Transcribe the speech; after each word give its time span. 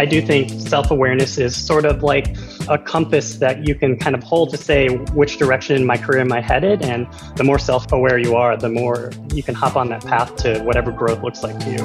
I 0.00 0.06
do 0.06 0.22
think 0.22 0.48
self 0.66 0.90
awareness 0.90 1.36
is 1.36 1.54
sort 1.54 1.84
of 1.84 2.02
like 2.02 2.34
a 2.70 2.78
compass 2.78 3.34
that 3.34 3.68
you 3.68 3.74
can 3.74 3.98
kind 3.98 4.16
of 4.16 4.22
hold 4.22 4.48
to 4.48 4.56
say 4.56 4.88
which 4.88 5.36
direction 5.36 5.76
in 5.76 5.84
my 5.84 5.98
career 5.98 6.22
am 6.22 6.32
I 6.32 6.40
headed. 6.40 6.80
And 6.80 7.06
the 7.36 7.44
more 7.44 7.58
self 7.58 7.92
aware 7.92 8.16
you 8.16 8.34
are, 8.34 8.56
the 8.56 8.70
more 8.70 9.12
you 9.34 9.42
can 9.42 9.54
hop 9.54 9.76
on 9.76 9.90
that 9.90 10.02
path 10.02 10.36
to 10.36 10.60
whatever 10.60 10.90
growth 10.90 11.22
looks 11.22 11.42
like 11.42 11.58
to 11.58 11.70
you. 11.72 11.82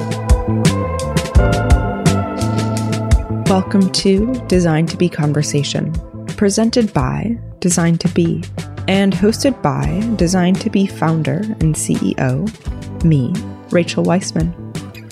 Welcome 3.50 3.92
to 3.92 4.32
Design 4.46 4.86
to 4.86 4.96
Be 4.96 5.10
Conversation, 5.10 5.92
presented 6.38 6.94
by 6.94 7.38
Design 7.60 7.98
to 7.98 8.08
Be 8.08 8.42
and 8.88 9.12
hosted 9.12 9.60
by 9.60 10.00
Design 10.16 10.54
to 10.54 10.70
Be 10.70 10.86
founder 10.86 11.42
and 11.60 11.74
CEO, 11.74 13.04
me, 13.04 13.34
Rachel 13.70 14.04
Weissman. 14.04 14.65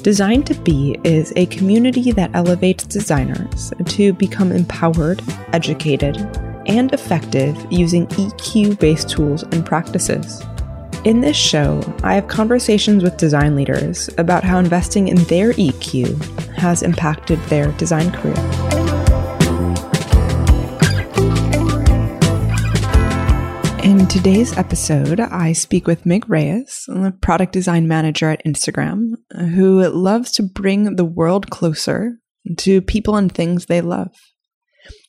Design 0.05 0.43
to 0.43 0.55
Be 0.57 0.99
is 1.03 1.33
a 1.35 1.47
community 1.47 2.13
that 2.13 2.31
elevates 2.35 2.85
designers 2.85 3.73
to 3.87 4.13
become 4.13 4.53
empowered, 4.53 5.23
educated, 5.55 6.19
and 6.67 6.93
effective 6.93 7.57
using 7.71 8.07
EQ 8.09 8.79
based 8.79 9.09
tools 9.09 9.45
and 9.45 9.65
practices. 9.65 10.43
In 11.05 11.23
this 11.23 11.39
show, 11.39 11.81
I 12.03 12.17
have 12.17 12.29
conversations 12.29 13.03
with 13.03 13.17
design 13.17 13.57
leaders 13.57 14.11
about 14.19 14.45
how 14.45 14.59
investing 14.59 15.09
in 15.09 15.25
their 15.25 15.55
EQ 15.55 16.23
has 16.51 16.83
impacted 16.83 17.41
their 17.45 17.73
design 17.73 18.11
career. 18.11 18.74
In 24.05 24.11
today's 24.11 24.55
episode, 24.59 25.19
I 25.19 25.55
speak 25.55 25.87
with 25.87 26.05
Mig 26.05 26.29
Reyes, 26.29 26.85
a 26.91 27.11
product 27.11 27.55
design 27.55 27.89
manager 27.89 28.29
at 28.29 28.45
Instagram, 28.45 29.13
who 29.33 29.83
loves 29.89 30.31
to 30.33 30.43
bring 30.43 30.97
the 30.97 31.07
world 31.07 31.49
closer 31.49 32.19
to 32.59 32.83
people 32.83 33.17
and 33.17 33.33
things 33.33 33.65
they 33.65 33.81
love. 33.81 34.11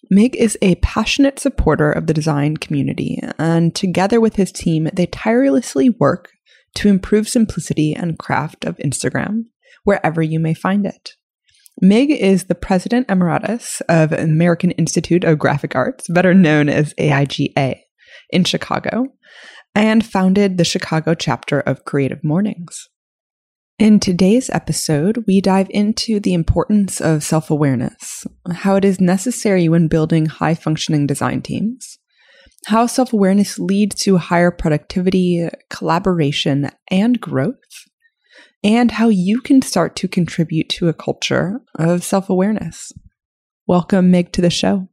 Mig 0.10 0.38
is 0.38 0.58
a 0.62 0.76
passionate 0.76 1.40
supporter 1.40 1.92
of 1.92 2.08
the 2.08 2.14
design 2.14 2.56
community, 2.56 3.20
and 3.38 3.76
together 3.76 4.22
with 4.22 4.38
his 4.38 4.54
team, 4.54 4.88
they 4.94 5.08
tirelessly 5.08 5.90
work 5.90 6.30
to 6.76 6.88
improve 6.88 7.28
simplicity 7.28 7.94
and 7.94 8.18
craft 8.18 8.64
of 8.64 8.78
Instagram, 8.78 9.42
wherever 9.84 10.22
you 10.22 10.40
may 10.40 10.54
find 10.54 10.86
it. 10.86 11.16
Mig 11.82 12.12
is 12.12 12.46
the 12.46 12.56
president 12.56 13.10
emeritus 13.10 13.82
of 13.90 14.14
American 14.14 14.72
Institute 14.72 15.26
of 15.26 15.38
Graphic 15.38 15.76
Arts, 15.76 16.08
better 16.08 16.34
known 16.34 16.70
as 16.70 16.94
AIGA 16.94 17.82
in 18.36 18.44
Chicago 18.44 19.08
and 19.74 20.06
founded 20.06 20.58
the 20.58 20.66
Chicago 20.66 21.14
chapter 21.16 21.62
of 21.62 21.86
Creative 21.86 22.22
Mornings. 22.24 22.90
In 23.80 24.00
today's 24.00 24.50
episode, 24.50 25.24
we 25.26 25.42
dive 25.42 25.68
into 25.70 26.20
the 26.20 26.34
importance 26.34 27.02
of 27.02 27.24
self 27.24 27.50
awareness, 27.50 28.26
how 28.52 28.76
it 28.76 28.86
is 28.86 29.00
necessary 29.02 29.68
when 29.68 29.88
building 29.88 30.28
high 30.28 30.54
functioning 30.54 31.08
design 31.08 31.42
teams, 31.42 31.98
how 32.68 32.88
self 32.88 33.14
awareness 33.14 33.58
leads 33.58 33.96
to 34.04 34.18
higher 34.18 34.52
productivity, 34.52 35.48
collaboration, 35.70 36.70
and 36.92 37.20
growth, 37.20 37.56
and 38.64 38.92
how 38.92 39.10
you 39.10 39.42
can 39.42 39.62
start 39.62 39.96
to 39.98 40.08
contribute 40.08 40.70
to 40.70 40.90
a 40.90 40.94
culture 40.94 41.60
of 41.78 42.04
self 42.04 42.30
awareness. 42.30 42.92
Welcome, 43.68 44.12
Mig, 44.12 44.32
to 44.34 44.42
the 44.42 44.50
show. 44.50 44.88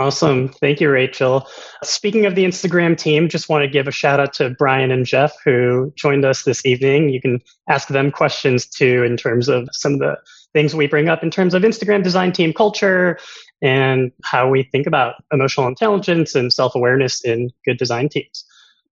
Awesome. 0.00 0.48
Thank 0.48 0.80
you, 0.80 0.90
Rachel. 0.90 1.46
Speaking 1.84 2.24
of 2.24 2.34
the 2.34 2.46
Instagram 2.46 2.96
team, 2.96 3.28
just 3.28 3.50
want 3.50 3.64
to 3.64 3.68
give 3.68 3.86
a 3.86 3.90
shout 3.90 4.18
out 4.18 4.32
to 4.32 4.48
Brian 4.48 4.90
and 4.90 5.04
Jeff 5.04 5.34
who 5.44 5.92
joined 5.94 6.24
us 6.24 6.44
this 6.44 6.64
evening. 6.64 7.10
You 7.10 7.20
can 7.20 7.38
ask 7.68 7.88
them 7.88 8.10
questions 8.10 8.64
too 8.64 9.04
in 9.04 9.18
terms 9.18 9.50
of 9.50 9.68
some 9.72 9.92
of 9.92 9.98
the 9.98 10.16
things 10.54 10.74
we 10.74 10.86
bring 10.86 11.10
up 11.10 11.22
in 11.22 11.30
terms 11.30 11.52
of 11.52 11.64
Instagram 11.64 12.02
design 12.02 12.32
team 12.32 12.54
culture 12.54 13.18
and 13.60 14.10
how 14.24 14.48
we 14.48 14.62
think 14.62 14.86
about 14.86 15.16
emotional 15.34 15.68
intelligence 15.68 16.34
and 16.34 16.50
self 16.50 16.74
awareness 16.74 17.22
in 17.22 17.50
good 17.66 17.76
design 17.76 18.08
teams. 18.08 18.42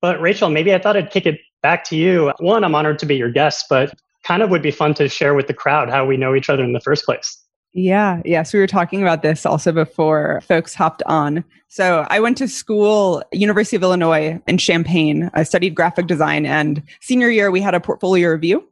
But 0.02 0.20
Rachel, 0.20 0.50
maybe 0.50 0.74
I 0.74 0.78
thought 0.78 0.98
I'd 0.98 1.10
kick 1.10 1.24
it 1.24 1.41
back 1.62 1.84
to 1.84 1.97
you. 1.97 2.34
One, 2.38 2.64
I'm 2.64 2.74
honored 2.74 2.98
to 2.98 3.06
be 3.06 3.16
your 3.16 3.32
guest, 3.32 3.64
but 3.70 3.94
kind 4.24 4.42
of 4.42 4.50
would 4.50 4.60
be 4.60 4.70
fun 4.70 4.92
to 4.97 5.08
share 5.08 5.32
with 5.32 5.47
the 5.47 5.54
crowd 5.54 5.88
how 5.88 6.04
we 6.04 6.18
know 6.18 6.34
each 6.34 6.50
other 6.50 6.64
in 6.64 6.74
the 6.74 6.80
first 6.80 7.06
place. 7.06 7.42
Yeah. 7.74 8.42
So 8.42 8.58
we 8.58 8.62
were 8.62 8.66
talking 8.66 9.02
about 9.02 9.22
this 9.22 9.44
also 9.44 9.72
before 9.72 10.40
folks 10.40 10.74
hopped 10.74 11.02
on. 11.06 11.44
So 11.68 12.06
I 12.08 12.18
went 12.18 12.38
to 12.38 12.48
school, 12.48 13.22
University 13.32 13.76
of 13.76 13.82
Illinois 13.82 14.40
in 14.46 14.58
Champaign. 14.58 15.30
I 15.34 15.42
studied 15.42 15.74
graphic 15.74 16.06
design 16.06 16.46
and 16.46 16.82
senior 17.00 17.28
year 17.28 17.50
we 17.50 17.60
had 17.60 17.74
a 17.74 17.80
portfolio 17.80 18.30
review. 18.30 18.66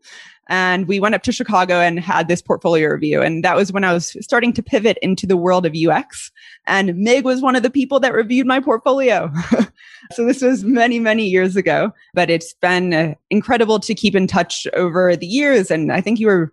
And 0.49 0.87
we 0.87 1.01
went 1.01 1.15
up 1.17 1.25
to 1.25 1.33
Chicago 1.33 1.81
and 1.81 1.99
had 1.99 2.29
this 2.29 2.41
portfolio 2.41 2.89
review. 2.89 3.21
And 3.21 3.45
that 3.45 3.57
was 3.57 3.73
when 3.73 3.83
I 3.83 3.93
was 3.93 4.17
starting 4.21 4.53
to 4.53 4.63
pivot 4.63 4.97
into 5.03 5.27
the 5.27 5.37
world 5.37 5.67
of 5.67 5.75
UX. 5.75 6.31
And 6.67 6.97
Mig 6.97 7.25
was 7.25 7.43
one 7.43 7.57
of 7.57 7.65
the 7.65 7.71
people 7.71 7.99
that 8.01 8.15
reviewed 8.15 8.47
my 8.47 8.61
portfolio. 8.61 9.33
so 10.13 10.25
this 10.25 10.43
was 10.43 10.63
many, 10.63 11.01
many 11.01 11.27
years 11.27 11.57
ago, 11.57 11.93
but 12.15 12.31
it's 12.31 12.55
been 12.55 12.95
uh, 12.95 13.15
incredible 13.29 13.81
to 13.81 13.95
keep 13.95 14.15
in 14.15 14.29
touch 14.29 14.69
over 14.75 15.17
the 15.17 15.27
years. 15.27 15.71
And 15.71 15.93
I 15.93 16.01
think 16.01 16.21
you 16.21 16.29
were 16.29 16.53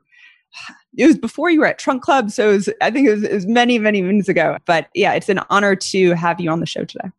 it 0.97 1.07
was 1.07 1.17
before 1.17 1.49
you 1.49 1.59
were 1.59 1.65
at 1.65 1.79
Trunk 1.79 2.03
Club. 2.03 2.31
So 2.31 2.49
was, 2.49 2.69
I 2.81 2.91
think 2.91 3.07
it 3.07 3.11
was, 3.11 3.23
it 3.23 3.33
was 3.33 3.47
many, 3.47 3.79
many 3.79 4.01
moons 4.01 4.29
ago. 4.29 4.57
But 4.65 4.89
yeah, 4.93 5.13
it's 5.13 5.29
an 5.29 5.39
honor 5.49 5.75
to 5.75 6.11
have 6.11 6.39
you 6.39 6.49
on 6.49 6.59
the 6.59 6.65
show 6.65 6.85
today. 6.85 7.09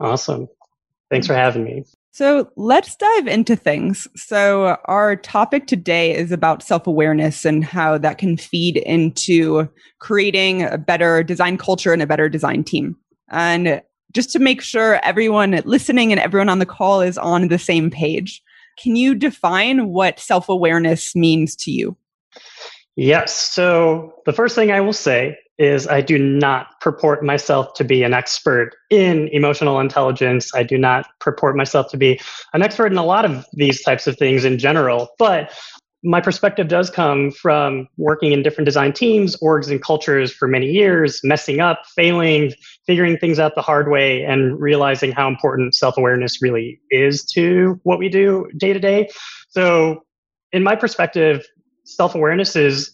Awesome. 0.00 0.48
Thanks 1.10 1.26
for 1.26 1.34
having 1.34 1.64
me. 1.64 1.84
So 2.12 2.50
let's 2.56 2.96
dive 2.96 3.26
into 3.26 3.54
things. 3.54 4.08
So, 4.16 4.76
our 4.86 5.14
topic 5.14 5.66
today 5.66 6.14
is 6.14 6.32
about 6.32 6.62
self 6.62 6.86
awareness 6.86 7.44
and 7.44 7.64
how 7.64 7.98
that 7.98 8.18
can 8.18 8.36
feed 8.36 8.78
into 8.78 9.68
creating 10.00 10.62
a 10.62 10.76
better 10.76 11.22
design 11.22 11.56
culture 11.56 11.92
and 11.92 12.02
a 12.02 12.06
better 12.06 12.28
design 12.28 12.64
team. 12.64 12.96
And 13.30 13.80
just 14.12 14.30
to 14.32 14.40
make 14.40 14.60
sure 14.60 15.00
everyone 15.04 15.62
listening 15.64 16.10
and 16.12 16.20
everyone 16.20 16.48
on 16.48 16.58
the 16.58 16.66
call 16.66 17.00
is 17.00 17.16
on 17.16 17.46
the 17.46 17.58
same 17.58 17.90
page, 17.90 18.42
can 18.78 18.96
you 18.96 19.14
define 19.14 19.88
what 19.88 20.18
self 20.18 20.48
awareness 20.48 21.14
means 21.14 21.54
to 21.56 21.70
you? 21.70 21.96
Yes. 22.96 23.36
So 23.36 24.14
the 24.26 24.32
first 24.32 24.54
thing 24.54 24.72
I 24.72 24.80
will 24.80 24.92
say 24.92 25.36
is 25.58 25.86
I 25.86 26.00
do 26.00 26.18
not 26.18 26.80
purport 26.80 27.22
myself 27.22 27.74
to 27.74 27.84
be 27.84 28.02
an 28.02 28.14
expert 28.14 28.70
in 28.88 29.28
emotional 29.28 29.78
intelligence. 29.78 30.54
I 30.54 30.62
do 30.62 30.78
not 30.78 31.06
purport 31.20 31.54
myself 31.54 31.90
to 31.90 31.98
be 31.98 32.18
an 32.54 32.62
expert 32.62 32.92
in 32.92 32.98
a 32.98 33.04
lot 33.04 33.26
of 33.26 33.44
these 33.52 33.82
types 33.82 34.06
of 34.06 34.16
things 34.16 34.44
in 34.44 34.58
general. 34.58 35.10
But 35.18 35.52
my 36.02 36.20
perspective 36.20 36.68
does 36.68 36.88
come 36.88 37.30
from 37.30 37.86
working 37.98 38.32
in 38.32 38.42
different 38.42 38.64
design 38.64 38.94
teams, 38.94 39.36
orgs, 39.42 39.70
and 39.70 39.82
cultures 39.82 40.32
for 40.32 40.48
many 40.48 40.66
years, 40.66 41.20
messing 41.22 41.60
up, 41.60 41.82
failing, 41.94 42.54
figuring 42.86 43.18
things 43.18 43.38
out 43.38 43.54
the 43.54 43.60
hard 43.60 43.90
way, 43.90 44.24
and 44.24 44.58
realizing 44.58 45.12
how 45.12 45.28
important 45.28 45.74
self 45.74 45.98
awareness 45.98 46.40
really 46.40 46.80
is 46.90 47.24
to 47.34 47.78
what 47.82 47.98
we 47.98 48.08
do 48.08 48.48
day 48.56 48.72
to 48.72 48.80
day. 48.80 49.10
So, 49.50 50.04
in 50.52 50.62
my 50.62 50.74
perspective, 50.74 51.46
self 51.94 52.14
awareness 52.14 52.56
is 52.56 52.90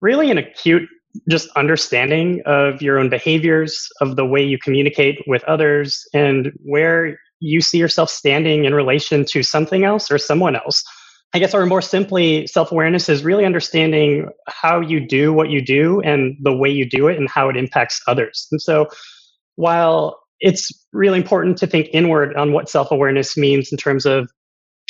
really 0.00 0.30
an 0.30 0.38
acute 0.38 0.88
just 1.30 1.48
understanding 1.56 2.42
of 2.44 2.82
your 2.82 2.98
own 2.98 3.08
behaviors, 3.08 3.88
of 4.00 4.16
the 4.16 4.26
way 4.26 4.42
you 4.42 4.58
communicate 4.58 5.22
with 5.26 5.44
others, 5.44 6.06
and 6.12 6.52
where 6.64 7.18
you 7.40 7.60
see 7.60 7.78
yourself 7.78 8.10
standing 8.10 8.64
in 8.64 8.74
relation 8.74 9.24
to 9.26 9.42
something 9.42 9.84
else 9.84 10.10
or 10.10 10.18
someone 10.18 10.56
else. 10.56 10.82
I 11.34 11.40
guess, 11.40 11.52
or 11.52 11.66
more 11.66 11.82
simply, 11.82 12.46
self 12.46 12.70
awareness 12.70 13.08
is 13.08 13.24
really 13.24 13.44
understanding 13.44 14.28
how 14.46 14.80
you 14.80 15.04
do 15.04 15.32
what 15.32 15.50
you 15.50 15.60
do 15.60 16.00
and 16.00 16.36
the 16.42 16.56
way 16.56 16.70
you 16.70 16.88
do 16.88 17.08
it 17.08 17.18
and 17.18 17.28
how 17.28 17.48
it 17.48 17.56
impacts 17.56 18.00
others. 18.06 18.46
And 18.52 18.62
so, 18.62 18.88
while 19.56 20.18
it's 20.40 20.70
really 20.92 21.18
important 21.18 21.56
to 21.58 21.66
think 21.66 21.88
inward 21.92 22.36
on 22.36 22.52
what 22.52 22.68
self 22.68 22.90
awareness 22.90 23.36
means 23.36 23.72
in 23.72 23.78
terms 23.78 24.06
of 24.06 24.30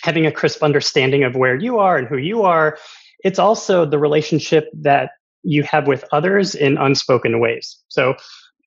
having 0.03 0.27
a 0.27 0.33
crisp 0.33 0.63
understanding 0.63 1.25
of 1.25 1.35
where 1.35 1.55
you 1.55 1.79
are 1.79 1.97
and 1.97 2.07
who 2.07 2.19
you 2.19 2.43
are, 2.43 2.77
it's 3.25 3.39
also 3.39 3.85
the 3.85 3.99
relationship 3.99 4.69
that 4.75 5.11
you 5.43 5.63
have 5.65 5.87
with 5.87 6.05
others 6.13 6.55
in 6.55 6.79
unspoken 6.79 7.41
ways. 7.41 7.77
So 7.89 8.15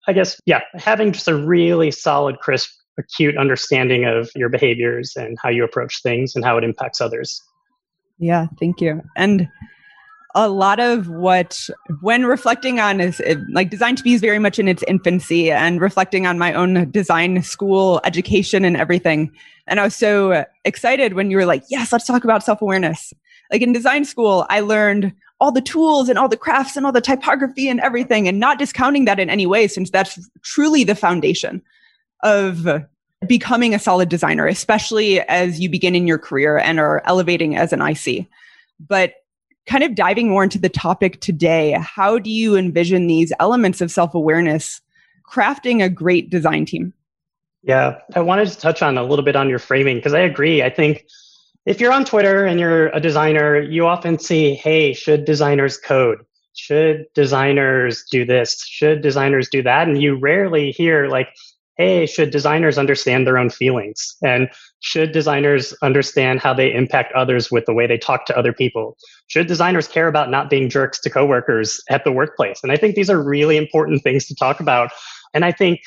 I 0.08 0.14
guess, 0.14 0.40
yeah, 0.46 0.62
having 0.76 1.12
just 1.12 1.28
a 1.28 1.36
really 1.36 1.92
solid, 1.92 2.40
crisp, 2.40 2.70
acute 3.00 3.38
understanding 3.38 4.06
of 4.06 4.30
your 4.36 4.50
behaviors 4.50 5.16
and 5.16 5.38
how 5.42 5.50
you 5.50 5.64
approach 5.64 6.02
things 6.02 6.36
and 6.36 6.44
how 6.44 6.58
it 6.58 6.64
impacts 6.64 7.00
others. 7.00 7.42
Yeah, 8.18 8.48
thank 8.60 8.82
you. 8.82 9.02
And 9.16 9.48
a 10.34 10.50
lot 10.50 10.80
of 10.80 11.10
what 11.10 11.70
when 12.02 12.26
reflecting 12.26 12.80
on 12.80 13.00
is 13.00 13.22
like 13.52 13.70
design 13.70 13.96
to 13.96 14.04
be 14.04 14.14
is 14.14 14.22
very 14.22 14.40
much 14.40 14.60
in 14.60 14.68
its 14.68 14.84
infancy 14.88 15.52
and 15.52 15.82
reflecting 15.82 16.28
on 16.28 16.38
my 16.38 16.54
own 16.54 16.90
design 16.92 17.42
school 17.44 18.00
education 18.04 18.64
and 18.64 18.78
everything 18.78 19.32
and 19.66 19.80
i 19.80 19.84
was 19.84 19.96
so 19.96 20.46
excited 20.64 21.14
when 21.14 21.32
you 21.32 21.38
were 21.38 21.46
like 21.46 21.64
yes 21.70 21.92
let's 21.92 22.06
talk 22.06 22.24
about 22.24 22.44
self-awareness 22.44 23.14
like 23.52 23.62
in 23.62 23.74
design 23.74 24.06
school, 24.06 24.46
I 24.50 24.60
learned 24.60 25.14
all 25.40 25.52
the 25.52 25.62
tools 25.62 26.10
and 26.10 26.18
all 26.18 26.28
the 26.28 26.38
crafts 26.38 26.76
and 26.76 26.86
all 26.86 26.92
the 26.92 27.02
typography 27.02 27.70
and 27.70 27.80
everything, 27.80 28.28
and 28.28 28.40
not 28.40 28.60
discounting 28.60 29.06
that 29.06 29.20
in 29.20 29.30
any 29.30 29.46
way, 29.46 29.68
since 29.68 29.90
that's 29.90 30.20
truly 30.42 30.84
the 30.84 30.96
foundation 30.96 31.62
of 32.24 32.68
becoming 33.28 33.74
a 33.74 33.80
solid 33.80 34.10
designer, 34.10 34.48
especially 34.48 35.22
as 35.22 35.60
you 35.60 35.70
begin 35.70 35.96
in 35.96 36.08
your 36.08 36.18
career 36.18 36.58
and 36.58 36.80
are 36.80 37.02
elevating 37.06 37.56
as 37.56 37.74
an 37.74 37.82
IC. 37.82 38.28
But 38.80 39.14
kind 39.68 39.84
of 39.84 39.96
diving 39.96 40.30
more 40.30 40.44
into 40.44 40.60
the 40.60 40.70
topic 40.70 41.20
today, 41.20 41.78
how 41.80 42.18
do 42.20 42.30
you 42.30 42.56
envision 42.56 43.08
these 43.08 43.34
elements 43.40 43.82
of 43.82 43.92
self 43.92 44.16
awareness 44.16 44.82
crafting 45.30 45.84
a 45.84 45.90
great 45.90 46.30
design 46.30 46.66
team? 46.66 46.94
Yeah, 47.64 48.00
I 48.16 48.22
wanted 48.22 48.48
to 48.50 48.58
touch 48.58 48.82
on 48.82 48.98
a 48.98 49.04
little 49.04 49.26
bit 49.26 49.36
on 49.36 49.50
your 49.50 49.60
framing 49.60 49.98
because 49.98 50.14
I 50.14 50.22
agree. 50.22 50.64
I 50.64 50.70
think 50.70 51.06
if 51.68 51.82
you're 51.82 51.92
on 51.92 52.06
Twitter 52.06 52.46
and 52.46 52.62
you're 52.62 52.88
a 52.88 53.02
designer, 53.02 53.60
you 53.60 53.86
often 53.86 54.18
see, 54.18 54.56
hey, 54.56 54.94
should 54.94 55.26
designers 55.26 55.78
code? 55.78 56.20
Should 56.54 57.06
designers 57.14 58.06
do 58.10 58.26
this? 58.26 58.66
Should 58.66 59.02
designers 59.02 59.50
do 59.50 59.62
that? 59.64 59.90
And 59.90 60.02
you 60.02 60.18
rarely 60.18 60.72
hear, 60.72 61.10
like, 61.10 61.28
hey, 61.76 62.06
should 62.06 62.32
designers 62.32 62.78
understand 62.78 63.28
their 63.28 63.38
own 63.38 63.50
feelings? 63.50 64.16
And 64.24 64.50
should 64.80 65.12
designers 65.12 65.74
understand 65.84 66.40
how 66.40 66.54
they 66.54 66.74
impact 66.74 67.12
others 67.14 67.52
with 67.52 67.66
the 67.66 67.74
way 67.74 67.86
they 67.86 67.98
talk 67.98 68.26
to 68.28 68.38
other 68.38 68.54
people? 68.54 68.98
Should 69.28 69.48
designers 69.48 69.90
care 69.90 70.08
about 70.08 70.32
not 70.32 70.50
being 70.50 70.70
jerks 70.70 71.02
to 71.02 71.10
coworkers 71.10 71.82
at 71.90 72.06
the 72.06 72.14
workplace? 72.14 72.62
And 72.64 72.72
I 72.72 72.78
think 72.78 72.96
these 72.96 73.10
are 73.10 73.22
really 73.22 73.58
important 73.58 74.04
things 74.04 74.26
to 74.28 74.36
talk 74.36 74.62
about. 74.62 74.92
And 75.34 75.44
I 75.44 75.52
think 75.52 75.82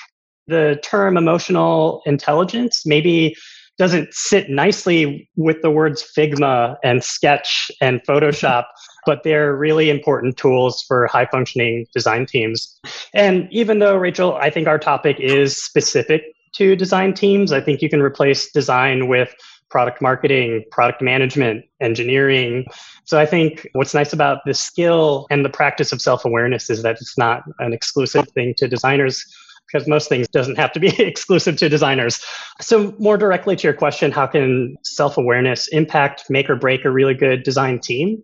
the 0.46 0.78
term 0.84 1.16
emotional 1.16 2.02
intelligence 2.04 2.84
maybe 2.84 3.34
doesn't 3.80 4.12
sit 4.12 4.50
nicely 4.50 5.26
with 5.36 5.62
the 5.62 5.70
words 5.70 6.02
Figma 6.02 6.76
and 6.84 7.02
Sketch 7.02 7.70
and 7.80 8.02
Photoshop, 8.02 8.64
but 9.06 9.22
they're 9.24 9.56
really 9.56 9.88
important 9.88 10.36
tools 10.36 10.84
for 10.86 11.06
high 11.06 11.24
functioning 11.24 11.86
design 11.94 12.26
teams. 12.26 12.78
And 13.14 13.48
even 13.50 13.78
though, 13.78 13.96
Rachel, 13.96 14.34
I 14.34 14.50
think 14.50 14.68
our 14.68 14.78
topic 14.78 15.18
is 15.18 15.56
specific 15.56 16.24
to 16.56 16.76
design 16.76 17.14
teams, 17.14 17.52
I 17.52 17.62
think 17.62 17.80
you 17.80 17.88
can 17.88 18.02
replace 18.02 18.52
design 18.52 19.08
with 19.08 19.34
product 19.70 20.02
marketing, 20.02 20.62
product 20.70 21.00
management, 21.00 21.64
engineering. 21.80 22.66
So 23.04 23.18
I 23.18 23.24
think 23.24 23.66
what's 23.72 23.94
nice 23.94 24.12
about 24.12 24.40
this 24.44 24.60
skill 24.60 25.26
and 25.30 25.42
the 25.42 25.48
practice 25.48 25.90
of 25.90 26.02
self 26.02 26.26
awareness 26.26 26.68
is 26.68 26.82
that 26.82 26.98
it's 27.00 27.16
not 27.16 27.44
an 27.60 27.72
exclusive 27.72 28.28
thing 28.34 28.52
to 28.58 28.68
designers 28.68 29.24
because 29.70 29.88
most 29.88 30.08
things 30.08 30.28
doesn't 30.28 30.58
have 30.58 30.72
to 30.72 30.80
be 30.80 30.88
exclusive 31.02 31.56
to 31.58 31.68
designers. 31.68 32.24
So 32.60 32.94
more 32.98 33.16
directly 33.16 33.56
to 33.56 33.66
your 33.66 33.74
question, 33.74 34.10
how 34.10 34.26
can 34.26 34.76
self-awareness 34.82 35.68
impact, 35.68 36.24
make 36.28 36.50
or 36.50 36.56
break 36.56 36.84
a 36.84 36.90
really 36.90 37.14
good 37.14 37.42
design 37.42 37.80
team? 37.80 38.22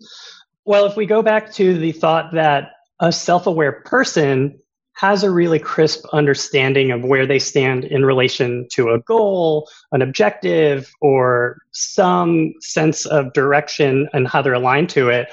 Well, 0.65 0.87
if 0.87 0.97
we 0.97 1.07
go 1.07 1.23
back 1.23 1.53
to 1.55 1.79
the 1.79 1.93
thought 1.93 2.33
that 2.33 2.71
a 3.01 3.13
self-aware 3.13 3.83
person 3.85 4.59
has 4.97 5.23
a 5.23 5.31
really 5.31 5.59
crisp 5.59 6.05
understanding 6.13 6.91
of 6.91 7.05
where 7.05 7.27
they 7.27 7.39
stand 7.39 7.85
in 7.85 8.05
relation 8.05 8.67
to 8.73 8.89
a 8.91 8.99
goal, 9.01 9.69
an 9.93 10.01
objective, 10.01 10.91
or 11.03 11.59
some 11.73 12.55
sense 12.61 13.05
of 13.05 13.33
direction 13.35 14.09
and 14.15 14.27
how 14.27 14.41
they're 14.41 14.55
aligned 14.55 14.89
to 14.89 15.11
it, 15.11 15.29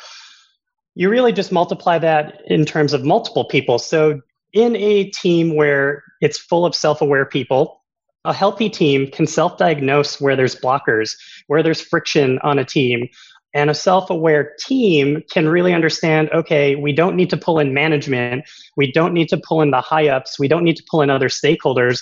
you 0.95 1.09
really 1.09 1.31
just 1.31 1.51
multiply 1.51 1.97
that 1.97 2.41
in 2.45 2.65
terms 2.65 2.91
of 2.93 3.05
multiple 3.05 3.45
people. 3.45 3.79
So 3.79 4.21
in 4.53 4.75
a 4.75 5.09
team 5.09 5.55
where 5.55 6.03
it's 6.21 6.37
full 6.37 6.65
of 6.65 6.75
self 6.75 7.01
aware 7.01 7.25
people, 7.25 7.81
a 8.25 8.33
healthy 8.33 8.69
team 8.69 9.09
can 9.11 9.27
self 9.27 9.57
diagnose 9.57 10.21
where 10.21 10.35
there's 10.35 10.55
blockers, 10.55 11.15
where 11.47 11.61
there's 11.61 11.81
friction 11.81 12.39
on 12.39 12.59
a 12.59 12.65
team. 12.65 13.09
And 13.55 13.69
a 13.69 13.75
self 13.75 14.09
aware 14.09 14.53
team 14.59 15.21
can 15.31 15.47
really 15.47 15.73
understand 15.73 16.29
okay, 16.31 16.75
we 16.75 16.93
don't 16.93 17.15
need 17.15 17.29
to 17.31 17.37
pull 17.37 17.59
in 17.59 17.73
management. 17.73 18.45
We 18.77 18.91
don't 18.91 19.13
need 19.13 19.29
to 19.29 19.37
pull 19.37 19.61
in 19.61 19.71
the 19.71 19.81
high 19.81 20.07
ups. 20.07 20.39
We 20.39 20.47
don't 20.47 20.63
need 20.63 20.77
to 20.77 20.83
pull 20.89 21.01
in 21.01 21.09
other 21.09 21.29
stakeholders. 21.29 22.01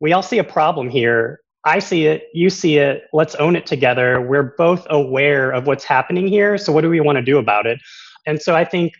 We 0.00 0.12
all 0.12 0.22
see 0.22 0.38
a 0.38 0.44
problem 0.44 0.88
here. 0.88 1.40
I 1.64 1.80
see 1.80 2.06
it. 2.06 2.24
You 2.32 2.50
see 2.50 2.78
it. 2.78 3.04
Let's 3.12 3.34
own 3.36 3.54
it 3.54 3.66
together. 3.66 4.20
We're 4.20 4.54
both 4.56 4.86
aware 4.90 5.50
of 5.50 5.66
what's 5.66 5.84
happening 5.84 6.26
here. 6.26 6.56
So, 6.56 6.72
what 6.72 6.80
do 6.80 6.88
we 6.88 7.00
want 7.00 7.16
to 7.16 7.22
do 7.22 7.38
about 7.38 7.66
it? 7.66 7.78
And 8.26 8.40
so, 8.40 8.56
I 8.56 8.64
think 8.64 8.94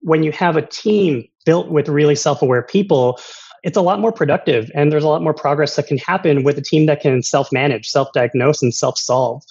when 0.00 0.22
you 0.22 0.32
have 0.32 0.56
a 0.56 0.62
team 0.62 1.28
built 1.46 1.70
with 1.70 1.88
really 1.88 2.14
self 2.14 2.42
aware 2.42 2.62
people, 2.62 3.18
it's 3.62 3.76
a 3.76 3.82
lot 3.82 3.98
more 4.00 4.12
productive 4.12 4.70
and 4.74 4.92
there's 4.92 5.04
a 5.04 5.08
lot 5.08 5.22
more 5.22 5.34
progress 5.34 5.76
that 5.76 5.86
can 5.86 5.98
happen 5.98 6.44
with 6.44 6.58
a 6.58 6.62
team 6.62 6.86
that 6.86 7.00
can 7.00 7.22
self 7.22 7.50
manage, 7.50 7.88
self 7.88 8.08
diagnose, 8.12 8.62
and 8.62 8.74
self 8.74 8.98
solve. 8.98 9.42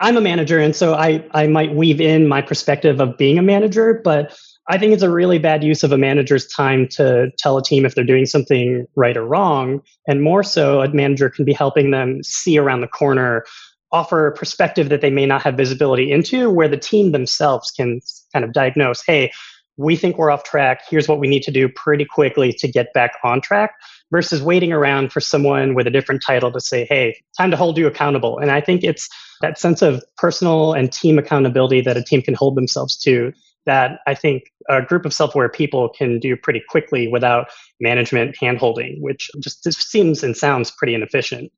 I'm 0.00 0.16
a 0.16 0.20
manager, 0.20 0.58
and 0.58 0.74
so 0.74 0.94
I, 0.94 1.24
I 1.30 1.46
might 1.46 1.76
weave 1.76 2.00
in 2.00 2.26
my 2.26 2.42
perspective 2.42 3.00
of 3.00 3.16
being 3.16 3.38
a 3.38 3.42
manager, 3.42 4.00
but 4.02 4.36
I 4.68 4.76
think 4.78 4.92
it's 4.92 5.02
a 5.02 5.10
really 5.10 5.38
bad 5.38 5.62
use 5.62 5.82
of 5.82 5.92
a 5.92 5.98
manager's 5.98 6.46
time 6.46 6.88
to 6.88 7.30
tell 7.38 7.56
a 7.56 7.62
team 7.62 7.84
if 7.84 7.94
they're 7.94 8.04
doing 8.04 8.26
something 8.26 8.86
right 8.96 9.16
or 9.16 9.24
wrong. 9.24 9.80
And 10.06 10.22
more 10.22 10.42
so, 10.42 10.82
a 10.82 10.88
manager 10.88 11.30
can 11.30 11.44
be 11.44 11.52
helping 11.52 11.92
them 11.92 12.22
see 12.22 12.58
around 12.58 12.80
the 12.80 12.88
corner, 12.88 13.44
offer 13.92 14.26
a 14.26 14.32
perspective 14.32 14.88
that 14.88 15.00
they 15.00 15.10
may 15.10 15.26
not 15.26 15.42
have 15.42 15.56
visibility 15.56 16.10
into, 16.10 16.50
where 16.50 16.68
the 16.68 16.76
team 16.76 17.12
themselves 17.12 17.70
can 17.70 18.00
kind 18.32 18.44
of 18.44 18.52
diagnose 18.52 19.02
hey, 19.02 19.32
we 19.76 19.96
think 19.96 20.18
we're 20.18 20.30
off 20.30 20.44
track. 20.44 20.82
Here's 20.88 21.08
what 21.08 21.18
we 21.18 21.28
need 21.28 21.42
to 21.44 21.50
do 21.50 21.68
pretty 21.68 22.04
quickly 22.04 22.52
to 22.54 22.68
get 22.68 22.92
back 22.92 23.12
on 23.24 23.40
track 23.40 23.74
versus 24.10 24.42
waiting 24.42 24.72
around 24.72 25.12
for 25.12 25.20
someone 25.20 25.74
with 25.74 25.86
a 25.86 25.90
different 25.90 26.22
title 26.24 26.52
to 26.52 26.60
say, 26.60 26.84
hey, 26.84 27.16
time 27.36 27.50
to 27.50 27.56
hold 27.56 27.78
you 27.78 27.86
accountable. 27.86 28.38
And 28.38 28.50
I 28.50 28.60
think 28.60 28.84
it's 28.84 29.08
that 29.40 29.58
sense 29.58 29.82
of 29.82 30.02
personal 30.16 30.74
and 30.74 30.92
team 30.92 31.18
accountability 31.18 31.80
that 31.82 31.96
a 31.96 32.02
team 32.02 32.22
can 32.22 32.34
hold 32.34 32.56
themselves 32.56 32.96
to 32.98 33.32
that 33.64 34.00
I 34.06 34.14
think 34.14 34.44
a 34.68 34.82
group 34.82 35.06
of 35.06 35.14
self 35.14 35.34
aware 35.34 35.48
people 35.48 35.88
can 35.88 36.18
do 36.18 36.36
pretty 36.36 36.62
quickly 36.68 37.08
without 37.08 37.48
management 37.80 38.36
handholding, 38.40 39.00
which 39.00 39.30
just, 39.40 39.62
just 39.62 39.88
seems 39.88 40.22
and 40.22 40.36
sounds 40.36 40.70
pretty 40.70 40.94
inefficient. 40.94 41.52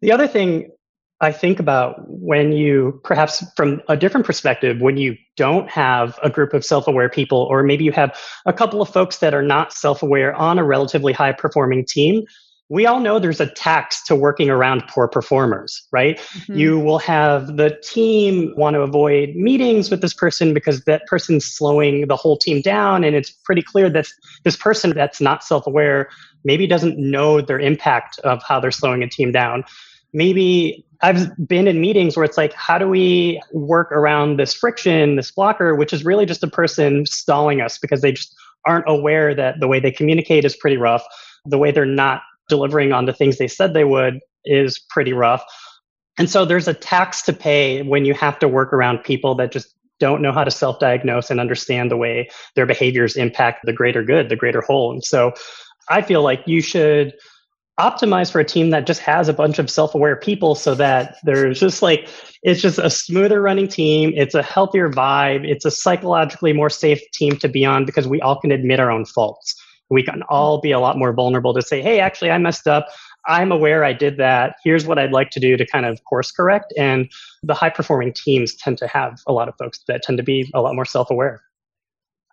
The 0.00 0.12
other 0.12 0.26
thing 0.26 0.70
I 1.20 1.32
think 1.32 1.60
about 1.60 1.96
when 2.08 2.52
you, 2.52 3.00
perhaps 3.04 3.44
from 3.54 3.82
a 3.88 3.96
different 3.96 4.24
perspective, 4.24 4.80
when 4.80 4.96
you 4.96 5.16
don't 5.36 5.68
have 5.68 6.18
a 6.22 6.30
group 6.30 6.54
of 6.54 6.64
self 6.64 6.88
aware 6.88 7.10
people, 7.10 7.46
or 7.50 7.62
maybe 7.62 7.84
you 7.84 7.92
have 7.92 8.18
a 8.46 8.52
couple 8.52 8.80
of 8.80 8.88
folks 8.88 9.18
that 9.18 9.34
are 9.34 9.42
not 9.42 9.72
self 9.72 10.02
aware 10.02 10.34
on 10.34 10.58
a 10.58 10.64
relatively 10.64 11.12
high 11.12 11.32
performing 11.32 11.84
team, 11.84 12.24
we 12.70 12.86
all 12.86 13.00
know 13.00 13.18
there's 13.18 13.40
a 13.40 13.48
tax 13.48 14.02
to 14.04 14.14
working 14.14 14.48
around 14.48 14.84
poor 14.88 15.08
performers, 15.08 15.86
right? 15.92 16.18
Mm-hmm. 16.18 16.54
You 16.56 16.78
will 16.78 17.00
have 17.00 17.56
the 17.56 17.76
team 17.82 18.54
want 18.56 18.74
to 18.74 18.80
avoid 18.80 19.30
meetings 19.34 19.90
with 19.90 20.00
this 20.00 20.14
person 20.14 20.54
because 20.54 20.84
that 20.84 21.04
person's 21.06 21.44
slowing 21.44 22.06
the 22.06 22.16
whole 22.16 22.38
team 22.38 22.62
down. 22.62 23.02
And 23.04 23.14
it's 23.16 23.30
pretty 23.30 23.62
clear 23.62 23.90
that 23.90 24.06
this 24.44 24.56
person 24.56 24.94
that's 24.94 25.20
not 25.20 25.42
self 25.42 25.66
aware 25.66 26.08
maybe 26.44 26.66
doesn't 26.66 26.96
know 26.96 27.42
their 27.42 27.58
impact 27.58 28.18
of 28.20 28.42
how 28.46 28.60
they're 28.60 28.70
slowing 28.70 29.02
a 29.02 29.08
team 29.08 29.32
down 29.32 29.64
maybe 30.12 30.84
I've 31.02 31.30
been 31.46 31.66
in 31.66 31.80
meetings 31.80 32.16
where 32.16 32.24
it's 32.24 32.36
like, 32.36 32.52
how 32.52 32.78
do 32.78 32.88
we 32.88 33.40
work 33.52 33.90
around 33.92 34.38
this 34.38 34.52
friction, 34.52 35.16
this 35.16 35.30
blocker, 35.30 35.74
which 35.74 35.92
is 35.92 36.04
really 36.04 36.26
just 36.26 36.42
a 36.42 36.48
person 36.48 37.06
stalling 37.06 37.60
us 37.60 37.78
because 37.78 38.02
they 38.02 38.12
just 38.12 38.34
aren't 38.66 38.88
aware 38.88 39.34
that 39.34 39.60
the 39.60 39.68
way 39.68 39.80
they 39.80 39.90
communicate 39.90 40.44
is 40.44 40.54
pretty 40.56 40.76
rough. 40.76 41.02
The 41.46 41.58
way 41.58 41.70
they're 41.70 41.86
not 41.86 42.22
delivering 42.48 42.92
on 42.92 43.06
the 43.06 43.14
things 43.14 43.38
they 43.38 43.48
said 43.48 43.72
they 43.72 43.84
would 43.84 44.20
is 44.44 44.78
pretty 44.90 45.12
rough. 45.12 45.42
And 46.18 46.28
so 46.28 46.44
there's 46.44 46.68
a 46.68 46.74
tax 46.74 47.22
to 47.22 47.32
pay 47.32 47.82
when 47.82 48.04
you 48.04 48.12
have 48.14 48.38
to 48.40 48.48
work 48.48 48.72
around 48.74 48.98
people 49.04 49.34
that 49.36 49.52
just 49.52 49.74
don't 50.00 50.22
know 50.22 50.32
how 50.32 50.44
to 50.44 50.50
self 50.50 50.78
diagnose 50.78 51.30
and 51.30 51.40
understand 51.40 51.90
the 51.90 51.96
way 51.96 52.28
their 52.56 52.66
behaviors 52.66 53.16
impact 53.16 53.60
the 53.64 53.72
greater 53.72 54.02
good, 54.02 54.28
the 54.28 54.36
greater 54.36 54.60
whole. 54.60 54.92
And 54.92 55.04
so 55.04 55.32
I 55.88 56.02
feel 56.02 56.22
like 56.22 56.42
you 56.46 56.60
should 56.60 57.14
optimize 57.80 58.30
for 58.30 58.40
a 58.40 58.44
team 58.44 58.70
that 58.70 58.86
just 58.86 59.00
has 59.00 59.28
a 59.28 59.32
bunch 59.32 59.58
of 59.58 59.70
self-aware 59.70 60.16
people 60.16 60.54
so 60.54 60.74
that 60.74 61.16
there's 61.24 61.58
just 61.58 61.80
like 61.80 62.08
it's 62.42 62.60
just 62.60 62.78
a 62.78 62.90
smoother 62.90 63.40
running 63.40 63.68
team. 63.68 64.12
It's 64.14 64.34
a 64.34 64.42
healthier 64.42 64.90
vibe. 64.90 65.48
It's 65.48 65.64
a 65.64 65.70
psychologically 65.70 66.52
more 66.52 66.70
safe 66.70 67.00
team 67.12 67.36
to 67.38 67.48
be 67.48 67.64
on 67.64 67.86
because 67.86 68.06
we 68.06 68.20
all 68.20 68.38
can 68.38 68.52
admit 68.52 68.80
our 68.80 68.90
own 68.90 69.06
faults. 69.06 69.54
We 69.88 70.02
can 70.02 70.22
all 70.28 70.60
be 70.60 70.70
a 70.70 70.78
lot 70.78 70.98
more 70.98 71.12
vulnerable 71.12 71.54
to 71.54 71.62
say 71.62 71.80
hey 71.82 72.00
actually 72.00 72.30
i 72.30 72.38
messed 72.38 72.68
up. 72.68 72.88
I'm 73.26 73.50
aware 73.50 73.82
i 73.82 73.94
did 73.94 74.18
that. 74.18 74.56
Here's 74.62 74.86
what 74.86 74.98
i'd 74.98 75.12
like 75.12 75.30
to 75.30 75.40
do 75.40 75.56
to 75.56 75.66
kind 75.66 75.86
of 75.86 76.04
course 76.04 76.30
correct. 76.30 76.74
And 76.76 77.10
the 77.42 77.54
high 77.54 77.70
performing 77.70 78.12
teams 78.12 78.54
tend 78.54 78.76
to 78.78 78.88
have 78.88 79.20
a 79.26 79.32
lot 79.32 79.48
of 79.48 79.54
folks 79.56 79.80
that 79.88 80.02
tend 80.02 80.18
to 80.18 80.24
be 80.24 80.50
a 80.52 80.60
lot 80.60 80.74
more 80.74 80.84
self-aware. 80.84 81.40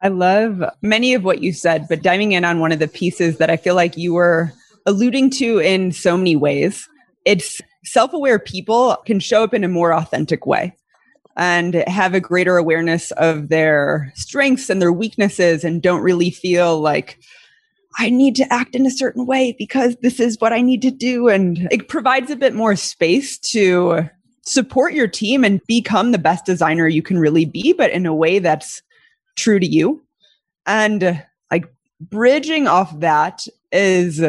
I 0.01 0.10
love 0.10 0.63
many 0.84 1.16
of 1.16 1.24
what 1.24 1.42
you 1.42 1.54
said, 1.54 1.88
but 1.89 2.04
diving 2.04 2.34
in 2.34 2.46
on 2.46 2.60
one 2.60 2.72
of 2.72 2.77
the 2.77 2.88
pieces 2.88 3.38
that 3.39 3.50
I 3.50 3.58
feel 3.58 3.74
like 3.74 3.98
you 3.98 4.13
were 4.13 4.54
alluding 4.88 5.29
to 5.29 5.60
in 5.60 5.91
so 5.91 6.17
many 6.17 6.36
ways. 6.36 6.89
It's 7.25 7.62
self 7.84 8.13
aware 8.13 8.39
people 8.39 8.98
can 9.06 9.20
show 9.20 9.44
up 9.44 9.53
in 9.53 9.63
a 9.63 9.70
more 9.70 9.94
authentic 9.94 10.48
way 10.48 10.75
and 11.36 11.75
have 11.88 12.15
a 12.15 12.20
greater 12.20 12.58
awareness 12.58 13.12
of 13.12 13.50
their 13.50 14.12
strengths 14.15 14.72
and 14.72 14.82
their 14.82 14.91
weaknesses 14.91 15.63
and 15.63 15.84
don't 15.84 16.01
really 16.01 16.32
feel 16.32 16.79
like 16.79 17.20
I 18.00 18.10
need 18.10 18.36
to 18.38 18.53
act 18.53 18.75
in 18.75 18.86
a 18.86 18.91
certain 18.91 19.25
way 19.25 19.56
because 19.58 19.96
this 20.01 20.20
is 20.20 20.38
what 20.39 20.53
I 20.53 20.62
need 20.62 20.82
to 20.84 20.91
do. 20.91 21.27
And 21.27 21.67
it 21.72 21.89
provides 21.89 22.32
a 22.32 22.36
bit 22.36 22.56
more 22.56 22.75
space 22.75 23.38
to 23.39 24.10
support 24.44 24.94
your 24.94 25.08
team 25.08 25.44
and 25.44 25.62
become 25.67 26.12
the 26.12 26.17
best 26.17 26.46
designer 26.46 26.88
you 26.88 27.01
can 27.01 27.20
really 27.20 27.46
be, 27.46 27.74
but 27.74 27.91
in 27.91 28.06
a 28.06 28.15
way 28.15 28.39
that's 28.39 28.82
true 29.36 29.60
to 29.60 29.67
you. 29.67 30.03
And 30.65 31.24
like 31.51 31.65
bridging 32.00 32.67
off 32.67 33.00
that 33.00 33.46
is 33.72 34.22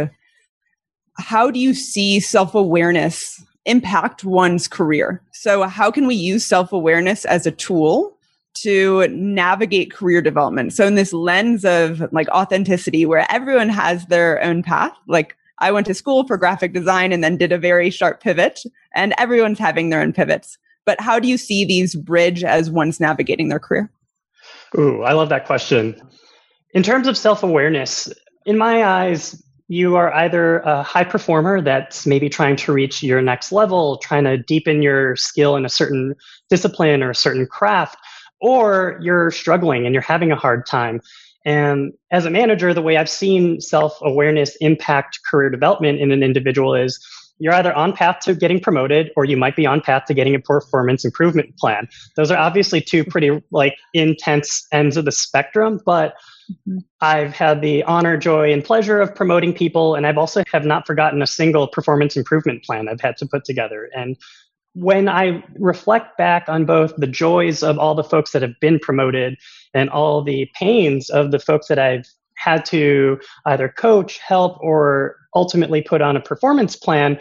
how 1.19 1.51
do 1.51 1.59
you 1.59 1.75
see 1.75 2.21
self 2.21 2.55
awareness 2.55 3.43
impact 3.65 4.25
one's 4.25 4.69
career? 4.69 5.23
So, 5.33 5.65
how 5.65 5.91
can 5.91 6.07
we 6.07 6.15
use 6.15 6.45
self 6.45 6.73
awareness 6.73 7.25
as 7.25 7.47
a 7.47 7.51
tool 7.51 8.19
to 8.63 9.07
navigate 9.09 9.93
career 9.93 10.21
development. 10.21 10.73
So 10.73 10.87
in 10.87 10.95
this 10.95 11.13
lens 11.13 11.65
of 11.65 12.13
like 12.13 12.29
authenticity 12.29 13.07
where 13.07 13.27
everyone 13.31 13.69
has 13.69 14.07
their 14.07 14.43
own 14.43 14.63
path, 14.63 14.93
like 15.07 15.37
I 15.59 15.71
went 15.71 15.87
to 15.87 15.95
school 15.95 16.27
for 16.27 16.37
graphic 16.37 16.73
design 16.73 17.13
and 17.13 17.23
then 17.23 17.37
did 17.37 17.53
a 17.53 17.59
very 17.59 17.91
sharp 17.91 18.21
pivot 18.21 18.63
and 18.95 19.15
everyone's 19.19 19.59
having 19.59 19.91
their 19.91 20.01
own 20.01 20.13
pivots. 20.13 20.59
But 20.85 21.01
how 21.01 21.19
do 21.19 21.29
you 21.29 21.37
see 21.37 21.65
these 21.65 21.95
bridge 21.95 22.45
as 22.45 22.71
one's 22.71 23.01
navigating 23.01 23.49
their 23.49 23.59
career? 23.59 23.91
Ooh, 24.77 25.03
I 25.03 25.13
love 25.13 25.29
that 25.29 25.47
question. 25.47 26.01
In 26.73 26.83
terms 26.83 27.07
of 27.07 27.17
self-awareness, 27.17 28.13
in 28.47 28.59
my 28.59 28.85
eyes, 28.85 29.43
you 29.69 29.97
are 29.97 30.13
either 30.15 30.59
a 30.61 30.83
high 30.83 31.05
performer 31.05 31.61
that's 31.61 32.07
maybe 32.07 32.29
trying 32.29 32.57
to 32.57 32.73
reach 32.73 33.03
your 33.03 33.21
next 33.21 33.53
level, 33.53 33.99
trying 33.99 34.25
to 34.25 34.39
deepen 34.39 34.83
your 34.83 35.15
skill 35.17 35.57
in 35.57 35.67
a 35.67 35.69
certain 35.69 36.15
discipline 36.49 37.03
or 37.03 37.11
a 37.11 37.15
certain 37.15 37.47
craft, 37.47 37.99
or 38.41 38.99
you're 39.03 39.31
struggling 39.31 39.85
and 39.85 39.95
you're 39.95 40.03
having 40.03 40.33
a 40.33 40.37
hard 40.37 40.65
time. 40.65 41.01
And 41.45 41.93
as 42.11 42.25
a 42.25 42.31
manager, 42.31 42.73
the 42.73 42.83
way 42.83 42.97
I've 42.97 43.11
seen 43.11 43.61
self 43.61 43.99
awareness 44.01 44.57
impact 44.57 45.21
career 45.31 45.51
development 45.51 46.01
in 46.01 46.13
an 46.13 46.23
individual 46.23 46.75
is 46.75 46.99
you're 47.39 47.55
either 47.55 47.73
on 47.75 47.93
path 47.93 48.19
to 48.21 48.35
getting 48.35 48.61
promoted 48.61 49.11
or 49.17 49.25
you 49.25 49.37
might 49.37 49.55
be 49.55 49.67
on 49.67 49.81
path 49.81 50.07
to 50.07 50.15
getting 50.15 50.35
a 50.35 50.41
performance 50.41 51.05
improvement 51.05 51.57
plan. 51.57 51.89
Those 52.17 52.31
are 52.31 52.39
obviously 52.39 52.81
two 52.81 53.05
pretty 53.05 53.43
like 53.51 53.77
intense 53.95 54.67
ends 54.73 54.97
of 54.97 55.05
the 55.05 55.13
spectrum, 55.13 55.81
but 55.85 56.15
Mm-hmm. 56.51 56.79
I've 57.01 57.35
had 57.35 57.61
the 57.61 57.83
honor, 57.85 58.17
joy, 58.17 58.53
and 58.53 58.65
pleasure 58.65 59.01
of 59.01 59.15
promoting 59.15 59.53
people, 59.53 59.95
and 59.95 60.07
I've 60.07 60.19
also 60.19 60.43
have 60.51 60.65
not 60.65 60.87
forgotten 60.87 61.23
a 61.23 61.27
single 61.27 61.69
performance 61.69 62.17
improvement 62.17 62.65
plan 62.65 62.89
I've 62.89 63.01
had 63.01 63.17
to 63.19 63.27
put 63.27 63.45
together. 63.45 63.91
And 63.95 64.17
when 64.75 65.09
I 65.09 65.43
reflect 65.59 66.17
back 66.17 66.49
on 66.49 66.65
both 66.65 66.95
the 66.97 67.07
joys 67.07 67.63
of 67.63 67.79
all 67.79 67.95
the 67.95 68.05
folks 68.05 68.33
that 68.33 68.43
have 68.43 68.59
been 68.61 68.79
promoted 68.79 69.37
and 69.75 69.91
all 69.91 70.23
the 70.23 70.49
pains 70.55 71.11
of 71.11 71.31
the 71.31 71.39
folks 71.39 71.69
that 71.69 71.79
I've 71.79 72.07
had 72.37 72.65
to 72.67 73.19
either 73.47 73.69
coach, 73.69 74.19
help, 74.19 74.59
or 74.61 75.17
ultimately 75.35 75.83
put 75.83 76.01
on 76.01 76.17
a 76.17 76.21
performance 76.21 76.77
plan, 76.77 77.19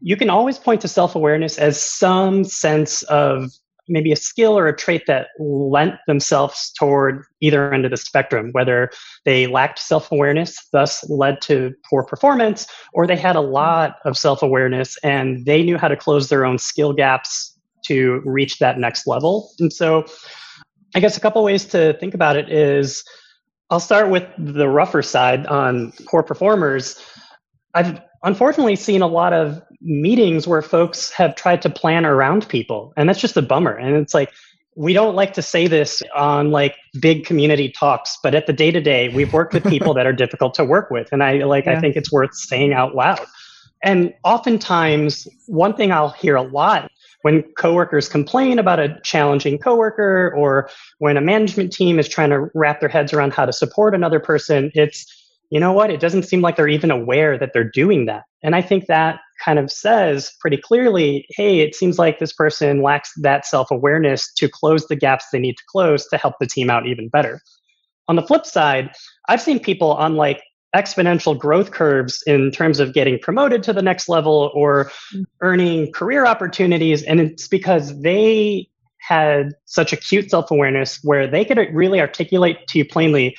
you 0.00 0.16
can 0.16 0.30
always 0.30 0.58
point 0.58 0.80
to 0.82 0.88
self 0.88 1.14
awareness 1.14 1.58
as 1.58 1.80
some 1.80 2.44
sense 2.44 3.02
of 3.04 3.50
maybe 3.88 4.12
a 4.12 4.16
skill 4.16 4.56
or 4.58 4.66
a 4.66 4.76
trait 4.76 5.06
that 5.06 5.28
lent 5.38 5.94
themselves 6.06 6.72
toward 6.78 7.24
either 7.40 7.72
end 7.72 7.84
of 7.84 7.90
the 7.90 7.96
spectrum, 7.96 8.50
whether 8.52 8.90
they 9.24 9.46
lacked 9.46 9.78
self 9.78 10.10
awareness, 10.10 10.56
thus 10.72 11.08
led 11.08 11.40
to 11.42 11.74
poor 11.88 12.04
performance, 12.04 12.66
or 12.92 13.06
they 13.06 13.16
had 13.16 13.36
a 13.36 13.40
lot 13.40 13.96
of 14.04 14.16
self 14.16 14.42
awareness 14.42 14.96
and 15.02 15.44
they 15.44 15.62
knew 15.62 15.78
how 15.78 15.88
to 15.88 15.96
close 15.96 16.28
their 16.28 16.44
own 16.44 16.58
skill 16.58 16.92
gaps 16.92 17.58
to 17.86 18.22
reach 18.24 18.58
that 18.58 18.78
next 18.78 19.06
level. 19.06 19.50
And 19.58 19.72
so, 19.72 20.04
I 20.94 21.00
guess 21.00 21.16
a 21.16 21.20
couple 21.20 21.42
ways 21.42 21.64
to 21.66 21.94
think 21.98 22.14
about 22.14 22.36
it 22.36 22.48
is 22.50 23.04
I'll 23.70 23.80
start 23.80 24.10
with 24.10 24.28
the 24.38 24.68
rougher 24.68 25.02
side 25.02 25.46
on 25.46 25.92
poor 26.06 26.22
performers. 26.22 27.02
I've 27.74 28.00
unfortunately 28.22 28.76
seen 28.76 29.02
a 29.02 29.06
lot 29.06 29.32
of 29.32 29.60
meetings 29.84 30.46
where 30.46 30.62
folks 30.62 31.10
have 31.10 31.34
tried 31.34 31.62
to 31.62 31.70
plan 31.70 32.04
around 32.06 32.48
people 32.48 32.92
and 32.96 33.08
that's 33.08 33.20
just 33.20 33.36
a 33.36 33.42
bummer 33.42 33.72
and 33.72 33.96
it's 33.96 34.14
like 34.14 34.32
we 34.76 34.92
don't 34.92 35.14
like 35.14 35.32
to 35.34 35.42
say 35.42 35.68
this 35.68 36.02
on 36.16 36.50
like 36.50 36.74
big 37.00 37.24
community 37.24 37.70
talks 37.70 38.18
but 38.22 38.34
at 38.34 38.46
the 38.46 38.52
day 38.52 38.70
to 38.70 38.80
day 38.80 39.08
we've 39.10 39.32
worked 39.32 39.52
with 39.52 39.64
people 39.64 39.94
that 39.94 40.06
are 40.06 40.12
difficult 40.12 40.54
to 40.54 40.64
work 40.64 40.90
with 40.90 41.08
and 41.12 41.22
i 41.22 41.44
like 41.44 41.66
yeah. 41.66 41.76
i 41.76 41.80
think 41.80 41.96
it's 41.96 42.10
worth 42.10 42.34
saying 42.34 42.72
out 42.72 42.94
loud 42.94 43.20
and 43.82 44.12
oftentimes 44.24 45.28
one 45.46 45.74
thing 45.74 45.92
i'll 45.92 46.10
hear 46.10 46.34
a 46.34 46.42
lot 46.42 46.90
when 47.22 47.42
coworkers 47.58 48.08
complain 48.08 48.58
about 48.58 48.80
a 48.80 48.98
challenging 49.02 49.58
coworker 49.58 50.32
or 50.36 50.68
when 50.98 51.16
a 51.16 51.20
management 51.20 51.72
team 51.72 51.98
is 51.98 52.08
trying 52.08 52.30
to 52.30 52.48
wrap 52.54 52.80
their 52.80 52.88
heads 52.88 53.12
around 53.12 53.32
how 53.32 53.44
to 53.44 53.52
support 53.52 53.94
another 53.94 54.18
person 54.18 54.70
it's 54.74 55.20
you 55.54 55.60
know 55.60 55.72
what? 55.72 55.90
It 55.90 56.00
doesn't 56.00 56.24
seem 56.24 56.40
like 56.40 56.56
they're 56.56 56.66
even 56.66 56.90
aware 56.90 57.38
that 57.38 57.52
they're 57.52 57.70
doing 57.70 58.06
that. 58.06 58.24
And 58.42 58.56
I 58.56 58.60
think 58.60 58.86
that 58.86 59.20
kind 59.42 59.58
of 59.58 59.70
says 59.70 60.32
pretty 60.40 60.56
clearly 60.56 61.26
hey, 61.30 61.60
it 61.60 61.74
seems 61.74 61.98
like 61.98 62.18
this 62.18 62.32
person 62.32 62.82
lacks 62.82 63.12
that 63.22 63.46
self 63.46 63.70
awareness 63.70 64.32
to 64.34 64.48
close 64.48 64.86
the 64.86 64.96
gaps 64.96 65.26
they 65.32 65.38
need 65.38 65.56
to 65.56 65.64
close 65.68 66.06
to 66.08 66.16
help 66.16 66.34
the 66.40 66.46
team 66.46 66.70
out 66.70 66.86
even 66.86 67.08
better. 67.08 67.40
On 68.08 68.16
the 68.16 68.22
flip 68.22 68.44
side, 68.44 68.90
I've 69.28 69.40
seen 69.40 69.58
people 69.58 69.94
on 69.94 70.16
like 70.16 70.42
exponential 70.74 71.38
growth 71.38 71.70
curves 71.70 72.22
in 72.26 72.50
terms 72.50 72.80
of 72.80 72.92
getting 72.92 73.18
promoted 73.18 73.62
to 73.62 73.72
the 73.72 73.82
next 73.82 74.08
level 74.08 74.50
or 74.54 74.86
mm-hmm. 74.86 75.22
earning 75.40 75.92
career 75.92 76.26
opportunities. 76.26 77.02
And 77.04 77.20
it's 77.20 77.48
because 77.48 78.00
they 78.00 78.68
had 78.98 79.50
such 79.66 79.92
acute 79.92 80.30
self 80.30 80.50
awareness 80.50 80.98
where 81.02 81.26
they 81.26 81.44
could 81.44 81.58
really 81.72 82.00
articulate 82.00 82.66
to 82.68 82.78
you 82.78 82.84
plainly 82.84 83.36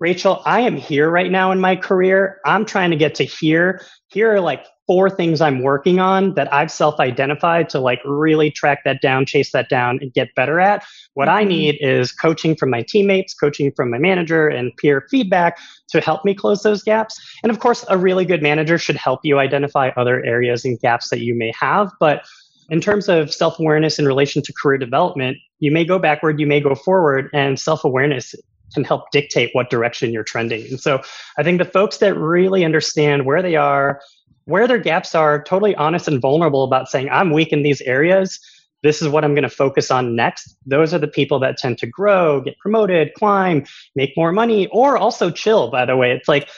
Rachel, 0.00 0.42
I 0.44 0.60
am 0.60 0.76
here 0.76 1.08
right 1.08 1.30
now 1.30 1.52
in 1.52 1.60
my 1.60 1.76
career. 1.76 2.40
I'm 2.44 2.64
trying 2.64 2.90
to 2.90 2.96
get 2.96 3.14
to 3.16 3.24
here. 3.24 3.80
Here 4.08 4.32
are 4.32 4.40
like 4.40 4.66
four 4.86 5.08
things 5.08 5.40
I'm 5.40 5.62
working 5.62 5.98
on 5.98 6.34
that 6.34 6.52
I've 6.52 6.70
self 6.70 6.98
identified 7.00 7.68
to 7.70 7.78
like 7.78 8.00
really 8.04 8.50
track 8.50 8.80
that 8.84 9.00
down, 9.00 9.24
chase 9.24 9.52
that 9.52 9.68
down, 9.68 9.98
and 10.00 10.12
get 10.12 10.34
better 10.34 10.60
at. 10.60 10.84
What 11.14 11.28
I 11.28 11.42
mm-hmm. 11.42 11.48
need 11.48 11.78
is 11.80 12.12
coaching 12.12 12.56
from 12.56 12.70
my 12.70 12.82
teammates, 12.82 13.34
coaching 13.34 13.72
from 13.74 13.90
my 13.90 13.98
manager, 13.98 14.48
and 14.48 14.76
peer 14.76 15.06
feedback 15.10 15.58
to 15.90 16.00
help 16.00 16.24
me 16.24 16.34
close 16.34 16.62
those 16.62 16.82
gaps. 16.82 17.18
And 17.42 17.50
of 17.50 17.60
course, 17.60 17.84
a 17.88 17.96
really 17.96 18.24
good 18.24 18.42
manager 18.42 18.78
should 18.78 18.96
help 18.96 19.20
you 19.22 19.38
identify 19.38 19.90
other 19.96 20.24
areas 20.24 20.64
and 20.64 20.78
gaps 20.80 21.08
that 21.10 21.20
you 21.20 21.36
may 21.36 21.52
have. 21.58 21.90
But 22.00 22.24
in 22.68 22.80
terms 22.80 23.08
of 23.08 23.32
self 23.32 23.58
awareness 23.60 23.98
in 23.98 24.06
relation 24.06 24.42
to 24.42 24.52
career 24.60 24.78
development, 24.78 25.36
you 25.60 25.70
may 25.70 25.84
go 25.84 25.98
backward, 25.98 26.40
you 26.40 26.46
may 26.46 26.60
go 26.60 26.74
forward, 26.74 27.30
and 27.32 27.58
self 27.60 27.84
awareness 27.84 28.34
can 28.72 28.84
help 28.84 29.10
dictate 29.10 29.50
what 29.52 29.70
direction 29.70 30.12
you're 30.12 30.24
trending. 30.24 30.62
And 30.66 30.80
so 30.80 31.02
I 31.38 31.42
think 31.42 31.58
the 31.58 31.64
folks 31.64 31.98
that 31.98 32.16
really 32.16 32.64
understand 32.64 33.26
where 33.26 33.42
they 33.42 33.56
are, 33.56 34.00
where 34.44 34.66
their 34.66 34.78
gaps 34.78 35.14
are, 35.14 35.42
totally 35.42 35.74
honest 35.76 36.08
and 36.08 36.20
vulnerable 36.20 36.64
about 36.64 36.88
saying, 36.88 37.08
I'm 37.10 37.32
weak 37.32 37.52
in 37.52 37.62
these 37.62 37.80
areas. 37.82 38.40
This 38.82 39.00
is 39.00 39.08
what 39.08 39.24
I'm 39.24 39.34
going 39.34 39.44
to 39.44 39.48
focus 39.48 39.90
on 39.90 40.14
next. 40.14 40.56
Those 40.66 40.92
are 40.92 40.98
the 40.98 41.08
people 41.08 41.38
that 41.40 41.56
tend 41.56 41.78
to 41.78 41.86
grow, 41.86 42.42
get 42.42 42.58
promoted, 42.58 43.14
climb, 43.14 43.64
make 43.94 44.12
more 44.16 44.30
money, 44.30 44.66
or 44.68 44.98
also 44.98 45.30
chill, 45.30 45.70
by 45.70 45.86
the 45.86 45.96
way. 45.96 46.12
It's 46.12 46.28
like 46.28 46.48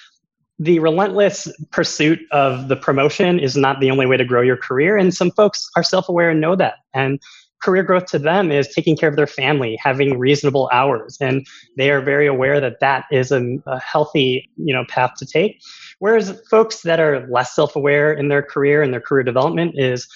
the 0.59 0.79
relentless 0.79 1.49
pursuit 1.71 2.19
of 2.33 2.69
the 2.69 2.77
promotion 2.77 3.39
is 3.39 3.57
not 3.57 3.79
the 3.79 3.91
only 3.91 4.07
way 4.07 4.17
to 4.17 4.25
grow 4.25 4.41
your 4.41 4.57
career. 4.57 4.97
And 4.97 5.15
some 5.15 5.31
folks 5.31 5.71
are 5.77 5.83
self 5.83 6.09
aware 6.09 6.31
and 6.31 6.41
know 6.41 6.57
that. 6.57 6.75
And 6.95 7.21
career 7.63 7.83
growth 7.83 8.07
to 8.07 8.19
them 8.19 8.53
is 8.53 8.69
taking 8.69 8.97
care 8.97 9.09
of 9.09 9.17
their 9.17 9.27
family, 9.27 9.79
having 9.83 10.19
reasonable 10.19 10.69
hours, 10.73 11.17
and 11.21 11.47
they 11.77 11.91
are 11.91 12.01
very 12.01 12.27
aware 12.27 12.61
that 12.61 12.81
that 12.81 13.05
is 13.11 13.33
a, 13.33 13.57
a 13.67 13.81
healthy, 13.81 14.49
you 14.57 14.75
know, 14.75 14.85
path 14.89 15.13
to 15.19 15.27
take. 15.27 15.61
Whereas 15.99 16.41
folks 16.51 16.83
that 16.83 17.01
are 17.01 17.27
less 17.29 17.55
self-aware 17.55 18.13
in 18.13 18.29
their 18.29 18.43
career 18.43 18.83
and 18.83 18.93
their 18.93 19.01
career 19.01 19.23
development 19.23 19.75
is 19.77 20.07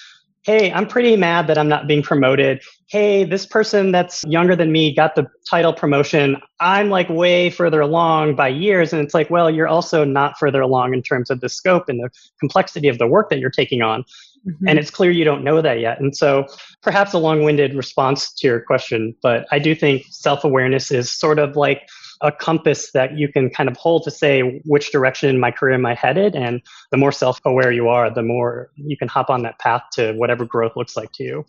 hey, 0.43 0.71
I'm 0.71 0.87
pretty 0.87 1.15
mad 1.15 1.45
that 1.47 1.57
I'm 1.57 1.67
not 1.67 1.87
being 1.87 2.01
promoted. 2.01 2.63
Hey, 2.87 3.23
this 3.23 3.45
person 3.45 3.91
that's 3.91 4.23
younger 4.23 4.55
than 4.55 4.71
me 4.71 4.93
got 4.93 5.13
the 5.13 5.27
title 5.47 5.71
promotion. 5.71 6.37
I'm 6.59 6.89
like 6.89 7.07
way 7.09 7.51
further 7.51 7.79
along 7.79 8.35
by 8.35 8.47
years. 8.47 8.91
And 8.91 9.03
it's 9.03 9.13
like, 9.13 9.29
well, 9.29 9.51
you're 9.51 9.67
also 9.67 10.03
not 10.03 10.39
further 10.39 10.61
along 10.61 10.95
in 10.95 11.03
terms 11.03 11.29
of 11.29 11.41
the 11.41 11.49
scope 11.49 11.89
and 11.89 11.99
the 11.99 12.09
complexity 12.39 12.87
of 12.87 12.97
the 12.97 13.05
work 13.05 13.29
that 13.29 13.37
you're 13.37 13.51
taking 13.51 13.83
on. 13.83 14.03
Mm-hmm. 14.47 14.67
And 14.67 14.79
it's 14.79 14.89
clear 14.89 15.11
you 15.11 15.23
don't 15.23 15.43
know 15.43 15.61
that 15.61 15.79
yet. 15.79 15.99
And 15.99 16.15
so 16.15 16.47
perhaps 16.81 17.13
a 17.13 17.19
long 17.19 17.43
winded 17.43 17.75
response 17.75 18.33
to 18.33 18.47
your 18.47 18.59
question, 18.59 19.15
but 19.21 19.45
I 19.51 19.59
do 19.59 19.75
think 19.75 20.03
self 20.09 20.43
awareness 20.43 20.91
is 20.91 21.11
sort 21.11 21.37
of 21.37 21.55
like 21.55 21.87
a 22.21 22.31
compass 22.31 22.91
that 22.91 23.17
you 23.17 23.27
can 23.27 23.49
kind 23.49 23.69
of 23.69 23.77
hold 23.77 24.03
to 24.03 24.11
say 24.11 24.61
which 24.65 24.91
direction 24.91 25.29
in 25.29 25.39
my 25.39 25.51
career 25.51 25.73
am 25.73 25.85
I 25.85 25.95
headed. 25.95 26.35
And 26.35 26.61
the 26.91 26.97
more 26.97 27.11
self 27.11 27.39
aware 27.45 27.71
you 27.71 27.87
are, 27.87 28.09
the 28.13 28.23
more 28.23 28.71
you 28.75 28.97
can 28.97 29.07
hop 29.07 29.29
on 29.29 29.43
that 29.43 29.59
path 29.59 29.83
to 29.93 30.13
whatever 30.13 30.45
growth 30.45 30.73
looks 30.75 30.95
like 30.95 31.11
to 31.13 31.23
you. 31.23 31.45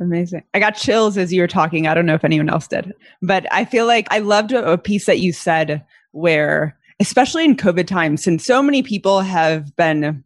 Amazing. 0.00 0.42
I 0.54 0.58
got 0.58 0.72
chills 0.72 1.16
as 1.16 1.32
you 1.32 1.40
were 1.40 1.46
talking. 1.46 1.86
I 1.86 1.94
don't 1.94 2.06
know 2.06 2.14
if 2.14 2.24
anyone 2.24 2.48
else 2.48 2.66
did, 2.66 2.92
but 3.22 3.46
I 3.52 3.64
feel 3.64 3.86
like 3.86 4.08
I 4.10 4.18
loved 4.18 4.52
a 4.52 4.76
piece 4.76 5.06
that 5.06 5.20
you 5.20 5.32
said 5.32 5.84
where, 6.12 6.76
especially 7.00 7.44
in 7.44 7.56
COVID 7.56 7.86
times, 7.86 8.24
since 8.24 8.44
so 8.44 8.60
many 8.62 8.82
people 8.82 9.20
have 9.20 9.74
been 9.76 10.24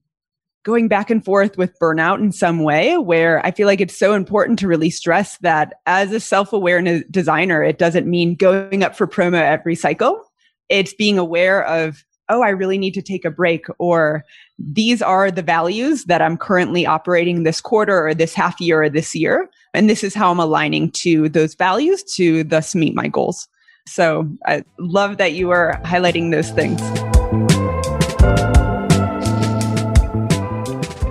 going 0.64 0.88
back 0.88 1.10
and 1.10 1.24
forth 1.24 1.56
with 1.56 1.78
burnout 1.80 2.18
in 2.18 2.32
some 2.32 2.62
way 2.62 2.96
where 2.98 3.44
I 3.46 3.50
feel 3.50 3.66
like 3.66 3.80
it's 3.80 3.96
so 3.96 4.14
important 4.14 4.58
to 4.58 4.68
really 4.68 4.90
stress 4.90 5.38
that 5.38 5.74
as 5.86 6.12
a 6.12 6.20
self-aware 6.20 7.02
designer, 7.10 7.62
it 7.62 7.78
doesn't 7.78 8.06
mean 8.06 8.34
going 8.34 8.82
up 8.82 8.96
for 8.96 9.06
promo 9.06 9.40
every 9.40 9.74
cycle. 9.74 10.22
It's 10.68 10.92
being 10.92 11.18
aware 11.18 11.64
of, 11.64 12.04
oh, 12.28 12.42
I 12.42 12.50
really 12.50 12.76
need 12.76 12.92
to 12.94 13.02
take 13.02 13.24
a 13.24 13.30
break 13.30 13.66
or 13.78 14.24
these 14.58 15.00
are 15.00 15.30
the 15.30 15.42
values 15.42 16.04
that 16.04 16.20
I'm 16.20 16.36
currently 16.36 16.84
operating 16.84 17.44
this 17.44 17.60
quarter 17.60 18.06
or 18.06 18.12
this 18.12 18.34
half 18.34 18.60
year 18.60 18.82
or 18.82 18.90
this 18.90 19.14
year. 19.14 19.48
And 19.72 19.88
this 19.88 20.04
is 20.04 20.14
how 20.14 20.30
I'm 20.30 20.40
aligning 20.40 20.90
to 20.92 21.28
those 21.28 21.54
values 21.54 22.02
to 22.16 22.44
thus 22.44 22.74
meet 22.74 22.94
my 22.94 23.08
goals. 23.08 23.48
So 23.86 24.28
I 24.44 24.64
love 24.78 25.16
that 25.16 25.32
you 25.32 25.50
are 25.50 25.80
highlighting 25.84 26.30
those 26.30 26.50
things. 26.50 26.82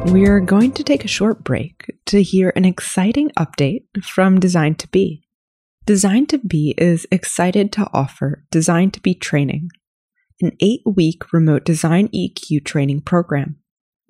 We're 0.09 0.39
going 0.39 0.71
to 0.71 0.85
take 0.85 1.03
a 1.03 1.09
short 1.09 1.43
break 1.43 1.91
to 2.05 2.23
hear 2.23 2.53
an 2.55 2.63
exciting 2.63 3.29
update 3.37 3.83
from 4.01 4.39
Design 4.39 4.75
to 4.75 4.87
Be. 4.87 5.27
Design 5.85 6.25
to 6.27 6.37
Be 6.37 6.73
is 6.77 7.05
excited 7.11 7.73
to 7.73 7.89
offer 7.93 8.45
Design 8.49 8.89
to 8.91 9.01
Be 9.01 9.13
training, 9.13 9.69
an 10.41 10.53
eight 10.61 10.81
week 10.85 11.33
remote 11.33 11.65
design 11.65 12.07
EQ 12.07 12.63
training 12.63 13.01
program. 13.01 13.57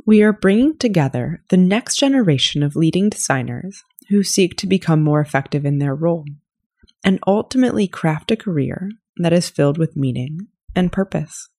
We 0.05 0.21
are 0.21 0.31
bringing 0.31 0.77
together 0.77 1.43
the 1.49 1.57
next 1.57 1.97
generation 1.97 2.61
of 2.61 2.75
leading 2.75 3.09
designers 3.09 3.83
who 4.09 4.23
seek 4.23 4.55
to 4.57 4.67
become 4.67 5.03
more 5.03 5.19
effective 5.19 5.65
in 5.65 5.79
their 5.79 5.95
role 5.95 6.25
and 7.03 7.19
ultimately 7.25 7.87
craft 7.87 8.29
a 8.29 8.35
career 8.35 8.91
that 9.17 9.33
is 9.33 9.49
filled 9.49 9.79
with 9.79 9.97
meaning 9.97 10.47
and 10.75 10.91
purpose. 10.91 11.49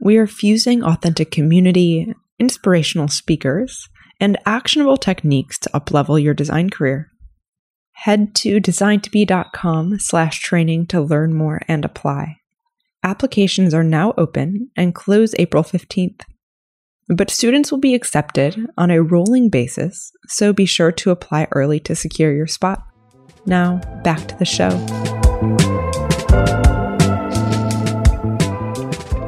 We 0.00 0.18
are 0.18 0.28
fusing 0.28 0.84
authentic 0.84 1.32
community, 1.32 2.14
inspirational 2.38 3.08
speakers, 3.08 3.88
and 4.20 4.38
actionable 4.46 4.96
techniques 4.96 5.58
to 5.58 5.70
uplevel 5.70 6.22
your 6.22 6.34
design 6.34 6.70
career. 6.70 7.10
Head 7.92 8.34
to 8.36 8.60
designtobe.com 8.60 9.98
slash 9.98 10.40
training 10.40 10.86
to 10.88 11.00
learn 11.00 11.34
more 11.34 11.62
and 11.66 11.84
apply. 11.84 12.36
Applications 13.02 13.72
are 13.72 13.84
now 13.84 14.12
open 14.18 14.70
and 14.76 14.94
close 14.94 15.34
April 15.38 15.62
15th. 15.62 16.22
But 17.08 17.30
students 17.30 17.70
will 17.70 17.78
be 17.78 17.94
accepted 17.94 18.58
on 18.76 18.90
a 18.90 19.02
rolling 19.02 19.48
basis, 19.48 20.10
so 20.26 20.52
be 20.52 20.66
sure 20.66 20.92
to 20.92 21.10
apply 21.10 21.46
early 21.52 21.78
to 21.80 21.94
secure 21.94 22.34
your 22.34 22.48
spot. 22.48 22.82
Now, 23.46 23.80
back 24.02 24.26
to 24.28 24.36
the 24.36 24.44
show. 24.44 25.75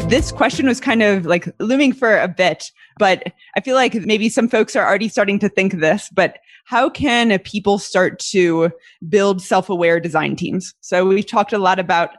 This 0.09 0.33
question 0.33 0.67
was 0.67 0.81
kind 0.81 1.03
of 1.03 1.27
like 1.27 1.47
looming 1.61 1.93
for 1.93 2.19
a 2.19 2.29
bit, 2.29 2.73
but 2.99 3.23
I 3.55 3.61
feel 3.61 3.75
like 3.75 3.93
maybe 3.93 4.31
some 4.31 4.49
folks 4.49 4.75
are 4.75 4.87
already 4.87 5.11
starting 5.11 5.39
to 5.41 5.51
think 5.51 5.75
this. 5.75 6.09
But 6.11 6.39
how 6.65 6.89
can 6.89 7.39
people 7.41 7.79
start 7.79 8.19
to 8.31 8.71
build 9.07 9.43
self 9.43 9.69
aware 9.69 10.01
design 10.01 10.35
teams? 10.35 10.75
So 10.81 11.05
we've 11.05 11.27
talked 11.27 11.53
a 11.53 11.59
lot 11.59 11.79
about 11.79 12.13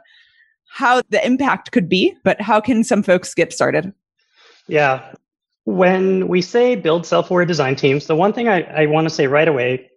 how 0.68 1.02
the 1.10 1.24
impact 1.26 1.72
could 1.72 1.88
be, 1.88 2.14
but 2.22 2.40
how 2.40 2.60
can 2.60 2.84
some 2.84 3.02
folks 3.02 3.34
get 3.34 3.52
started? 3.52 3.92
Yeah. 4.68 5.12
When 5.64 6.28
we 6.28 6.42
say 6.42 6.76
build 6.76 7.06
self 7.06 7.28
aware 7.28 7.44
design 7.44 7.74
teams, 7.74 8.06
the 8.06 8.14
one 8.14 8.32
thing 8.32 8.48
I, 8.48 8.62
I 8.82 8.86
want 8.86 9.08
to 9.08 9.14
say 9.14 9.26
right 9.26 9.48
away 9.48 9.90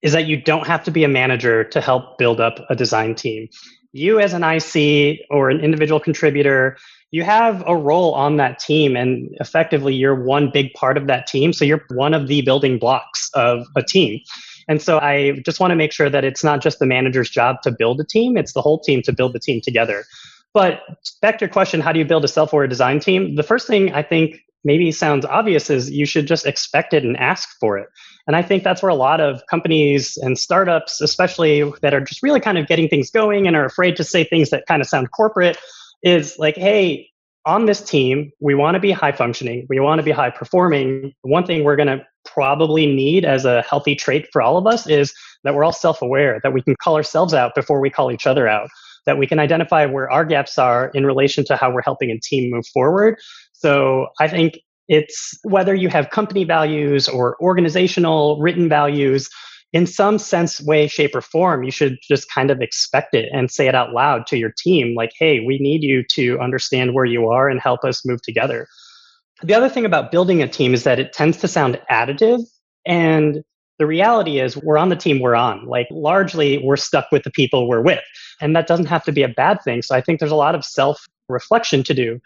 is 0.00 0.12
that 0.12 0.26
you 0.26 0.40
don't 0.40 0.66
have 0.66 0.82
to 0.84 0.90
be 0.90 1.04
a 1.04 1.08
manager 1.08 1.62
to 1.64 1.82
help 1.82 2.16
build 2.16 2.40
up 2.40 2.64
a 2.70 2.74
design 2.74 3.14
team. 3.14 3.50
You, 3.92 4.18
as 4.18 4.32
an 4.32 4.44
IC 4.44 5.26
or 5.30 5.50
an 5.50 5.60
individual 5.60 6.00
contributor, 6.00 6.78
you 7.10 7.22
have 7.22 7.64
a 7.66 7.76
role 7.76 8.14
on 8.14 8.36
that 8.36 8.58
team, 8.58 8.96
and 8.96 9.30
effectively, 9.40 9.94
you're 9.94 10.14
one 10.14 10.50
big 10.52 10.72
part 10.74 10.96
of 10.96 11.06
that 11.06 11.26
team. 11.26 11.52
So 11.52 11.64
you're 11.64 11.84
one 11.90 12.14
of 12.14 12.28
the 12.28 12.42
building 12.42 12.78
blocks 12.78 13.30
of 13.34 13.66
a 13.76 13.82
team. 13.82 14.20
And 14.68 14.82
so 14.82 14.98
I 14.98 15.40
just 15.44 15.60
want 15.60 15.70
to 15.70 15.76
make 15.76 15.92
sure 15.92 16.10
that 16.10 16.24
it's 16.24 16.44
not 16.44 16.60
just 16.60 16.78
the 16.78 16.86
manager's 16.86 17.30
job 17.30 17.62
to 17.62 17.70
build 17.70 18.00
a 18.00 18.04
team, 18.04 18.36
it's 18.36 18.52
the 18.52 18.60
whole 18.60 18.80
team 18.80 19.00
to 19.02 19.12
build 19.12 19.32
the 19.32 19.40
team 19.40 19.60
together. 19.62 20.04
But 20.52 20.80
back 21.22 21.38
to 21.38 21.44
your 21.46 21.52
question, 21.52 21.80
how 21.80 21.92
do 21.92 21.98
you 21.98 22.04
build 22.04 22.24
a 22.24 22.28
self 22.28 22.52
aware 22.52 22.66
design 22.66 23.00
team? 23.00 23.36
The 23.36 23.42
first 23.42 23.66
thing 23.66 23.92
I 23.92 24.02
think 24.02 24.40
maybe 24.64 24.92
sounds 24.92 25.24
obvious 25.24 25.70
is 25.70 25.90
you 25.90 26.04
should 26.04 26.26
just 26.26 26.44
expect 26.44 26.92
it 26.92 27.04
and 27.04 27.16
ask 27.16 27.48
for 27.60 27.78
it. 27.78 27.88
And 28.26 28.36
I 28.36 28.42
think 28.42 28.64
that's 28.64 28.82
where 28.82 28.90
a 28.90 28.94
lot 28.94 29.20
of 29.20 29.40
companies 29.48 30.18
and 30.18 30.38
startups, 30.38 31.00
especially 31.00 31.72
that 31.80 31.94
are 31.94 32.00
just 32.00 32.22
really 32.22 32.40
kind 32.40 32.58
of 32.58 32.66
getting 32.66 32.88
things 32.88 33.10
going 33.10 33.46
and 33.46 33.56
are 33.56 33.64
afraid 33.64 33.96
to 33.96 34.04
say 34.04 34.24
things 34.24 34.50
that 34.50 34.66
kind 34.66 34.82
of 34.82 34.88
sound 34.88 35.10
corporate, 35.12 35.56
is 36.02 36.36
like, 36.38 36.56
hey, 36.56 37.08
on 37.46 37.66
this 37.66 37.80
team, 37.80 38.30
we 38.40 38.54
want 38.54 38.74
to 38.74 38.80
be 38.80 38.90
high 38.90 39.12
functioning, 39.12 39.66
we 39.70 39.80
want 39.80 39.98
to 39.98 40.02
be 40.02 40.10
high 40.10 40.30
performing. 40.30 41.14
One 41.22 41.46
thing 41.46 41.64
we're 41.64 41.76
going 41.76 41.88
to 41.88 42.04
probably 42.26 42.86
need 42.86 43.24
as 43.24 43.44
a 43.44 43.62
healthy 43.62 43.94
trait 43.94 44.28
for 44.32 44.42
all 44.42 44.58
of 44.58 44.66
us 44.66 44.86
is 44.86 45.14
that 45.44 45.54
we're 45.54 45.64
all 45.64 45.72
self 45.72 46.02
aware, 46.02 46.40
that 46.42 46.52
we 46.52 46.62
can 46.62 46.76
call 46.82 46.94
ourselves 46.94 47.32
out 47.32 47.54
before 47.54 47.80
we 47.80 47.90
call 47.90 48.12
each 48.12 48.26
other 48.26 48.46
out, 48.48 48.68
that 49.06 49.18
we 49.18 49.26
can 49.26 49.38
identify 49.38 49.86
where 49.86 50.10
our 50.10 50.24
gaps 50.24 50.58
are 50.58 50.90
in 50.94 51.06
relation 51.06 51.44
to 51.46 51.56
how 51.56 51.72
we're 51.72 51.82
helping 51.82 52.10
a 52.10 52.20
team 52.20 52.50
move 52.50 52.66
forward. 52.66 53.16
So 53.52 54.08
I 54.20 54.28
think 54.28 54.58
it's 54.88 55.38
whether 55.42 55.74
you 55.74 55.88
have 55.88 56.10
company 56.10 56.44
values 56.44 57.08
or 57.08 57.36
organizational 57.40 58.40
written 58.40 58.68
values, 58.68 59.28
in 59.72 59.86
some 59.86 60.18
sense, 60.18 60.60
way, 60.60 60.86
shape, 60.86 61.14
or 61.14 61.20
form, 61.20 61.62
you 61.62 61.70
should 61.70 61.98
just 62.02 62.30
kind 62.32 62.50
of 62.50 62.60
expect 62.60 63.14
it 63.14 63.28
and 63.32 63.50
say 63.50 63.68
it 63.68 63.74
out 63.74 63.92
loud 63.92 64.26
to 64.28 64.38
your 64.38 64.52
team 64.56 64.94
like, 64.94 65.12
hey, 65.18 65.40
we 65.40 65.58
need 65.58 65.82
you 65.82 66.02
to 66.12 66.38
understand 66.40 66.94
where 66.94 67.04
you 67.04 67.28
are 67.28 67.48
and 67.48 67.60
help 67.60 67.84
us 67.84 68.06
move 68.06 68.22
together. 68.22 68.66
The 69.42 69.54
other 69.54 69.68
thing 69.68 69.84
about 69.84 70.10
building 70.10 70.42
a 70.42 70.48
team 70.48 70.72
is 70.72 70.84
that 70.84 70.98
it 70.98 71.12
tends 71.12 71.36
to 71.38 71.48
sound 71.48 71.80
additive. 71.90 72.42
And 72.86 73.44
the 73.78 73.86
reality 73.86 74.40
is, 74.40 74.56
we're 74.56 74.78
on 74.78 74.88
the 74.88 74.96
team 74.96 75.20
we're 75.20 75.36
on. 75.36 75.66
Like, 75.66 75.86
largely, 75.90 76.58
we're 76.64 76.76
stuck 76.76 77.12
with 77.12 77.22
the 77.22 77.30
people 77.30 77.68
we're 77.68 77.82
with. 77.82 78.02
And 78.40 78.56
that 78.56 78.66
doesn't 78.66 78.86
have 78.86 79.04
to 79.04 79.12
be 79.12 79.22
a 79.22 79.28
bad 79.28 79.58
thing. 79.62 79.82
So 79.82 79.94
I 79.94 80.00
think 80.00 80.18
there's 80.18 80.32
a 80.32 80.36
lot 80.36 80.54
of 80.54 80.64
self 80.64 81.06
reflection 81.28 81.82
to 81.84 81.94
do 81.94 82.18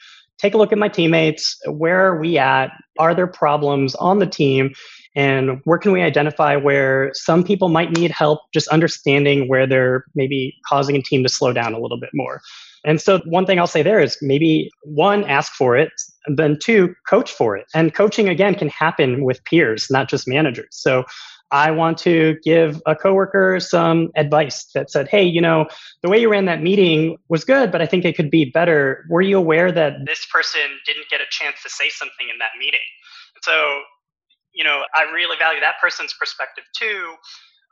take 0.43 0.55
a 0.55 0.59
look 0.59 0.73
at 0.73 0.79
my 0.79 0.89
teammates. 0.89 1.57
Where 1.67 2.05
are 2.07 2.21
we 2.21 2.37
at? 2.37 2.73
Are 2.99 3.15
there 3.15 3.29
problems 3.29 3.95
on 3.95 4.19
the 4.19 4.27
team? 4.27 4.75
And 5.15 5.61
where 5.65 5.79
can 5.79 5.93
we 5.93 6.03
identify 6.03 6.57
where 6.57 7.11
some 7.15 7.45
people 7.45 7.69
might 7.69 7.91
need 7.93 8.11
help 8.11 8.41
just 8.53 8.69
understanding 8.69 9.47
where 9.49 9.67
they're 9.67 10.05
maybe 10.15 10.55
causing 10.67 10.97
a 10.97 11.03
team 11.03 11.23
to 11.23 11.29
slow 11.29 11.53
down 11.53 11.75
a 11.75 11.79
little 11.79 12.01
bit 12.01 12.11
more? 12.15 12.41
And 12.85 13.01
so, 13.01 13.21
one 13.27 13.47
thing 13.47 13.59
I'll 13.59 13.67
say 13.67 13.83
there 13.83 14.01
is 14.01 14.19
maybe 14.23 14.71
one, 14.83 15.25
ask 15.25 15.53
for 15.53 15.77
it, 15.77 15.93
then 16.27 16.59
two, 16.61 16.95
coach 17.09 17.33
for 17.33 17.57
it. 17.57 17.67
And 17.75 17.95
coaching, 17.95 18.29
again, 18.29 18.55
can 18.55 18.69
happen 18.69 19.23
with 19.25 19.45
peers, 19.45 19.87
not 19.91 20.09
just 20.09 20.27
managers. 20.27 20.69
So, 20.71 21.05
I 21.53 21.71
want 21.71 21.99
to 21.99 22.39
give 22.43 22.81
a 22.87 22.97
coworker 22.97 23.61
some 23.61 24.09
advice 24.17 24.65
that 24.75 24.91
said, 24.91 25.07
Hey, 25.09 25.23
you 25.23 25.41
know, 25.41 25.67
the 26.03 26.09
way 26.09 26.19
you 26.19 26.31
ran 26.31 26.47
that 26.47 26.63
meeting 26.63 27.19
was 27.29 27.45
good, 27.45 27.71
but 27.71 27.83
I 27.83 27.87
think 27.87 28.07
it 28.07 28.17
could 28.17 28.31
be 28.31 28.47
better. 28.47 29.05
Were 29.11 29.21
you 29.21 29.37
aware 29.37 29.71
that 29.71 29.93
this 30.07 30.27
person 30.33 30.63
didn't 30.87 31.09
get 31.11 31.21
a 31.21 31.27
chance 31.31 31.57
to 31.63 31.69
say 31.69 31.91
something 31.91 32.29
in 32.33 32.39
that 32.39 32.53
meeting? 32.59 32.81
So, 33.43 33.83
you 34.55 34.65
know, 34.65 34.83
I 34.95 35.11
really 35.13 35.37
value 35.39 35.61
that 35.61 35.75
person's 35.81 36.15
perspective 36.19 36.65
too. 36.77 37.15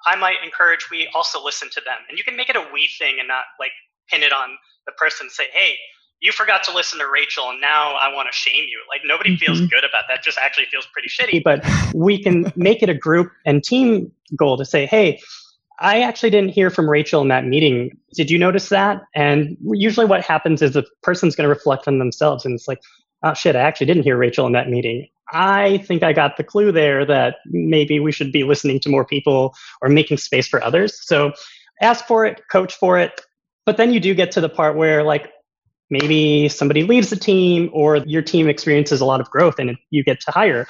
I 0.06 0.16
might 0.16 0.36
encourage 0.44 0.88
we 0.90 1.08
also 1.14 1.42
listen 1.42 1.68
to 1.72 1.80
them. 1.84 1.98
And 2.08 2.16
you 2.16 2.24
can 2.24 2.36
make 2.36 2.48
it 2.48 2.56
a 2.56 2.66
we 2.72 2.88
thing 2.98 3.16
and 3.18 3.28
not 3.28 3.44
like 3.58 3.72
pin 4.08 4.22
it 4.22 4.32
on 4.32 4.56
the 4.86 4.92
person, 4.92 5.28
say, 5.28 5.44
Hey, 5.52 5.76
you 6.20 6.32
forgot 6.32 6.62
to 6.64 6.74
listen 6.74 6.98
to 6.98 7.08
Rachel 7.08 7.48
and 7.50 7.60
now 7.60 7.94
I 7.94 8.12
want 8.14 8.28
to 8.30 8.36
shame 8.36 8.64
you. 8.68 8.80
Like 8.88 9.00
nobody 9.04 9.30
mm-hmm. 9.30 9.44
feels 9.44 9.60
good 9.60 9.84
about 9.84 10.04
that. 10.08 10.22
Just 10.22 10.38
actually 10.38 10.66
feels 10.70 10.86
pretty 10.92 11.08
shitty. 11.08 11.42
But 11.42 11.64
we 11.94 12.22
can 12.22 12.52
make 12.56 12.82
it 12.82 12.88
a 12.88 12.94
group 12.94 13.32
and 13.46 13.64
team 13.64 14.12
goal 14.36 14.56
to 14.58 14.64
say, 14.64 14.86
hey, 14.86 15.20
I 15.80 16.02
actually 16.02 16.28
didn't 16.28 16.50
hear 16.50 16.68
from 16.68 16.90
Rachel 16.90 17.22
in 17.22 17.28
that 17.28 17.46
meeting. 17.46 17.96
Did 18.14 18.30
you 18.30 18.38
notice 18.38 18.68
that? 18.68 19.00
And 19.14 19.56
usually 19.72 20.04
what 20.04 20.22
happens 20.22 20.60
is 20.60 20.72
the 20.72 20.84
person's 21.02 21.34
going 21.34 21.46
to 21.46 21.54
reflect 21.54 21.88
on 21.88 21.98
themselves 21.98 22.44
and 22.44 22.54
it's 22.54 22.68
like, 22.68 22.82
oh 23.22 23.32
shit, 23.32 23.56
I 23.56 23.60
actually 23.60 23.86
didn't 23.86 24.02
hear 24.02 24.18
Rachel 24.18 24.46
in 24.46 24.52
that 24.52 24.68
meeting. 24.68 25.08
I 25.32 25.78
think 25.78 26.02
I 26.02 26.12
got 26.12 26.36
the 26.36 26.44
clue 26.44 26.72
there 26.72 27.04
that 27.06 27.36
maybe 27.46 28.00
we 28.00 28.12
should 28.12 28.32
be 28.32 28.44
listening 28.44 28.80
to 28.80 28.88
more 28.88 29.04
people 29.04 29.54
or 29.82 29.88
making 29.88 30.18
space 30.18 30.48
for 30.48 30.62
others. 30.62 30.98
So 31.06 31.32
ask 31.80 32.06
for 32.06 32.24
it, 32.24 32.42
coach 32.50 32.74
for 32.74 32.98
it. 32.98 33.20
But 33.66 33.76
then 33.76 33.92
you 33.92 34.00
do 34.00 34.14
get 34.14 34.32
to 34.32 34.40
the 34.40 34.48
part 34.48 34.76
where 34.76 35.02
like 35.02 35.30
maybe 35.90 36.48
somebody 36.48 36.82
leaves 36.82 37.10
the 37.10 37.16
team 37.16 37.70
or 37.72 37.96
your 37.98 38.22
team 38.22 38.48
experiences 38.48 39.00
a 39.00 39.04
lot 39.04 39.20
of 39.20 39.30
growth 39.30 39.58
and 39.58 39.76
you 39.90 40.04
get 40.04 40.20
to 40.20 40.30
hire. 40.30 40.66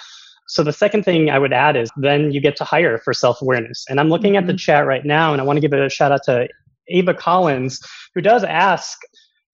So 0.48 0.64
the 0.64 0.72
second 0.72 1.04
thing 1.04 1.30
I 1.30 1.38
would 1.38 1.52
add 1.52 1.76
is 1.76 1.90
then 1.96 2.32
you 2.32 2.40
get 2.40 2.56
to 2.56 2.64
hire 2.64 2.98
for 2.98 3.12
self-awareness. 3.12 3.86
And 3.88 4.00
I'm 4.00 4.08
looking 4.08 4.32
mm-hmm. 4.32 4.38
at 4.38 4.46
the 4.46 4.52
mm-hmm. 4.52 4.58
chat 4.58 4.86
right 4.86 5.04
now 5.04 5.32
and 5.32 5.40
I 5.40 5.44
want 5.44 5.58
to 5.58 5.60
give 5.60 5.72
a 5.72 5.88
shout 5.88 6.12
out 6.12 6.24
to 6.24 6.48
Ava 6.88 7.14
Collins 7.14 7.80
who 8.14 8.20
does 8.20 8.42
ask 8.42 8.98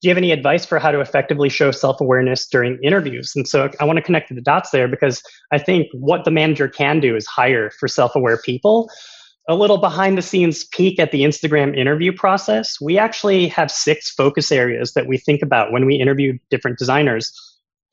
do 0.03 0.09
you 0.09 0.11
have 0.11 0.19
any 0.19 0.31
advice 0.31 0.67
for 0.67 0.79
how 0.79 0.91
to 0.91 1.01
effectively 1.01 1.49
show 1.49 1.71
self-awareness 1.71 2.47
during 2.49 2.79
interviews 2.83 3.33
and 3.35 3.49
so 3.49 3.71
i 3.81 3.85
want 3.85 3.97
to 3.97 4.03
connect 4.03 4.35
the 4.35 4.41
dots 4.41 4.71
there 4.71 4.89
because 4.89 5.23
i 5.53 5.59
think 5.59 5.89
what 5.93 6.25
the 6.25 6.31
manager 6.31 6.69
can 6.69 7.01
do 7.01 7.17
is 7.17 7.27
hire 7.27 7.71
for 7.71 7.89
self-aware 7.89 8.39
people 8.39 8.89
a 9.49 9.55
little 9.55 9.79
behind 9.79 10.19
the 10.19 10.23
scenes 10.23 10.65
peek 10.65 10.99
at 10.99 11.13
the 11.13 11.23
Instagram 11.23 11.77
interview 11.77 12.13
process, 12.13 12.81
we 12.81 12.99
actually 12.99 13.47
have 13.49 13.71
six 13.71 14.11
focus 14.11 14.51
areas 14.51 14.95
that 14.95 15.07
we 15.07 15.19
think 15.19 15.43
about 15.43 15.73
when 15.73 15.87
we 15.87 15.95
interview 15.95 16.37
different 16.51 16.79
designers. 16.79 17.33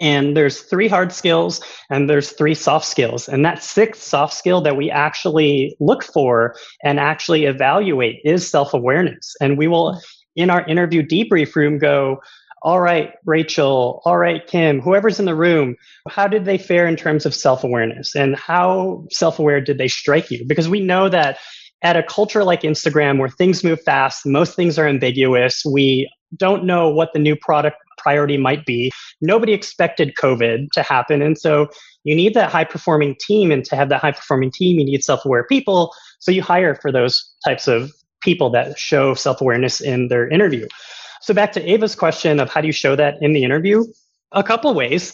And 0.01 0.35
there's 0.35 0.61
three 0.61 0.87
hard 0.87 1.11
skills 1.11 1.61
and 1.91 2.09
there's 2.09 2.31
three 2.31 2.55
soft 2.55 2.85
skills. 2.85 3.29
And 3.29 3.45
that 3.45 3.61
sixth 3.61 4.01
soft 4.01 4.33
skill 4.33 4.61
that 4.61 4.75
we 4.75 4.89
actually 4.89 5.77
look 5.79 6.03
for 6.03 6.55
and 6.83 6.99
actually 6.99 7.45
evaluate 7.45 8.19
is 8.25 8.49
self 8.49 8.73
awareness. 8.73 9.35
And 9.39 9.57
we 9.57 9.67
will, 9.67 10.01
in 10.35 10.49
our 10.49 10.65
interview 10.67 11.05
debrief 11.05 11.55
room, 11.55 11.77
go, 11.77 12.21
all 12.63 12.79
right, 12.79 13.13
Rachel, 13.25 14.01
all 14.05 14.17
right, 14.17 14.45
Kim, 14.47 14.79
whoever's 14.79 15.19
in 15.19 15.25
the 15.25 15.35
room, 15.35 15.75
how 16.09 16.27
did 16.27 16.45
they 16.45 16.57
fare 16.57 16.87
in 16.87 16.95
terms 16.95 17.25
of 17.25 17.35
self 17.35 17.63
awareness 17.63 18.15
and 18.15 18.35
how 18.35 19.05
self 19.11 19.37
aware 19.37 19.59
did 19.59 19.77
they 19.77 19.89
strike 19.89 20.31
you? 20.31 20.45
Because 20.47 20.69
we 20.69 20.79
know 20.79 21.09
that 21.09 21.39
at 21.83 21.97
a 21.97 22.03
culture 22.03 22.45
like 22.45 22.61
Instagram 22.61 23.19
where 23.19 23.27
things 23.27 23.63
move 23.63 23.81
fast, 23.81 24.25
most 24.25 24.55
things 24.55 24.79
are 24.79 24.87
ambiguous, 24.87 25.63
we 25.65 26.09
don't 26.37 26.63
know 26.63 26.89
what 26.89 27.11
the 27.13 27.19
new 27.19 27.35
product 27.35 27.75
priority 27.97 28.37
might 28.37 28.65
be. 28.65 28.91
Nobody 29.21 29.53
expected 29.53 30.15
COVID 30.15 30.71
to 30.71 30.83
happen. 30.83 31.21
And 31.21 31.37
so 31.37 31.67
you 32.03 32.15
need 32.15 32.33
that 32.33 32.51
high 32.51 32.63
performing 32.65 33.15
team. 33.19 33.51
And 33.51 33.63
to 33.65 33.75
have 33.75 33.89
that 33.89 34.01
high 34.01 34.11
performing 34.11 34.51
team, 34.51 34.79
you 34.79 34.85
need 34.85 35.03
self 35.03 35.25
aware 35.25 35.45
people. 35.45 35.93
So 36.19 36.31
you 36.31 36.41
hire 36.41 36.75
for 36.75 36.91
those 36.91 37.33
types 37.45 37.67
of 37.67 37.91
people 38.23 38.49
that 38.51 38.77
show 38.77 39.13
self 39.13 39.41
awareness 39.41 39.81
in 39.81 40.07
their 40.07 40.27
interview. 40.29 40.67
So, 41.21 41.33
back 41.33 41.51
to 41.53 41.69
Ava's 41.69 41.95
question 41.95 42.39
of 42.39 42.49
how 42.49 42.61
do 42.61 42.67
you 42.67 42.73
show 42.73 42.95
that 42.95 43.15
in 43.21 43.33
the 43.33 43.43
interview? 43.43 43.85
A 44.31 44.43
couple 44.43 44.73
ways. 44.73 45.13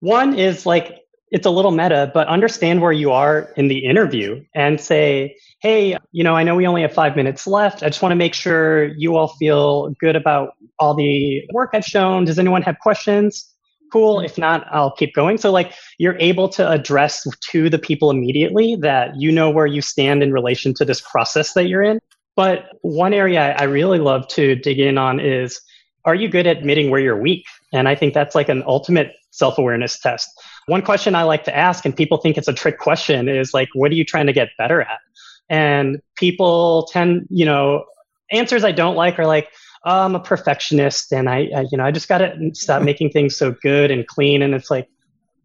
One 0.00 0.38
is 0.38 0.66
like 0.66 1.00
it's 1.30 1.46
a 1.46 1.50
little 1.50 1.72
meta, 1.72 2.10
but 2.14 2.28
understand 2.28 2.80
where 2.80 2.92
you 2.92 3.10
are 3.10 3.52
in 3.56 3.66
the 3.66 3.84
interview 3.84 4.44
and 4.54 4.80
say, 4.80 5.36
hey, 5.60 5.96
you 6.12 6.22
know, 6.22 6.36
I 6.36 6.44
know 6.44 6.54
we 6.54 6.66
only 6.66 6.82
have 6.82 6.92
five 6.92 7.16
minutes 7.16 7.46
left. 7.46 7.82
I 7.82 7.88
just 7.88 8.02
want 8.02 8.12
to 8.12 8.16
make 8.16 8.34
sure 8.34 8.84
you 8.96 9.16
all 9.16 9.28
feel 9.28 9.90
good 9.98 10.14
about 10.14 10.50
all 10.78 10.94
the 10.94 11.42
work 11.52 11.70
I've 11.72 11.84
shown. 11.84 12.24
Does 12.24 12.38
anyone 12.38 12.62
have 12.62 12.78
questions? 12.78 13.50
Cool. 13.92 14.16
Mm-hmm. 14.16 14.26
If 14.26 14.38
not, 14.38 14.66
I'll 14.70 14.94
keep 14.94 15.14
going. 15.14 15.38
So, 15.38 15.50
like, 15.50 15.72
you're 15.98 16.16
able 16.20 16.48
to 16.50 16.70
address 16.70 17.26
to 17.50 17.68
the 17.68 17.78
people 17.78 18.10
immediately 18.10 18.76
that 18.76 19.16
you 19.16 19.32
know 19.32 19.50
where 19.50 19.66
you 19.66 19.80
stand 19.80 20.22
in 20.22 20.32
relation 20.32 20.74
to 20.74 20.84
this 20.84 21.00
process 21.00 21.54
that 21.54 21.66
you're 21.66 21.82
in. 21.82 21.98
But 22.36 22.70
one 22.82 23.14
area 23.14 23.54
I 23.56 23.64
really 23.64 23.98
love 23.98 24.26
to 24.28 24.54
dig 24.56 24.78
in 24.78 24.98
on 24.98 25.20
is 25.20 25.60
are 26.04 26.14
you 26.14 26.28
good 26.28 26.46
at 26.46 26.58
admitting 26.58 26.90
where 26.90 27.00
you're 27.00 27.20
weak? 27.20 27.46
And 27.72 27.88
I 27.88 27.94
think 27.94 28.14
that's 28.14 28.34
like 28.34 28.48
an 28.48 28.62
ultimate 28.66 29.12
self 29.30 29.58
awareness 29.58 29.98
test. 29.98 30.28
One 30.66 30.82
question 30.82 31.14
I 31.14 31.22
like 31.22 31.44
to 31.44 31.56
ask, 31.56 31.84
and 31.84 31.96
people 31.96 32.18
think 32.18 32.36
it's 32.36 32.48
a 32.48 32.52
trick 32.52 32.78
question, 32.78 33.28
is 33.28 33.54
like, 33.54 33.68
what 33.74 33.90
are 33.90 33.94
you 33.94 34.04
trying 34.04 34.26
to 34.26 34.32
get 34.32 34.50
better 34.58 34.82
at? 34.82 35.00
And 35.48 36.00
people 36.16 36.88
tend, 36.90 37.26
you 37.30 37.44
know, 37.44 37.84
answers 38.30 38.64
I 38.64 38.72
don't 38.72 38.96
like 38.96 39.18
are 39.18 39.26
like, 39.26 39.48
oh, 39.84 40.04
I'm 40.04 40.14
a 40.14 40.20
perfectionist 40.20 41.12
and 41.12 41.28
I, 41.28 41.48
I 41.54 41.66
you 41.70 41.76
know, 41.76 41.84
I 41.84 41.90
just 41.90 42.08
got 42.08 42.18
to 42.18 42.50
stop 42.54 42.82
making 42.90 43.10
things 43.10 43.36
so 43.36 43.52
good 43.52 43.90
and 43.90 44.06
clean. 44.06 44.42
And 44.42 44.54
it's 44.54 44.70
like, 44.70 44.88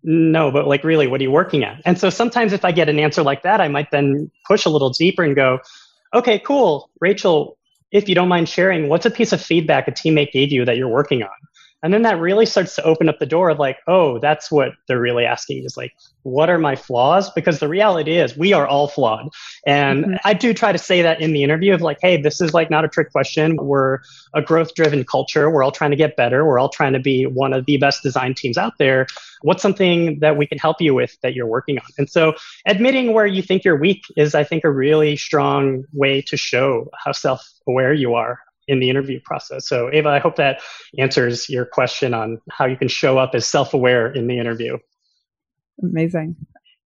no, 0.03 0.49
but 0.51 0.65
like, 0.65 0.85
really, 0.85 1.07
what 1.07 1.19
are 1.19 1.23
you 1.23 1.31
working 1.31 1.63
at? 1.65 1.81
And 1.85 1.99
so 1.99 2.09
sometimes 2.09 2.53
if 2.53 2.63
I 2.63 2.71
get 2.71 2.87
an 2.87 2.99
answer 2.99 3.21
like 3.21 3.43
that, 3.43 3.59
I 3.59 3.67
might 3.67 3.91
then 3.91 4.31
push 4.47 4.65
a 4.65 4.69
little 4.69 4.91
deeper 4.91 5.23
and 5.23 5.35
go, 5.35 5.59
okay, 6.13 6.39
cool. 6.39 6.89
Rachel, 6.99 7.57
if 7.91 8.07
you 8.07 8.15
don't 8.15 8.27
mind 8.27 8.49
sharing, 8.49 8.87
what's 8.87 9.05
a 9.05 9.11
piece 9.11 9.33
of 9.33 9.41
feedback 9.41 9.87
a 9.87 9.91
teammate 9.91 10.31
gave 10.31 10.51
you 10.51 10.65
that 10.65 10.77
you're 10.77 10.89
working 10.89 11.23
on? 11.23 11.29
And 11.81 11.93
then 11.93 12.01
that 12.01 12.19
really 12.19 12.45
starts 12.45 12.75
to 12.75 12.83
open 12.83 13.07
up 13.07 13.19
the 13.19 13.25
door 13.25 13.49
of 13.49 13.59
like, 13.59 13.77
oh, 13.87 14.19
that's 14.19 14.51
what 14.51 14.73
they're 14.87 14.99
really 14.99 15.25
asking 15.25 15.63
is 15.63 15.77
like, 15.77 15.93
what 16.23 16.49
are 16.49 16.57
my 16.57 16.75
flaws? 16.75 17.29
Because 17.31 17.59
the 17.59 17.69
reality 17.69 18.17
is 18.17 18.37
we 18.37 18.51
are 18.51 18.67
all 18.67 18.89
flawed. 18.89 19.29
And 19.65 20.03
mm-hmm. 20.03 20.15
I 20.25 20.33
do 20.33 20.53
try 20.53 20.71
to 20.71 20.77
say 20.77 21.01
that 21.01 21.21
in 21.21 21.31
the 21.31 21.43
interview 21.43 21.73
of 21.73 21.81
like, 21.81 21.99
hey, 22.01 22.21
this 22.21 22.41
is 22.41 22.53
like 22.53 22.69
not 22.69 22.83
a 22.83 22.89
trick 22.89 23.11
question. 23.11 23.55
We're 23.55 23.99
a 24.33 24.41
growth 24.41 24.75
driven 24.75 25.05
culture. 25.05 25.49
We're 25.49 25.63
all 25.63 25.71
trying 25.71 25.91
to 25.91 25.97
get 25.97 26.17
better. 26.17 26.45
We're 26.45 26.59
all 26.59 26.69
trying 26.69 26.93
to 26.93 26.99
be 26.99 27.25
one 27.25 27.53
of 27.53 27.65
the 27.65 27.77
best 27.77 28.03
design 28.03 28.33
teams 28.33 28.57
out 28.57 28.73
there. 28.77 29.07
What's 29.41 29.61
something 29.61 30.19
that 30.19 30.35
we 30.35 30.45
can 30.45 30.57
help 30.57 30.81
you 30.81 30.93
with 30.93 31.17
that 31.21 31.33
you're 31.33 31.47
working 31.47 31.79
on? 31.79 31.85
And 31.97 32.09
so 32.09 32.33
admitting 32.65 33.13
where 33.13 33.25
you 33.25 33.41
think 33.41 33.63
you're 33.63 33.79
weak 33.79 34.03
is, 34.17 34.35
I 34.35 34.43
think, 34.43 34.65
a 34.65 34.71
really 34.71 35.15
strong 35.15 35.85
way 35.93 36.21
to 36.23 36.35
show 36.35 36.89
how 36.93 37.13
self 37.13 37.47
aware 37.65 37.93
you 37.93 38.15
are 38.15 38.39
in 38.69 38.79
the 38.79 38.89
interview 38.89 39.19
process. 39.25 39.67
So, 39.67 39.89
Ava, 39.91 40.09
I 40.09 40.19
hope 40.19 40.35
that 40.35 40.61
answers 40.97 41.49
your 41.49 41.65
question 41.65 42.13
on 42.13 42.39
how 42.51 42.65
you 42.65 42.77
can 42.77 42.87
show 42.87 43.17
up 43.17 43.31
as 43.33 43.45
self 43.45 43.73
aware 43.73 44.11
in 44.11 44.27
the 44.27 44.37
interview. 44.37 44.77
Amazing. 45.81 46.35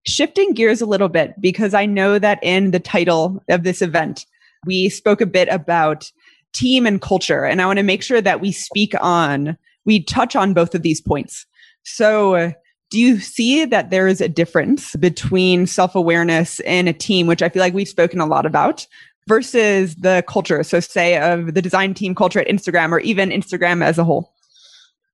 Shifting 0.06 0.52
gears 0.54 0.80
a 0.80 0.86
little 0.86 1.08
bit, 1.08 1.34
because 1.40 1.74
I 1.74 1.86
know 1.86 2.18
that 2.18 2.38
in 2.42 2.70
the 2.70 2.80
title 2.80 3.42
of 3.48 3.64
this 3.64 3.82
event, 3.82 4.26
we 4.64 4.88
spoke 4.88 5.20
a 5.20 5.26
bit 5.26 5.48
about 5.48 6.10
team 6.52 6.86
and 6.86 7.00
culture. 7.00 7.44
And 7.44 7.60
I 7.60 7.66
want 7.66 7.78
to 7.78 7.84
make 7.84 8.02
sure 8.02 8.20
that 8.20 8.40
we 8.40 8.52
speak 8.52 8.94
on, 9.00 9.56
we 9.84 10.02
touch 10.02 10.36
on 10.36 10.54
both 10.54 10.74
of 10.74 10.82
these 10.82 11.00
points. 11.00 11.46
So, 11.82 12.52
do 12.90 12.98
you 13.00 13.18
see 13.20 13.64
that 13.64 13.88
there 13.88 14.06
is 14.06 14.20
a 14.20 14.28
difference 14.28 14.94
between 14.96 15.66
self 15.66 15.94
awareness 15.94 16.60
in 16.60 16.86
a 16.86 16.92
team, 16.92 17.26
which 17.26 17.42
I 17.42 17.48
feel 17.48 17.60
like 17.60 17.74
we've 17.74 17.88
spoken 17.88 18.20
a 18.20 18.26
lot 18.26 18.46
about, 18.46 18.86
versus 19.28 19.96
the 19.96 20.24
culture? 20.28 20.62
So, 20.62 20.80
say 20.80 21.18
of 21.18 21.54
the 21.54 21.62
design 21.62 21.94
team 21.94 22.14
culture 22.14 22.40
at 22.40 22.48
Instagram 22.48 22.90
or 22.90 23.00
even 23.00 23.30
Instagram 23.30 23.84
as 23.84 23.98
a 23.98 24.04
whole? 24.04 24.32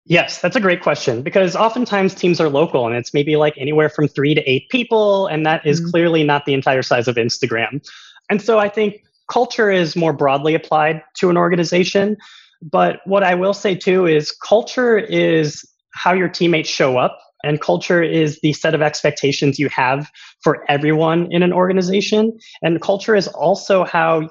Yes, 0.06 0.40
that's 0.40 0.56
a 0.56 0.60
great 0.60 0.80
question 0.80 1.22
because 1.22 1.54
oftentimes 1.54 2.14
teams 2.14 2.40
are 2.40 2.48
local 2.48 2.86
and 2.86 2.96
it's 2.96 3.12
maybe 3.12 3.36
like 3.36 3.52
anywhere 3.58 3.90
from 3.90 4.08
three 4.08 4.34
to 4.34 4.42
eight 4.50 4.68
people, 4.70 5.26
and 5.26 5.44
that 5.44 5.66
is 5.66 5.80
mm-hmm. 5.80 5.90
clearly 5.90 6.24
not 6.24 6.46
the 6.46 6.54
entire 6.54 6.82
size 6.82 7.08
of 7.08 7.16
Instagram. 7.16 7.86
And 8.30 8.40
so 8.40 8.58
I 8.58 8.70
think 8.70 9.04
culture 9.30 9.70
is 9.70 9.94
more 9.94 10.14
broadly 10.14 10.54
applied 10.54 11.02
to 11.16 11.28
an 11.28 11.36
organization. 11.36 12.16
But 12.62 13.00
what 13.04 13.22
I 13.22 13.34
will 13.34 13.54
say 13.54 13.74
too 13.74 14.06
is 14.06 14.32
culture 14.32 14.98
is 14.98 15.68
how 15.92 16.14
your 16.14 16.28
teammates 16.28 16.70
show 16.70 16.96
up 16.96 17.18
and 17.42 17.60
culture 17.60 18.02
is 18.02 18.40
the 18.40 18.52
set 18.52 18.74
of 18.74 18.82
expectations 18.82 19.58
you 19.58 19.68
have 19.68 20.10
for 20.42 20.64
everyone 20.68 21.28
in 21.30 21.42
an 21.42 21.52
organization. 21.52 22.38
And 22.62 22.80
culture 22.80 23.14
is 23.14 23.28
also 23.28 23.84
how 23.84 24.30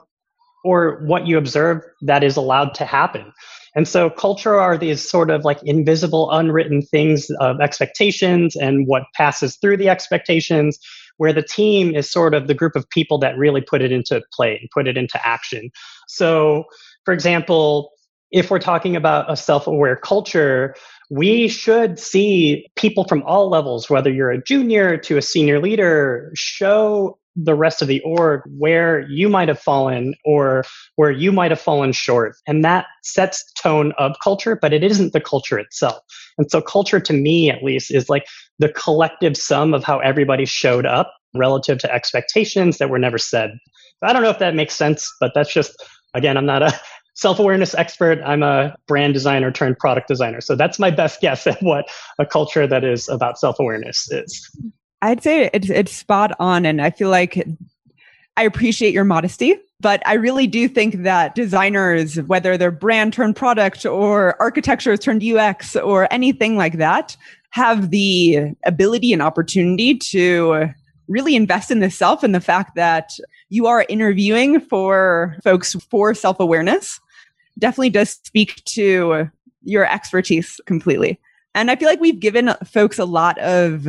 or 0.63 1.01
what 1.05 1.27
you 1.27 1.37
observe 1.37 1.81
that 2.01 2.23
is 2.23 2.35
allowed 2.35 2.73
to 2.75 2.85
happen. 2.85 3.31
And 3.75 3.87
so 3.87 4.09
culture 4.09 4.55
are 4.55 4.77
these 4.77 5.07
sort 5.07 5.29
of 5.29 5.45
like 5.45 5.59
invisible, 5.63 6.31
unwritten 6.31 6.81
things 6.81 7.29
of 7.39 7.61
expectations 7.61 8.55
and 8.55 8.87
what 8.87 9.03
passes 9.13 9.55
through 9.57 9.77
the 9.77 9.87
expectations, 9.87 10.79
where 11.17 11.31
the 11.31 11.43
team 11.43 11.95
is 11.95 12.09
sort 12.09 12.33
of 12.33 12.47
the 12.47 12.53
group 12.53 12.75
of 12.75 12.89
people 12.89 13.17
that 13.19 13.37
really 13.37 13.61
put 13.61 13.81
it 13.81 13.91
into 13.91 14.21
play 14.33 14.57
and 14.59 14.69
put 14.73 14.87
it 14.87 14.97
into 14.97 15.25
action. 15.25 15.69
So, 16.07 16.65
for 17.05 17.13
example, 17.13 17.91
if 18.31 18.51
we're 18.51 18.59
talking 18.59 18.95
about 18.95 19.31
a 19.31 19.37
self 19.37 19.67
aware 19.67 19.95
culture, 19.95 20.75
we 21.09 21.47
should 21.47 21.99
see 21.99 22.67
people 22.75 23.05
from 23.05 23.23
all 23.23 23.49
levels, 23.49 23.89
whether 23.89 24.11
you're 24.11 24.31
a 24.31 24.43
junior 24.43 24.97
to 24.97 25.17
a 25.17 25.21
senior 25.21 25.61
leader, 25.61 26.31
show 26.35 27.17
the 27.35 27.55
rest 27.55 27.83
of 27.83 27.87
the 27.87 28.01
org 28.01 28.41
where 28.57 29.07
you 29.09 29.29
might 29.29 29.47
have 29.47 29.59
fallen 29.59 30.15
or 30.25 30.63
where 30.95 31.11
you 31.11 31.31
might 31.31 31.51
have 31.51 31.61
fallen 31.61 31.91
short. 31.91 32.35
And 32.47 32.65
that 32.65 32.87
sets 33.03 33.51
tone 33.53 33.93
of 33.97 34.15
culture, 34.23 34.57
but 34.59 34.73
it 34.73 34.83
isn't 34.83 35.13
the 35.13 35.21
culture 35.21 35.59
itself. 35.59 35.99
And 36.39 36.49
so 36.49 36.61
culture 36.61 36.99
to 36.99 37.13
me, 37.13 37.51
at 37.51 37.63
least, 37.63 37.93
is 37.93 38.09
like 38.09 38.25
the 38.59 38.69
collective 38.69 39.37
sum 39.37 39.73
of 39.73 39.83
how 39.83 39.99
everybody 39.99 40.45
showed 40.45 40.85
up 40.85 41.13
relative 41.35 41.77
to 41.79 41.93
expectations 41.93 42.79
that 42.79 42.89
were 42.89 42.99
never 42.99 43.19
said. 43.19 43.51
I 44.01 44.13
don't 44.13 44.23
know 44.23 44.31
if 44.31 44.39
that 44.39 44.55
makes 44.55 44.75
sense, 44.75 45.11
but 45.19 45.33
that's 45.35 45.53
just, 45.53 45.75
again, 46.13 46.37
I'm 46.37 46.45
not 46.45 46.63
a 46.63 46.73
self 47.17 47.39
awareness 47.39 47.73
expert. 47.73 48.19
I'm 48.23 48.43
a 48.43 48.75
brand 48.87 49.13
designer 49.13 49.51
turned 49.51 49.77
product 49.79 50.07
designer. 50.07 50.39
So 50.39 50.55
that's 50.55 50.79
my 50.79 50.91
best 50.91 51.19
guess 51.19 51.45
at 51.45 51.61
what 51.61 51.89
a 52.19 52.25
culture 52.25 52.65
that 52.65 52.83
is 52.83 53.09
about 53.09 53.37
self 53.37 53.59
awareness 53.59 54.09
is. 54.11 54.49
I'd 55.01 55.21
say 55.21 55.49
it's, 55.53 55.69
it's 55.69 55.91
spot 55.91 56.31
on. 56.39 56.65
And 56.65 56.81
I 56.81 56.91
feel 56.91 57.09
like 57.09 57.45
I 58.37 58.43
appreciate 58.43 58.93
your 58.93 59.03
modesty, 59.03 59.55
but 59.79 60.01
I 60.05 60.13
really 60.13 60.47
do 60.47 60.67
think 60.67 61.03
that 61.03 61.35
designers, 61.35 62.21
whether 62.21 62.57
they're 62.57 62.71
brand 62.71 63.13
turned 63.13 63.35
product 63.35 63.85
or 63.85 64.39
architecture 64.39 64.95
turned 64.95 65.23
UX 65.23 65.75
or 65.75 66.07
anything 66.11 66.55
like 66.55 66.77
that, 66.77 67.17
have 67.51 67.89
the 67.89 68.53
ability 68.65 69.13
and 69.13 69.21
opportunity 69.21 69.97
to 69.97 70.67
really 71.07 71.35
invest 71.35 71.71
in 71.71 71.79
the 71.79 71.89
self 71.89 72.21
and 72.21 72.35
the 72.35 72.39
fact 72.39 72.75
that 72.75 73.11
you 73.49 73.65
are 73.65 73.85
interviewing 73.89 74.59
for 74.59 75.35
folks 75.43 75.73
for 75.89 76.13
self 76.13 76.39
awareness 76.39 76.99
definitely 77.57 77.89
does 77.89 78.11
speak 78.11 78.63
to 78.65 79.29
your 79.63 79.85
expertise 79.85 80.59
completely. 80.65 81.19
And 81.55 81.71
I 81.71 81.75
feel 81.75 81.89
like 81.89 81.99
we've 81.99 82.19
given 82.19 82.53
folks 82.65 82.99
a 82.99 83.05
lot 83.05 83.37
of 83.39 83.87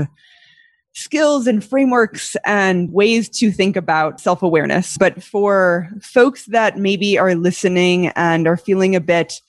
skills 0.94 1.46
and 1.46 1.64
frameworks 1.64 2.36
and 2.44 2.92
ways 2.92 3.28
to 3.28 3.52
think 3.52 3.76
about 3.76 4.20
self 4.20 4.42
awareness. 4.42 4.96
But 4.98 5.22
for 5.22 5.88
folks 6.02 6.46
that 6.46 6.78
maybe 6.78 7.18
are 7.18 7.34
listening 7.34 8.08
and 8.08 8.46
are 8.48 8.56
feeling 8.56 8.96
a 8.96 9.00
bit, 9.00 9.40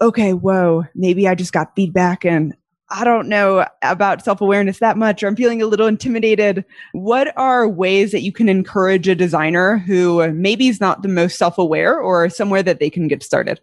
okay, 0.00 0.32
whoa, 0.34 0.84
maybe 0.94 1.26
I 1.26 1.34
just 1.34 1.52
got 1.52 1.74
feedback 1.74 2.24
and 2.24 2.54
I 2.90 3.04
don't 3.04 3.28
know 3.28 3.66
about 3.82 4.24
self 4.24 4.40
awareness 4.40 4.78
that 4.78 4.96
much, 4.96 5.22
or 5.22 5.26
I'm 5.26 5.36
feeling 5.36 5.60
a 5.60 5.66
little 5.66 5.86
intimidated. 5.86 6.64
What 6.92 7.36
are 7.36 7.68
ways 7.68 8.12
that 8.12 8.22
you 8.22 8.32
can 8.32 8.48
encourage 8.48 9.08
a 9.08 9.14
designer 9.14 9.78
who 9.78 10.32
maybe 10.32 10.68
is 10.68 10.80
not 10.80 11.02
the 11.02 11.08
most 11.08 11.38
self 11.38 11.58
aware 11.58 11.98
or 11.98 12.28
somewhere 12.30 12.62
that 12.62 12.80
they 12.80 12.88
can 12.88 13.06
get 13.06 13.22
started? 13.22 13.60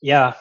Yeah, 0.00 0.34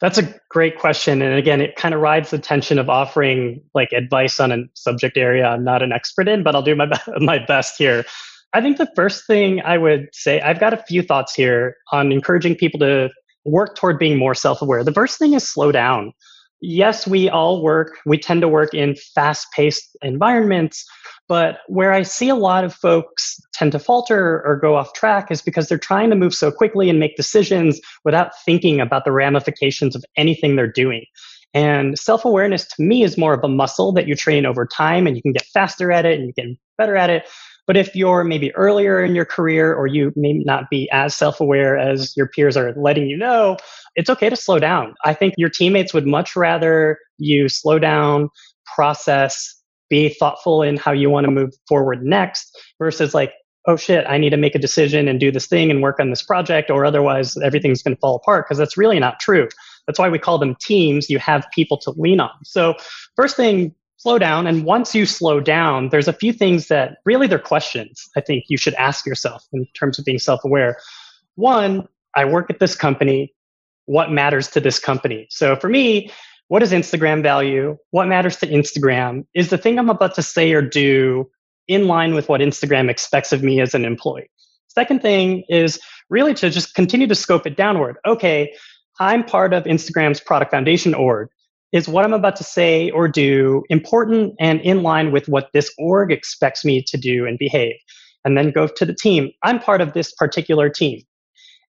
that's 0.00 0.18
a 0.18 0.34
great 0.50 0.78
question. 0.78 1.22
And 1.22 1.34
again, 1.34 1.60
it 1.60 1.76
kind 1.76 1.94
of 1.94 2.00
rides 2.00 2.30
the 2.30 2.38
tension 2.38 2.78
of 2.78 2.90
offering 2.90 3.62
like 3.74 3.92
advice 3.92 4.40
on 4.40 4.50
a 4.50 4.64
subject 4.74 5.16
area 5.16 5.46
I'm 5.46 5.64
not 5.64 5.82
an 5.82 5.92
expert 5.92 6.28
in, 6.28 6.42
but 6.42 6.54
I'll 6.54 6.62
do 6.62 6.74
my, 6.74 6.90
my 7.18 7.38
best 7.38 7.78
here. 7.78 8.04
I 8.52 8.60
think 8.60 8.78
the 8.78 8.90
first 8.96 9.26
thing 9.26 9.60
I 9.62 9.78
would 9.78 10.08
say, 10.12 10.40
I've 10.40 10.60
got 10.60 10.72
a 10.72 10.78
few 10.78 11.02
thoughts 11.02 11.34
here 11.34 11.76
on 11.92 12.10
encouraging 12.10 12.56
people 12.56 12.80
to 12.80 13.10
work 13.44 13.76
toward 13.76 13.98
being 13.98 14.18
more 14.18 14.34
self 14.34 14.60
aware. 14.60 14.82
The 14.82 14.92
first 14.92 15.18
thing 15.18 15.34
is 15.34 15.48
slow 15.48 15.70
down 15.70 16.12
yes, 16.60 17.06
we 17.06 17.28
all 17.28 17.62
work, 17.62 17.98
we 18.06 18.18
tend 18.18 18.40
to 18.42 18.48
work 18.48 18.74
in 18.74 18.96
fast 18.96 19.48
paced 19.52 19.96
environments. 20.02 20.84
But 21.28 21.58
where 21.66 21.92
I 21.92 22.02
see 22.02 22.28
a 22.28 22.36
lot 22.36 22.64
of 22.64 22.72
folks 22.72 23.40
tend 23.52 23.72
to 23.72 23.78
falter 23.78 24.42
or 24.44 24.56
go 24.56 24.76
off 24.76 24.92
track 24.92 25.30
is 25.30 25.42
because 25.42 25.68
they're 25.68 25.78
trying 25.78 26.10
to 26.10 26.16
move 26.16 26.34
so 26.34 26.52
quickly 26.52 26.88
and 26.88 27.00
make 27.00 27.16
decisions 27.16 27.80
without 28.04 28.30
thinking 28.44 28.80
about 28.80 29.04
the 29.04 29.12
ramifications 29.12 29.96
of 29.96 30.04
anything 30.16 30.54
they're 30.54 30.70
doing. 30.70 31.04
And 31.54 31.98
self 31.98 32.24
awareness 32.24 32.66
to 32.68 32.82
me 32.82 33.02
is 33.02 33.18
more 33.18 33.34
of 33.34 33.42
a 33.42 33.48
muscle 33.48 33.92
that 33.92 34.06
you 34.06 34.14
train 34.14 34.46
over 34.46 34.66
time 34.66 35.06
and 35.06 35.16
you 35.16 35.22
can 35.22 35.32
get 35.32 35.46
faster 35.46 35.90
at 35.90 36.04
it 36.04 36.18
and 36.18 36.26
you 36.26 36.32
get 36.32 36.56
better 36.76 36.96
at 36.96 37.10
it. 37.10 37.26
But 37.66 37.76
if 37.76 37.94
you're 37.96 38.24
maybe 38.24 38.54
earlier 38.54 39.02
in 39.02 39.14
your 39.14 39.24
career 39.24 39.74
or 39.74 39.86
you 39.86 40.12
may 40.16 40.34
not 40.34 40.70
be 40.70 40.88
as 40.92 41.14
self 41.14 41.40
aware 41.40 41.76
as 41.76 42.16
your 42.16 42.28
peers 42.28 42.56
are 42.56 42.72
letting 42.76 43.08
you 43.08 43.16
know, 43.16 43.56
it's 43.96 44.10
okay 44.10 44.28
to 44.30 44.36
slow 44.36 44.58
down. 44.58 44.94
I 45.04 45.14
think 45.14 45.34
your 45.36 45.50
teammates 45.50 45.92
would 45.92 46.06
much 46.06 46.36
rather 46.36 46.98
you 47.18 47.48
slow 47.48 47.78
down, 47.78 48.28
process, 48.74 49.52
be 49.88 50.08
thoughtful 50.08 50.62
in 50.62 50.76
how 50.76 50.92
you 50.92 51.10
want 51.10 51.24
to 51.26 51.30
move 51.30 51.50
forward 51.68 52.04
next 52.04 52.56
versus 52.78 53.14
like, 53.14 53.32
oh 53.68 53.76
shit, 53.76 54.04
I 54.08 54.18
need 54.18 54.30
to 54.30 54.36
make 54.36 54.54
a 54.54 54.60
decision 54.60 55.08
and 55.08 55.18
do 55.18 55.32
this 55.32 55.46
thing 55.46 55.70
and 55.70 55.82
work 55.82 55.98
on 55.98 56.10
this 56.10 56.22
project, 56.22 56.70
or 56.70 56.84
otherwise 56.84 57.36
everything's 57.38 57.82
going 57.82 57.96
to 57.96 58.00
fall 58.00 58.16
apart 58.16 58.46
because 58.46 58.58
that's 58.58 58.76
really 58.76 58.98
not 58.98 59.18
true. 59.18 59.48
That's 59.86 59.98
why 59.98 60.08
we 60.08 60.18
call 60.18 60.38
them 60.38 60.56
teams. 60.60 61.10
You 61.10 61.18
have 61.18 61.46
people 61.52 61.76
to 61.78 61.92
lean 61.96 62.20
on. 62.20 62.30
So, 62.44 62.74
first 63.16 63.36
thing, 63.36 63.74
slow 64.06 64.20
down. 64.20 64.46
And 64.46 64.64
once 64.64 64.94
you 64.94 65.04
slow 65.04 65.40
down, 65.40 65.88
there's 65.88 66.06
a 66.06 66.12
few 66.12 66.32
things 66.32 66.68
that 66.68 66.98
really 67.04 67.26
they're 67.26 67.40
questions 67.40 68.08
I 68.16 68.20
think 68.20 68.44
you 68.46 68.56
should 68.56 68.74
ask 68.74 69.04
yourself 69.04 69.44
in 69.52 69.66
terms 69.74 69.98
of 69.98 70.04
being 70.04 70.20
self 70.20 70.44
aware. 70.44 70.78
One, 71.34 71.88
I 72.14 72.24
work 72.24 72.48
at 72.48 72.60
this 72.60 72.76
company. 72.76 73.34
What 73.86 74.12
matters 74.12 74.46
to 74.50 74.60
this 74.60 74.78
company? 74.78 75.26
So, 75.30 75.56
for 75.56 75.68
me, 75.68 76.12
what 76.46 76.62
is 76.62 76.70
Instagram 76.70 77.20
value? 77.20 77.76
What 77.90 78.06
matters 78.06 78.36
to 78.36 78.46
Instagram? 78.46 79.26
Is 79.34 79.50
the 79.50 79.58
thing 79.58 79.76
I'm 79.76 79.90
about 79.90 80.14
to 80.14 80.22
say 80.22 80.52
or 80.52 80.62
do 80.62 81.28
in 81.66 81.88
line 81.88 82.14
with 82.14 82.28
what 82.28 82.40
Instagram 82.40 82.88
expects 82.88 83.32
of 83.32 83.42
me 83.42 83.60
as 83.60 83.74
an 83.74 83.84
employee? 83.84 84.30
Second 84.68 85.02
thing 85.02 85.42
is 85.48 85.80
really 86.10 86.34
to 86.34 86.48
just 86.48 86.76
continue 86.76 87.08
to 87.08 87.16
scope 87.16 87.44
it 87.44 87.56
downward. 87.56 87.96
Okay, 88.06 88.54
I'm 89.00 89.24
part 89.24 89.52
of 89.52 89.64
Instagram's 89.64 90.20
product 90.20 90.52
foundation 90.52 90.94
org. 90.94 91.28
Is 91.72 91.88
what 91.88 92.04
I'm 92.04 92.12
about 92.12 92.36
to 92.36 92.44
say 92.44 92.90
or 92.90 93.08
do 93.08 93.64
important 93.68 94.34
and 94.38 94.60
in 94.60 94.82
line 94.82 95.12
with 95.12 95.28
what 95.28 95.50
this 95.52 95.72
org 95.78 96.12
expects 96.12 96.64
me 96.64 96.82
to 96.86 96.96
do 96.96 97.26
and 97.26 97.38
behave? 97.38 97.74
And 98.24 98.36
then 98.36 98.50
go 98.50 98.66
to 98.66 98.84
the 98.84 98.94
team. 98.94 99.30
I'm 99.42 99.58
part 99.58 99.80
of 99.80 99.92
this 99.92 100.12
particular 100.12 100.68
team. 100.68 101.02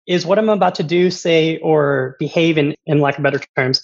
Is 0.08 0.26
what 0.26 0.38
I'm 0.38 0.50
about 0.50 0.76
to 0.76 0.84
do, 0.84 1.10
say, 1.10 1.58
or 1.60 2.16
behave 2.20 2.58
in, 2.58 2.76
in 2.86 3.00
lack 3.00 3.18
of 3.18 3.24
better 3.24 3.42
terms, 3.58 3.82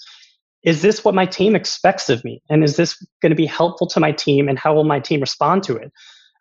is 0.62 0.82
this 0.82 1.04
what 1.04 1.14
my 1.14 1.26
team 1.26 1.56
expects 1.56 2.08
of 2.08 2.24
me? 2.24 2.40
And 2.48 2.62
is 2.62 2.76
this 2.76 2.94
going 3.20 3.30
to 3.30 3.36
be 3.36 3.46
helpful 3.46 3.86
to 3.88 4.00
my 4.00 4.12
team? 4.12 4.48
And 4.48 4.58
how 4.58 4.74
will 4.74 4.84
my 4.84 5.00
team 5.00 5.20
respond 5.20 5.64
to 5.64 5.76
it? 5.76 5.92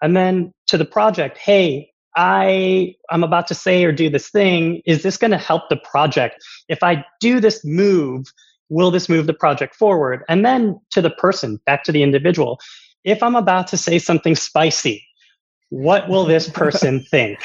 And 0.02 0.16
then 0.16 0.52
to 0.68 0.78
the 0.78 0.86
project, 0.86 1.38
hey, 1.38 1.90
I 2.16 2.96
am 3.12 3.24
about 3.24 3.48
to 3.48 3.56
say 3.56 3.84
or 3.84 3.92
do 3.92 4.10
this 4.10 4.30
thing. 4.30 4.82
Is 4.86 5.04
this 5.04 5.18
going 5.18 5.32
to 5.32 5.38
help 5.38 5.64
the 5.70 5.78
project? 5.78 6.44
If 6.68 6.84
I 6.84 7.04
do 7.20 7.40
this 7.40 7.64
move, 7.64 8.26
will 8.72 8.90
this 8.90 9.10
move 9.10 9.28
the 9.28 9.34
project 9.34 9.76
forward? 9.76 10.24
And 10.30 10.44
then 10.46 10.80
to 10.92 11.02
the 11.02 11.12
person, 11.12 11.60
back 11.66 11.84
to 11.84 11.92
the 11.92 12.02
individual. 12.02 12.60
If 13.04 13.22
I'm 13.22 13.36
about 13.36 13.68
to 13.68 13.78
say 13.78 14.00
something 14.00 14.36
spicy, 14.36 15.06
what 15.70 16.08
will 16.10 16.26
this 16.26 16.50
person 16.64 17.02
think? 17.02 17.40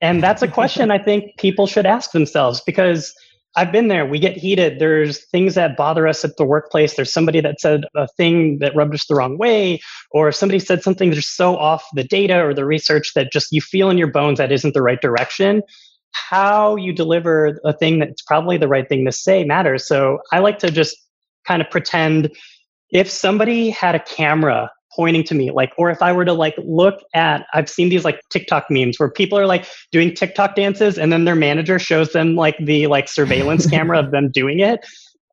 And 0.00 0.22
that's 0.22 0.42
a 0.42 0.48
question 0.48 0.90
I 0.90 0.98
think 0.98 1.36
people 1.38 1.66
should 1.66 1.86
ask 1.86 2.12
themselves 2.12 2.60
because 2.60 3.14
I've 3.56 3.70
been 3.70 3.88
there. 3.88 4.04
We 4.04 4.18
get 4.18 4.36
heated. 4.36 4.80
There's 4.80 5.24
things 5.26 5.54
that 5.54 5.76
bother 5.76 6.08
us 6.08 6.24
at 6.24 6.36
the 6.36 6.44
workplace. 6.44 6.96
There's 6.96 7.12
somebody 7.12 7.40
that 7.40 7.60
said 7.60 7.84
a 7.94 8.08
thing 8.08 8.58
that 8.58 8.74
rubbed 8.74 8.94
us 8.94 9.06
the 9.06 9.14
wrong 9.14 9.38
way, 9.38 9.80
or 10.10 10.32
somebody 10.32 10.58
said 10.58 10.82
something 10.82 11.10
that's 11.10 11.28
so 11.28 11.56
off 11.56 11.84
the 11.94 12.02
data 12.02 12.42
or 12.44 12.52
the 12.52 12.64
research 12.64 13.12
that 13.14 13.32
just 13.32 13.52
you 13.52 13.60
feel 13.60 13.90
in 13.90 13.98
your 13.98 14.10
bones 14.10 14.38
that 14.38 14.50
isn't 14.50 14.74
the 14.74 14.82
right 14.82 15.00
direction. 15.00 15.62
How 16.14 16.76
you 16.76 16.92
deliver 16.92 17.58
a 17.64 17.72
thing 17.72 17.98
that's 17.98 18.22
probably 18.22 18.56
the 18.56 18.68
right 18.68 18.88
thing 18.88 19.04
to 19.04 19.12
say 19.12 19.44
matters. 19.44 19.86
So 19.86 20.20
I 20.32 20.38
like 20.38 20.58
to 20.60 20.70
just 20.70 20.96
kind 21.46 21.60
of 21.60 21.70
pretend 21.70 22.30
if 22.90 23.10
somebody 23.10 23.70
had 23.70 23.94
a 23.94 24.00
camera 24.00 24.70
pointing 24.94 25.24
to 25.24 25.34
me 25.34 25.50
like 25.50 25.72
or 25.76 25.90
if 25.90 26.00
i 26.00 26.12
were 26.12 26.24
to 26.24 26.32
like 26.32 26.54
look 26.58 27.02
at 27.14 27.46
i've 27.52 27.68
seen 27.68 27.88
these 27.88 28.04
like 28.04 28.20
tiktok 28.30 28.64
memes 28.70 28.98
where 28.98 29.10
people 29.10 29.36
are 29.36 29.46
like 29.46 29.66
doing 29.90 30.14
tiktok 30.14 30.54
dances 30.54 30.98
and 30.98 31.12
then 31.12 31.24
their 31.24 31.34
manager 31.34 31.78
shows 31.78 32.12
them 32.12 32.36
like 32.36 32.56
the 32.58 32.86
like 32.86 33.08
surveillance 33.08 33.66
camera 33.70 33.98
of 33.98 34.12
them 34.12 34.30
doing 34.30 34.60
it 34.60 34.86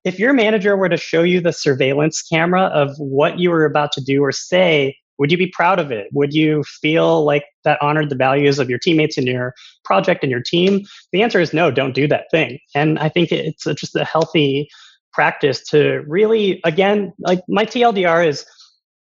if 0.03 0.17
your 0.17 0.33
manager 0.33 0.75
were 0.75 0.89
to 0.89 0.97
show 0.97 1.21
you 1.21 1.39
the 1.39 1.53
surveillance 1.53 2.23
camera 2.23 2.63
of 2.63 2.95
what 2.97 3.37
you 3.37 3.51
were 3.51 3.65
about 3.65 3.91
to 3.91 4.01
do 4.01 4.23
or 4.23 4.31
say 4.31 4.95
would 5.21 5.31
you 5.31 5.37
be 5.37 5.45
proud 5.45 5.77
of 5.77 5.91
it? 5.91 6.07
Would 6.13 6.33
you 6.33 6.63
feel 6.63 7.23
like 7.23 7.45
that 7.63 7.79
honored 7.79 8.09
the 8.09 8.15
values 8.15 8.57
of 8.57 8.71
your 8.71 8.79
teammates 8.79 9.19
and 9.19 9.27
your 9.27 9.53
project 9.85 10.23
and 10.23 10.31
your 10.31 10.41
team? 10.41 10.81
The 11.11 11.21
answer 11.21 11.39
is 11.39 11.53
no 11.53 11.69
don't 11.69 11.93
do 11.93 12.07
that 12.07 12.25
thing. 12.31 12.57
And 12.73 12.97
i 12.97 13.07
think 13.07 13.31
it's 13.31 13.65
just 13.65 13.95
a 13.95 14.03
healthy 14.03 14.67
practice 15.13 15.63
to 15.69 16.03
really 16.07 16.59
again 16.63 17.13
like 17.19 17.41
my 17.47 17.65
tldr 17.65 18.25
is 18.25 18.45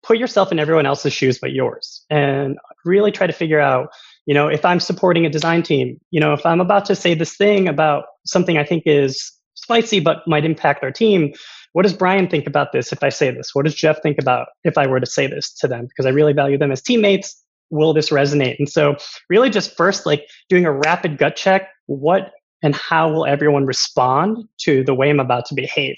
put 0.03 0.19
yourself 0.19 0.51
in 0.51 0.59
everyone 0.59 0.87
else's 0.87 1.13
shoes 1.13 1.39
but 1.39 1.53
yours 1.53 2.05
and 2.11 2.59
really 2.85 3.13
try 3.13 3.27
to 3.27 3.33
figure 3.33 3.61
out 3.61 3.89
you 4.27 4.35
know 4.35 4.49
if 4.49 4.65
i'm 4.65 4.81
supporting 4.81 5.25
a 5.25 5.31
design 5.31 5.63
team 5.63 6.01
you 6.11 6.19
know 6.19 6.33
if 6.33 6.45
i'm 6.45 6.61
about 6.61 6.85
to 6.85 6.97
say 6.97 7.15
this 7.15 7.37
thing 7.37 7.69
about 7.69 8.05
something 8.27 8.59
i 8.59 8.65
think 8.65 8.83
is 8.87 9.33
spicy 9.55 10.01
but 10.01 10.27
might 10.27 10.45
impact 10.45 10.83
our 10.83 10.91
team 10.91 11.33
what 11.73 11.83
does 11.83 11.93
brian 11.93 12.29
think 12.29 12.47
about 12.47 12.73
this 12.73 12.93
if 12.93 13.03
i 13.03 13.09
say 13.09 13.31
this? 13.31 13.55
What 13.55 13.65
does 13.65 13.75
jeff 13.75 14.03
think 14.03 14.19
about 14.19 14.49
if 14.65 14.77
i 14.79 14.87
were 14.87 15.01
to 15.01 15.07
say 15.07 15.27
this 15.27 15.53
to 15.55 15.69
them? 15.69 15.87
Because 15.87 16.07
i 16.07 16.11
really 16.11 16.33
value 16.33 16.59
them 16.59 16.73
as 16.73 16.83
teammates. 16.83 17.43
Will 17.73 17.93
this 17.93 18.11
resonate? 18.11 18.57
And 18.59 18.69
so 18.69 18.97
really 19.29 19.49
just 19.49 19.77
first 19.77 20.05
like 20.05 20.27
doing 20.49 20.65
a 20.65 20.73
rapid 20.73 21.19
gut 21.19 21.37
check 21.37 21.69
what 21.87 22.33
and 22.63 22.75
how 22.75 23.11
will 23.11 23.27
everyone 23.27 23.65
respond 23.65 24.45
to 24.59 24.85
the 24.85 24.95
way 24.95 25.11
i'm 25.11 25.21
about 25.21 25.45
to 25.47 25.55
behave 25.55 25.97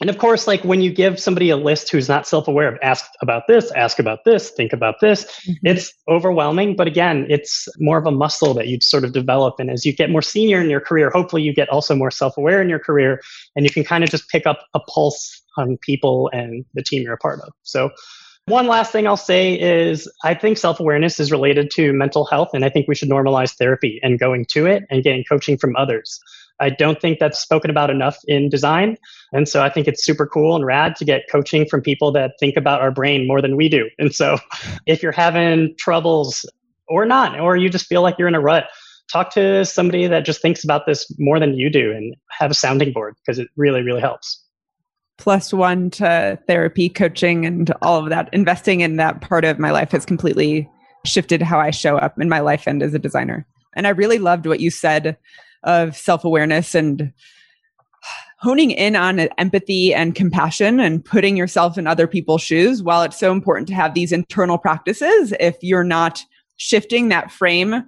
and 0.00 0.10
of 0.10 0.18
course, 0.18 0.46
like 0.46 0.62
when 0.64 0.80
you 0.80 0.92
give 0.92 1.20
somebody 1.20 1.50
a 1.50 1.56
list 1.56 1.90
who's 1.90 2.08
not 2.08 2.26
self 2.26 2.48
aware 2.48 2.68
of 2.68 2.78
ask 2.82 3.04
about 3.22 3.44
this, 3.46 3.70
ask 3.72 3.98
about 3.98 4.24
this, 4.24 4.50
think 4.50 4.72
about 4.72 4.96
this, 5.00 5.24
mm-hmm. 5.24 5.66
it's 5.66 5.92
overwhelming. 6.08 6.74
But 6.74 6.88
again, 6.88 7.26
it's 7.28 7.68
more 7.78 7.98
of 7.98 8.06
a 8.06 8.10
muscle 8.10 8.54
that 8.54 8.66
you 8.66 8.78
sort 8.80 9.04
of 9.04 9.12
develop. 9.12 9.54
And 9.58 9.70
as 9.70 9.86
you 9.86 9.92
get 9.92 10.10
more 10.10 10.22
senior 10.22 10.60
in 10.60 10.68
your 10.68 10.80
career, 10.80 11.10
hopefully 11.10 11.42
you 11.42 11.54
get 11.54 11.68
also 11.68 11.94
more 11.94 12.10
self 12.10 12.36
aware 12.36 12.60
in 12.60 12.68
your 12.68 12.80
career 12.80 13.20
and 13.54 13.64
you 13.64 13.70
can 13.70 13.84
kind 13.84 14.02
of 14.02 14.10
just 14.10 14.28
pick 14.28 14.46
up 14.46 14.66
a 14.74 14.80
pulse 14.80 15.42
on 15.56 15.78
people 15.80 16.28
and 16.32 16.64
the 16.74 16.82
team 16.82 17.02
you're 17.02 17.14
a 17.14 17.18
part 17.18 17.40
of. 17.40 17.52
So, 17.62 17.90
one 18.46 18.66
last 18.66 18.92
thing 18.92 19.06
I'll 19.06 19.16
say 19.16 19.58
is 19.58 20.10
I 20.22 20.34
think 20.34 20.58
self 20.58 20.80
awareness 20.80 21.18
is 21.18 21.30
related 21.30 21.70
to 21.76 21.92
mental 21.92 22.26
health. 22.26 22.50
And 22.52 22.64
I 22.64 22.68
think 22.68 22.88
we 22.88 22.94
should 22.94 23.08
normalize 23.08 23.56
therapy 23.56 24.00
and 24.02 24.18
going 24.18 24.44
to 24.50 24.66
it 24.66 24.82
and 24.90 25.02
getting 25.02 25.24
coaching 25.24 25.56
from 25.56 25.76
others. 25.76 26.20
I 26.60 26.70
don't 26.70 27.00
think 27.00 27.18
that's 27.18 27.38
spoken 27.38 27.70
about 27.70 27.90
enough 27.90 28.16
in 28.26 28.48
design. 28.48 28.96
And 29.32 29.48
so 29.48 29.62
I 29.62 29.70
think 29.70 29.88
it's 29.88 30.04
super 30.04 30.26
cool 30.26 30.54
and 30.54 30.64
rad 30.64 30.96
to 30.96 31.04
get 31.04 31.22
coaching 31.30 31.66
from 31.66 31.82
people 31.82 32.12
that 32.12 32.32
think 32.38 32.56
about 32.56 32.80
our 32.80 32.90
brain 32.90 33.26
more 33.26 33.42
than 33.42 33.56
we 33.56 33.68
do. 33.68 33.88
And 33.98 34.14
so 34.14 34.38
if 34.86 35.02
you're 35.02 35.12
having 35.12 35.74
troubles 35.78 36.48
or 36.88 37.06
not, 37.06 37.38
or 37.40 37.56
you 37.56 37.68
just 37.68 37.86
feel 37.86 38.02
like 38.02 38.16
you're 38.18 38.28
in 38.28 38.34
a 38.34 38.40
rut, 38.40 38.66
talk 39.12 39.30
to 39.34 39.64
somebody 39.64 40.06
that 40.06 40.24
just 40.24 40.40
thinks 40.40 40.64
about 40.64 40.86
this 40.86 41.06
more 41.18 41.40
than 41.40 41.54
you 41.54 41.70
do 41.70 41.90
and 41.92 42.14
have 42.30 42.50
a 42.50 42.54
sounding 42.54 42.92
board 42.92 43.14
because 43.24 43.38
it 43.38 43.48
really, 43.56 43.82
really 43.82 44.00
helps. 44.00 44.40
Plus 45.16 45.52
one 45.52 45.90
to 45.90 46.38
therapy, 46.46 46.88
coaching, 46.88 47.46
and 47.46 47.72
all 47.82 48.02
of 48.02 48.10
that. 48.10 48.28
Investing 48.32 48.80
in 48.80 48.96
that 48.96 49.20
part 49.20 49.44
of 49.44 49.58
my 49.58 49.70
life 49.70 49.92
has 49.92 50.04
completely 50.04 50.68
shifted 51.06 51.40
how 51.40 51.60
I 51.60 51.70
show 51.70 51.96
up 51.96 52.20
in 52.20 52.28
my 52.28 52.40
life 52.40 52.66
and 52.66 52.82
as 52.82 52.94
a 52.94 52.98
designer. 52.98 53.46
And 53.76 53.86
I 53.86 53.90
really 53.90 54.18
loved 54.18 54.46
what 54.46 54.60
you 54.60 54.70
said 54.70 55.16
of 55.64 55.96
self 55.96 56.24
awareness 56.24 56.74
and 56.74 57.12
honing 58.38 58.70
in 58.72 58.94
on 58.94 59.20
empathy 59.38 59.94
and 59.94 60.14
compassion 60.14 60.78
and 60.78 61.04
putting 61.04 61.36
yourself 61.36 61.78
in 61.78 61.86
other 61.86 62.06
people's 62.06 62.42
shoes. 62.42 62.82
While 62.82 63.02
it's 63.02 63.18
so 63.18 63.32
important 63.32 63.68
to 63.68 63.74
have 63.74 63.94
these 63.94 64.12
internal 64.12 64.58
practices, 64.58 65.32
if 65.40 65.56
you're 65.62 65.84
not 65.84 66.22
shifting 66.56 67.08
that 67.08 67.32
frame 67.32 67.84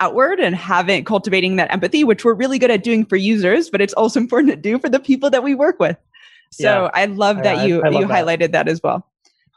outward 0.00 0.40
and 0.40 0.54
having 0.54 1.04
cultivating 1.04 1.56
that 1.56 1.72
empathy, 1.72 2.04
which 2.04 2.24
we're 2.24 2.34
really 2.34 2.58
good 2.58 2.70
at 2.70 2.82
doing 2.82 3.04
for 3.04 3.16
users, 3.16 3.68
but 3.68 3.80
it's 3.80 3.92
also 3.94 4.18
important 4.24 4.50
to 4.50 4.56
do 4.56 4.78
for 4.78 4.88
the 4.88 5.00
people 5.00 5.30
that 5.30 5.42
we 5.42 5.54
work 5.54 5.78
with. 5.78 5.96
So 6.50 6.84
yeah. 6.84 6.90
I 6.94 7.04
love 7.04 7.38
oh, 7.40 7.42
that 7.42 7.58
I, 7.58 7.66
you 7.66 7.82
I 7.82 7.88
love 7.88 8.02
you 8.02 8.08
that. 8.08 8.24
highlighted 8.24 8.52
that 8.52 8.68
as 8.68 8.80
well. 8.82 9.06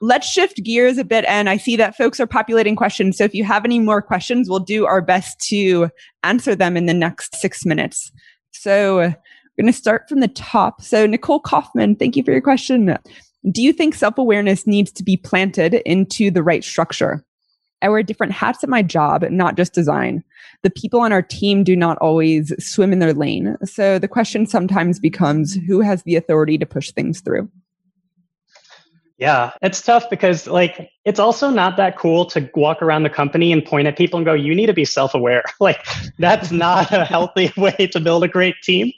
Let's 0.02 0.28
shift 0.28 0.64
gears 0.64 0.98
a 0.98 1.04
bit. 1.04 1.26
And 1.26 1.48
I 1.48 1.58
see 1.58 1.76
that 1.76 1.96
folks 1.96 2.20
are 2.20 2.28
populating 2.28 2.76
questions. 2.76 3.18
So 3.18 3.24
if 3.24 3.36
you 3.36 3.44
have 3.44 3.64
any 3.64 3.80
more 3.80 4.02
questions, 4.02 4.50
we'll 4.50 4.60
do 4.60 4.86
our 4.86 5.02
best 5.02 5.40
to 5.50 5.90
answer 6.24 6.56
them 6.56 6.76
in 6.76 6.88
the 6.88 6.94
next 6.94 7.36
six 7.36 7.66
minutes. 7.66 8.12
So 8.52 8.98
we're 8.98 9.16
going 9.60 9.72
to 9.72 9.74
start 9.74 10.10
from 10.10 10.20
the 10.20 10.28
top. 10.28 10.82
So 10.82 11.06
Nicole 11.06 11.40
Kaufman, 11.40 11.96
thank 11.96 12.16
you 12.16 12.24
for 12.24 12.32
your 12.32 12.42
question. 12.42 12.98
Do 13.52 13.62
you 13.62 13.74
think 13.74 13.96
self 13.96 14.18
awareness 14.18 14.68
needs 14.68 14.92
to 14.94 15.04
be 15.04 15.18
planted 15.18 15.76
into 15.86 16.32
the 16.32 16.44
right 16.44 16.64
structure? 16.64 17.24
I 17.82 17.90
wear 17.90 18.04
different 18.04 18.34
hats 18.34 18.64
at 18.64 18.70
my 18.70 18.84
job, 18.84 19.24
not 19.30 19.58
just 19.58 19.74
design. 19.74 20.24
The 20.64 20.70
people 20.70 21.00
on 21.00 21.12
our 21.12 21.24
team 21.24 21.64
do 21.64 21.76
not 21.76 21.98
always 21.98 22.54
swim 22.64 22.94
in 22.94 23.00
their 23.00 23.14
lane. 23.14 23.58
So 23.66 23.98
the 23.98 24.08
question 24.08 24.46
sometimes 24.46 25.00
becomes 25.00 25.56
who 25.68 25.82
has 25.82 26.04
the 26.04 26.16
authority 26.16 26.58
to 26.60 26.66
push 26.66 26.92
things 26.92 27.22
through? 27.22 27.50
Yeah, 29.22 29.52
it's 29.62 29.84
tough 29.84 30.10
because 30.10 30.48
like 30.48 30.90
it's 31.06 31.20
also 31.20 31.52
not 31.52 31.78
that 31.78 31.96
cool 31.96 32.26
to 32.26 32.50
walk 32.56 32.82
around 32.82 33.04
the 33.04 33.10
company 33.12 33.52
and 33.52 33.64
point 33.64 33.88
at 33.88 33.96
people 33.96 34.18
and 34.18 34.26
go, 34.26 34.34
"You 34.34 34.56
need 34.56 34.66
to 34.66 34.74
be 34.74 34.84
self-aware." 34.84 35.44
like 35.60 35.86
that's 36.18 36.52
not 36.52 36.92
a 36.92 37.06
healthy 37.06 37.54
way 37.58 37.88
to 37.92 38.00
build 38.00 38.24
a 38.24 38.28
great 38.28 38.56
team. 38.64 38.92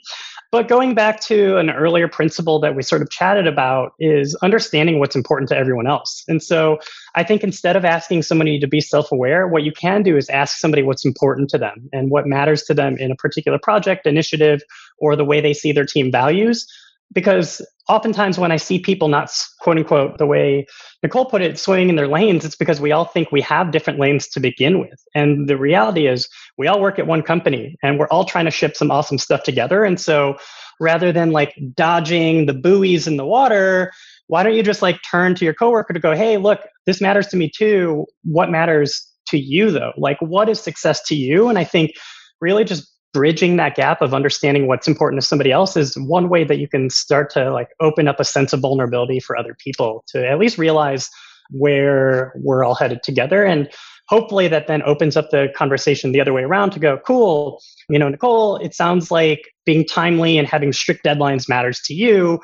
But 0.50 0.66
going 0.66 0.94
back 0.94 1.20
to 1.22 1.58
an 1.58 1.68
earlier 1.68 2.08
principle 2.08 2.58
that 2.60 2.74
we 2.74 2.82
sort 2.82 3.02
of 3.02 3.10
chatted 3.10 3.46
about 3.46 3.92
is 4.00 4.34
understanding 4.36 4.98
what's 4.98 5.14
important 5.14 5.50
to 5.50 5.58
everyone 5.58 5.86
else. 5.86 6.24
And 6.26 6.42
so 6.42 6.78
I 7.14 7.22
think 7.22 7.42
instead 7.42 7.76
of 7.76 7.84
asking 7.84 8.22
somebody 8.22 8.58
to 8.60 8.66
be 8.66 8.80
self 8.80 9.12
aware, 9.12 9.46
what 9.46 9.62
you 9.62 9.72
can 9.72 10.02
do 10.02 10.16
is 10.16 10.30
ask 10.30 10.56
somebody 10.56 10.82
what's 10.82 11.04
important 11.04 11.50
to 11.50 11.58
them 11.58 11.90
and 11.92 12.10
what 12.10 12.26
matters 12.26 12.62
to 12.62 12.72
them 12.72 12.96
in 12.96 13.10
a 13.10 13.16
particular 13.16 13.58
project, 13.58 14.06
initiative, 14.06 14.62
or 14.96 15.16
the 15.16 15.24
way 15.24 15.42
they 15.42 15.52
see 15.52 15.70
their 15.70 15.84
team 15.84 16.10
values 16.10 16.66
because 17.12 17.64
oftentimes 17.88 18.38
when 18.38 18.50
I 18.50 18.56
see 18.56 18.78
people 18.78 19.08
not 19.08 19.30
quote 19.60 19.78
unquote 19.78 20.18
the 20.18 20.26
way 20.26 20.66
Nicole 21.02 21.26
put 21.26 21.42
it, 21.42 21.58
swimming 21.58 21.88
in 21.88 21.96
their 21.96 22.08
lanes, 22.08 22.44
it's 22.44 22.56
because 22.56 22.80
we 22.80 22.92
all 22.92 23.04
think 23.04 23.30
we 23.30 23.40
have 23.42 23.70
different 23.70 23.98
lanes 23.98 24.28
to 24.28 24.40
begin 24.40 24.78
with. 24.80 25.02
And 25.14 25.48
the 25.48 25.56
reality 25.56 26.06
is 26.06 26.28
we 26.56 26.66
all 26.66 26.80
work 26.80 26.98
at 26.98 27.06
one 27.06 27.22
company 27.22 27.76
and 27.82 27.98
we're 27.98 28.08
all 28.08 28.24
trying 28.24 28.46
to 28.46 28.50
ship 28.50 28.76
some 28.76 28.90
awesome 28.90 29.18
stuff 29.18 29.42
together. 29.42 29.84
And 29.84 30.00
so 30.00 30.36
rather 30.80 31.12
than 31.12 31.30
like 31.30 31.54
dodging 31.74 32.46
the 32.46 32.54
buoys 32.54 33.06
in 33.06 33.16
the 33.16 33.26
water, 33.26 33.92
why 34.26 34.42
don't 34.42 34.54
you 34.54 34.62
just 34.62 34.82
like 34.82 34.98
turn 35.08 35.34
to 35.36 35.44
your 35.44 35.54
coworker 35.54 35.92
to 35.92 36.00
go, 36.00 36.14
hey, 36.14 36.36
look, 36.38 36.60
this 36.86 37.00
matters 37.00 37.26
to 37.28 37.36
me 37.36 37.50
too. 37.54 38.06
What 38.24 38.50
matters 38.50 39.06
to 39.28 39.38
you 39.38 39.70
though? 39.70 39.92
Like 39.96 40.18
what 40.20 40.48
is 40.48 40.60
success 40.60 41.02
to 41.04 41.14
you? 41.14 41.48
And 41.48 41.58
I 41.58 41.64
think 41.64 41.92
really 42.40 42.64
just 42.64 42.93
bridging 43.14 43.56
that 43.56 43.76
gap 43.76 44.02
of 44.02 44.12
understanding 44.12 44.66
what's 44.66 44.86
important 44.86 45.22
to 45.22 45.26
somebody 45.26 45.50
else 45.50 45.76
is 45.76 45.96
one 45.96 46.28
way 46.28 46.44
that 46.44 46.58
you 46.58 46.68
can 46.68 46.90
start 46.90 47.30
to 47.30 47.50
like 47.50 47.68
open 47.80 48.08
up 48.08 48.20
a 48.20 48.24
sense 48.24 48.52
of 48.52 48.60
vulnerability 48.60 49.20
for 49.20 49.38
other 49.38 49.56
people 49.58 50.04
to 50.08 50.28
at 50.28 50.38
least 50.38 50.58
realize 50.58 51.08
where 51.50 52.32
we're 52.36 52.64
all 52.64 52.74
headed 52.74 53.02
together. 53.02 53.44
And 53.44 53.70
hopefully 54.08 54.48
that 54.48 54.66
then 54.66 54.82
opens 54.82 55.16
up 55.16 55.30
the 55.30 55.48
conversation 55.56 56.12
the 56.12 56.20
other 56.20 56.32
way 56.32 56.42
around 56.42 56.70
to 56.70 56.78
go 56.78 56.98
cool 57.06 57.58
you 57.88 57.98
know 57.98 58.08
nicole 58.08 58.56
it 58.56 58.74
sounds 58.74 59.10
like 59.10 59.40
being 59.64 59.84
timely 59.84 60.36
and 60.36 60.46
having 60.46 60.72
strict 60.72 61.04
deadlines 61.04 61.48
matters 61.48 61.80
to 61.80 61.94
you. 61.94 62.40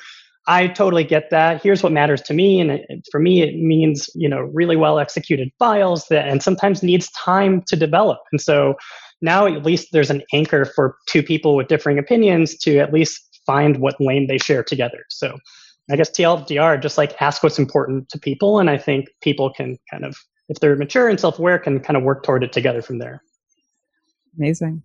I 0.47 0.69
totally 0.69 1.05
get 1.05 1.29
that. 1.31 1.63
Here's 1.63 1.83
what 1.83 1.93
matters 1.93 2.23
to 2.23 2.35
me. 2.35 2.61
And 2.61 2.71
it, 2.71 3.07
for 3.11 3.21
me 3.21 3.43
it 3.43 3.57
means 3.57 4.09
you 4.15 4.29
know 4.29 4.41
really 4.41 4.77
well 4.77 4.99
executed 4.99 5.51
files 5.59 6.07
that 6.09 6.29
and 6.29 6.43
sometimes 6.43 6.83
needs 6.83 7.11
time 7.11 7.63
to 7.67 7.77
develop. 7.77 8.19
And 8.33 8.41
so 8.41 8.75
now 9.21 9.47
at 9.47 9.65
least 9.65 9.89
there's 9.93 10.11
an 10.11 10.23
anchor 10.33 10.65
for 10.65 10.97
two 11.07 11.23
people 11.23 11.57
with 11.57 11.69
differing 11.69 11.99
opinions 11.99 12.57
to 12.59 12.79
at 12.79 12.93
least 12.93 13.41
find 13.47 13.79
what 13.79 14.01
lane 14.01 14.27
they 14.27 14.39
share 14.39 14.63
together. 14.63 15.05
So 15.09 15.39
I 15.91 15.97
guess 15.97 16.11
TLDR, 16.11 16.81
just 16.81 16.97
like 16.97 17.21
ask 17.21 17.43
what's 17.43 17.59
important 17.59 18.09
to 18.11 18.19
people. 18.19 18.59
And 18.59 18.71
I 18.71 18.79
think 18.79 19.09
people 19.23 19.53
can 19.53 19.79
kind 19.91 20.05
of, 20.05 20.17
if 20.49 20.61
they're 20.61 20.77
mature 20.77 21.09
and 21.09 21.19
self 21.19 21.39
aware, 21.39 21.59
can 21.59 21.81
kind 21.81 21.97
of 21.97 22.03
work 22.03 22.23
toward 22.23 22.45
it 22.45 22.53
together 22.53 22.83
from 22.83 22.99
there. 22.99 23.23
Amazing. 24.37 24.83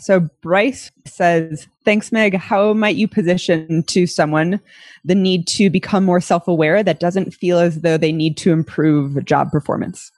So 0.00 0.28
Bryce 0.42 0.90
says, 1.06 1.66
Thanks, 1.84 2.12
Meg. 2.12 2.36
How 2.36 2.72
might 2.72 2.96
you 2.96 3.08
position 3.08 3.82
to 3.84 4.06
someone 4.06 4.60
the 5.04 5.14
need 5.14 5.46
to 5.48 5.70
become 5.70 6.04
more 6.04 6.20
self 6.20 6.46
aware 6.46 6.82
that 6.82 7.00
doesn't 7.00 7.34
feel 7.34 7.58
as 7.58 7.80
though 7.80 7.96
they 7.96 8.12
need 8.12 8.36
to 8.38 8.52
improve 8.52 9.24
job 9.24 9.50
performance? 9.50 10.12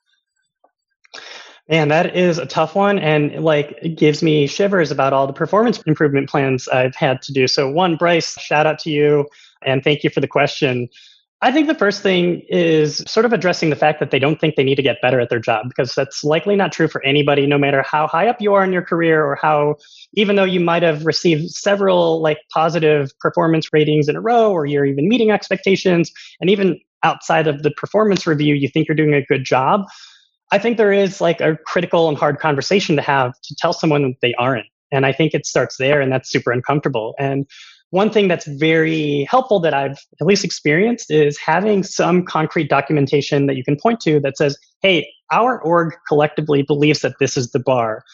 Man, 1.70 1.86
that 1.88 2.16
is 2.16 2.38
a 2.38 2.46
tough 2.46 2.74
one. 2.74 2.98
And 2.98 3.44
like, 3.44 3.78
it 3.80 3.90
gives 3.90 4.24
me 4.24 4.48
shivers 4.48 4.90
about 4.90 5.12
all 5.12 5.28
the 5.28 5.32
performance 5.32 5.80
improvement 5.82 6.28
plans 6.28 6.66
I've 6.66 6.96
had 6.96 7.22
to 7.22 7.32
do. 7.32 7.46
So, 7.46 7.70
one, 7.70 7.94
Bryce, 7.94 8.36
shout 8.40 8.66
out 8.66 8.80
to 8.80 8.90
you 8.90 9.28
and 9.62 9.84
thank 9.84 10.02
you 10.02 10.10
for 10.10 10.20
the 10.20 10.26
question. 10.26 10.88
I 11.42 11.52
think 11.52 11.68
the 11.68 11.74
first 11.76 12.02
thing 12.02 12.42
is 12.48 13.04
sort 13.06 13.24
of 13.24 13.32
addressing 13.32 13.70
the 13.70 13.76
fact 13.76 14.00
that 14.00 14.10
they 14.10 14.18
don't 14.18 14.38
think 14.40 14.56
they 14.56 14.64
need 14.64 14.74
to 14.74 14.82
get 14.82 15.00
better 15.00 15.20
at 15.20 15.30
their 15.30 15.38
job 15.38 15.68
because 15.68 15.94
that's 15.94 16.24
likely 16.24 16.56
not 16.56 16.72
true 16.72 16.88
for 16.88 17.02
anybody, 17.04 17.46
no 17.46 17.56
matter 17.56 17.82
how 17.82 18.08
high 18.08 18.28
up 18.28 18.40
you 18.40 18.52
are 18.52 18.64
in 18.64 18.72
your 18.72 18.82
career 18.82 19.24
or 19.24 19.36
how, 19.36 19.76
even 20.14 20.34
though 20.36 20.44
you 20.44 20.60
might 20.60 20.82
have 20.82 21.06
received 21.06 21.50
several 21.50 22.20
like 22.20 22.38
positive 22.52 23.10
performance 23.20 23.72
ratings 23.72 24.08
in 24.08 24.16
a 24.16 24.20
row 24.20 24.50
or 24.50 24.66
you're 24.66 24.84
even 24.84 25.08
meeting 25.08 25.30
expectations. 25.30 26.10
And 26.40 26.50
even 26.50 26.80
outside 27.04 27.46
of 27.46 27.62
the 27.62 27.70
performance 27.70 28.26
review, 28.26 28.54
you 28.56 28.68
think 28.68 28.88
you're 28.88 28.96
doing 28.96 29.14
a 29.14 29.24
good 29.24 29.44
job. 29.44 29.86
I 30.52 30.58
think 30.58 30.76
there 30.76 30.92
is 30.92 31.20
like 31.20 31.40
a 31.40 31.56
critical 31.64 32.08
and 32.08 32.18
hard 32.18 32.38
conversation 32.38 32.96
to 32.96 33.02
have 33.02 33.32
to 33.42 33.54
tell 33.56 33.72
someone 33.72 34.14
they 34.20 34.34
aren't. 34.34 34.66
And 34.92 35.06
I 35.06 35.12
think 35.12 35.34
it 35.34 35.46
starts 35.46 35.76
there 35.76 36.00
and 36.00 36.10
that's 36.10 36.30
super 36.30 36.50
uncomfortable. 36.50 37.14
And 37.18 37.46
one 37.90 38.10
thing 38.10 38.28
that's 38.28 38.46
very 38.46 39.26
helpful 39.28 39.60
that 39.60 39.74
I've 39.74 39.98
at 40.20 40.26
least 40.26 40.44
experienced 40.44 41.10
is 41.10 41.38
having 41.38 41.82
some 41.82 42.24
concrete 42.24 42.68
documentation 42.68 43.46
that 43.46 43.56
you 43.56 43.64
can 43.64 43.76
point 43.76 44.00
to 44.00 44.20
that 44.20 44.36
says, 44.36 44.56
hey, 44.80 45.08
our 45.32 45.60
org 45.60 45.94
collectively 46.08 46.62
believes 46.62 47.00
that 47.00 47.14
this 47.20 47.36
is 47.36 47.50
the 47.50 47.58
bar. 47.58 48.04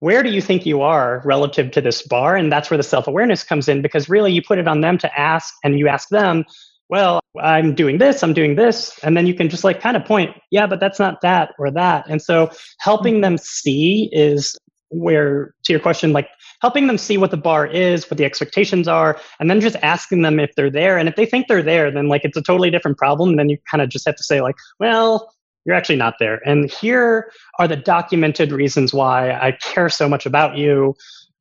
Where 0.00 0.24
do 0.24 0.30
you 0.30 0.40
think 0.40 0.66
you 0.66 0.82
are 0.82 1.22
relative 1.24 1.70
to 1.72 1.80
this 1.80 2.02
bar? 2.02 2.34
And 2.36 2.50
that's 2.50 2.70
where 2.70 2.76
the 2.76 2.82
self 2.82 3.06
awareness 3.06 3.44
comes 3.44 3.68
in 3.68 3.82
because 3.82 4.08
really 4.08 4.32
you 4.32 4.42
put 4.42 4.58
it 4.58 4.66
on 4.66 4.80
them 4.80 4.98
to 4.98 5.18
ask 5.18 5.54
and 5.62 5.78
you 5.78 5.86
ask 5.86 6.08
them, 6.08 6.44
well, 6.92 7.20
I'm 7.40 7.74
doing 7.74 7.96
this, 7.96 8.22
I'm 8.22 8.34
doing 8.34 8.54
this. 8.54 8.98
And 9.02 9.16
then 9.16 9.26
you 9.26 9.32
can 9.32 9.48
just 9.48 9.64
like 9.64 9.80
kind 9.80 9.96
of 9.96 10.04
point, 10.04 10.36
yeah, 10.50 10.66
but 10.66 10.78
that's 10.78 10.98
not 10.98 11.22
that 11.22 11.54
or 11.58 11.70
that. 11.70 12.04
And 12.06 12.20
so 12.20 12.50
helping 12.80 13.14
mm-hmm. 13.14 13.22
them 13.22 13.38
see 13.38 14.10
is 14.12 14.58
where, 14.90 15.54
to 15.64 15.72
your 15.72 15.80
question, 15.80 16.12
like 16.12 16.28
helping 16.60 16.88
them 16.88 16.98
see 16.98 17.16
what 17.16 17.30
the 17.30 17.38
bar 17.38 17.66
is, 17.66 18.10
what 18.10 18.18
the 18.18 18.26
expectations 18.26 18.88
are, 18.88 19.18
and 19.40 19.48
then 19.48 19.58
just 19.58 19.76
asking 19.76 20.20
them 20.20 20.38
if 20.38 20.54
they're 20.54 20.70
there. 20.70 20.98
And 20.98 21.08
if 21.08 21.16
they 21.16 21.24
think 21.24 21.48
they're 21.48 21.62
there, 21.62 21.90
then 21.90 22.08
like 22.08 22.26
it's 22.26 22.36
a 22.36 22.42
totally 22.42 22.70
different 22.70 22.98
problem. 22.98 23.30
And 23.30 23.38
then 23.38 23.48
you 23.48 23.56
kind 23.70 23.80
of 23.80 23.88
just 23.88 24.04
have 24.04 24.16
to 24.16 24.22
say, 24.22 24.42
like, 24.42 24.56
well, 24.78 25.32
you're 25.64 25.76
actually 25.76 25.96
not 25.96 26.16
there. 26.20 26.46
And 26.46 26.70
here 26.70 27.32
are 27.58 27.68
the 27.68 27.76
documented 27.76 28.52
reasons 28.52 28.92
why 28.92 29.30
I 29.30 29.52
care 29.62 29.88
so 29.88 30.10
much 30.10 30.26
about 30.26 30.58
you. 30.58 30.94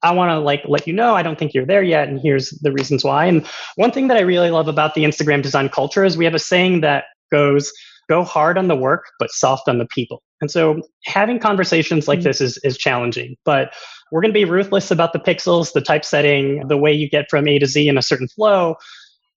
I 0.03 0.11
want 0.11 0.29
to 0.29 0.39
like 0.39 0.63
let 0.67 0.87
you 0.87 0.93
know 0.93 1.15
I 1.15 1.23
don't 1.23 1.37
think 1.37 1.53
you're 1.53 1.65
there 1.65 1.83
yet, 1.83 2.07
and 2.07 2.19
here's 2.19 2.49
the 2.61 2.71
reasons 2.71 3.03
why. 3.03 3.25
And 3.25 3.45
one 3.75 3.91
thing 3.91 4.07
that 4.07 4.17
I 4.17 4.21
really 4.21 4.49
love 4.49 4.67
about 4.67 4.95
the 4.95 5.03
Instagram 5.03 5.41
design 5.41 5.69
culture 5.69 6.03
is 6.03 6.17
we 6.17 6.25
have 6.25 6.33
a 6.33 6.39
saying 6.39 6.81
that 6.81 7.05
goes, 7.31 7.71
"Go 8.09 8.23
hard 8.23 8.57
on 8.57 8.67
the 8.67 8.75
work, 8.75 9.05
but 9.19 9.31
soft 9.31 9.67
on 9.67 9.77
the 9.77 9.87
people." 9.87 10.21
And 10.41 10.49
so 10.49 10.81
having 11.05 11.39
conversations 11.39 12.07
like 12.07 12.19
mm-hmm. 12.19 12.27
this 12.27 12.41
is 12.41 12.57
is 12.63 12.77
challenging, 12.77 13.35
but 13.45 13.73
we're 14.11 14.21
going 14.21 14.33
to 14.33 14.39
be 14.39 14.45
ruthless 14.45 14.91
about 14.91 15.13
the 15.13 15.19
pixels, 15.19 15.71
the 15.73 15.81
typesetting, 15.81 16.67
the 16.67 16.77
way 16.77 16.91
you 16.91 17.09
get 17.09 17.29
from 17.29 17.47
A 17.47 17.59
to 17.59 17.65
Z 17.65 17.87
in 17.87 17.97
a 17.97 18.01
certain 18.01 18.27
flow. 18.27 18.75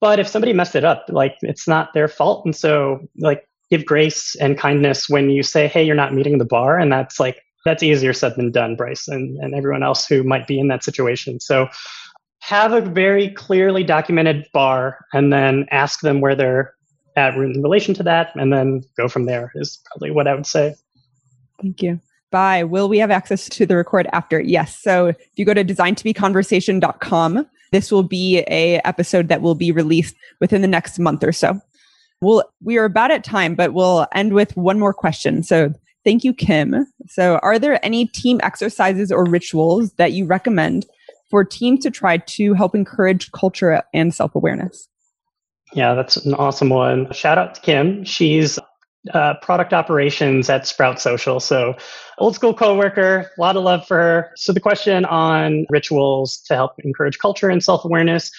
But 0.00 0.18
if 0.18 0.26
somebody 0.26 0.52
messed 0.52 0.74
it 0.74 0.84
up, 0.84 1.06
like 1.08 1.36
it's 1.42 1.68
not 1.68 1.94
their 1.94 2.08
fault, 2.08 2.44
and 2.44 2.56
so 2.56 3.00
like 3.18 3.46
give 3.70 3.84
grace 3.86 4.34
and 4.36 4.58
kindness 4.58 5.08
when 5.08 5.30
you 5.30 5.42
say, 5.42 5.68
"Hey, 5.68 5.84
you're 5.84 5.94
not 5.94 6.14
meeting 6.14 6.38
the 6.38 6.44
bar," 6.44 6.78
and 6.78 6.90
that's 6.90 7.20
like 7.20 7.40
that's 7.64 7.82
easier 7.82 8.12
said 8.12 8.36
than 8.36 8.50
done, 8.50 8.76
Bryce, 8.76 9.08
and, 9.08 9.38
and 9.38 9.54
everyone 9.54 9.82
else 9.82 10.06
who 10.06 10.22
might 10.22 10.46
be 10.46 10.58
in 10.58 10.68
that 10.68 10.84
situation. 10.84 11.40
So 11.40 11.68
have 12.40 12.72
a 12.72 12.82
very 12.82 13.30
clearly 13.30 13.82
documented 13.82 14.46
bar 14.52 14.98
and 15.14 15.32
then 15.32 15.66
ask 15.70 16.00
them 16.00 16.20
where 16.20 16.34
they're 16.34 16.74
at 17.16 17.34
in 17.34 17.62
relation 17.62 17.94
to 17.94 18.02
that 18.02 18.32
and 18.34 18.52
then 18.52 18.82
go 18.96 19.08
from 19.08 19.24
there 19.26 19.50
is 19.54 19.80
probably 19.86 20.10
what 20.10 20.28
I 20.28 20.34
would 20.34 20.46
say. 20.46 20.74
Thank 21.62 21.82
you. 21.82 22.00
Bye. 22.30 22.64
Will 22.64 22.88
we 22.88 22.98
have 22.98 23.10
access 23.10 23.48
to 23.48 23.64
the 23.64 23.76
record 23.76 24.08
after? 24.12 24.40
Yes. 24.40 24.78
So 24.82 25.06
if 25.06 25.16
you 25.36 25.44
go 25.44 25.54
to 25.54 25.64
designtobeconversation.com, 25.64 27.46
this 27.70 27.92
will 27.92 28.02
be 28.02 28.38
a 28.48 28.80
episode 28.84 29.28
that 29.28 29.40
will 29.40 29.54
be 29.54 29.72
released 29.72 30.16
within 30.40 30.60
the 30.60 30.68
next 30.68 30.98
month 30.98 31.22
or 31.22 31.32
so. 31.32 31.60
We'll, 32.20 32.44
we 32.62 32.76
are 32.76 32.84
about 32.84 33.10
at 33.10 33.24
time, 33.24 33.54
but 33.54 33.72
we'll 33.72 34.06
end 34.14 34.32
with 34.32 34.56
one 34.56 34.78
more 34.78 34.92
question. 34.92 35.42
So 35.42 35.72
Thank 36.04 36.22
you, 36.22 36.34
Kim. 36.34 36.86
So, 37.08 37.38
are 37.42 37.58
there 37.58 37.84
any 37.84 38.06
team 38.06 38.40
exercises 38.42 39.10
or 39.10 39.24
rituals 39.24 39.92
that 39.94 40.12
you 40.12 40.26
recommend 40.26 40.86
for 41.30 41.44
teams 41.44 41.82
to 41.84 41.90
try 41.90 42.18
to 42.18 42.54
help 42.54 42.74
encourage 42.74 43.32
culture 43.32 43.82
and 43.94 44.14
self 44.14 44.34
awareness? 44.34 44.88
Yeah, 45.72 45.94
that's 45.94 46.16
an 46.16 46.34
awesome 46.34 46.68
one. 46.68 47.10
Shout 47.12 47.38
out 47.38 47.54
to 47.54 47.60
Kim. 47.62 48.04
She's 48.04 48.58
uh, 49.12 49.34
product 49.42 49.72
operations 49.72 50.48
at 50.48 50.66
Sprout 50.66 51.00
Social. 51.00 51.40
So, 51.40 51.74
old 52.18 52.34
school 52.34 52.54
coworker, 52.54 53.30
a 53.36 53.40
lot 53.40 53.56
of 53.56 53.64
love 53.64 53.86
for 53.86 53.96
her. 53.96 54.30
So, 54.36 54.52
the 54.52 54.60
question 54.60 55.06
on 55.06 55.66
rituals 55.70 56.38
to 56.46 56.54
help 56.54 56.72
encourage 56.84 57.18
culture 57.18 57.48
and 57.48 57.64
self 57.64 57.84
awareness 57.84 58.30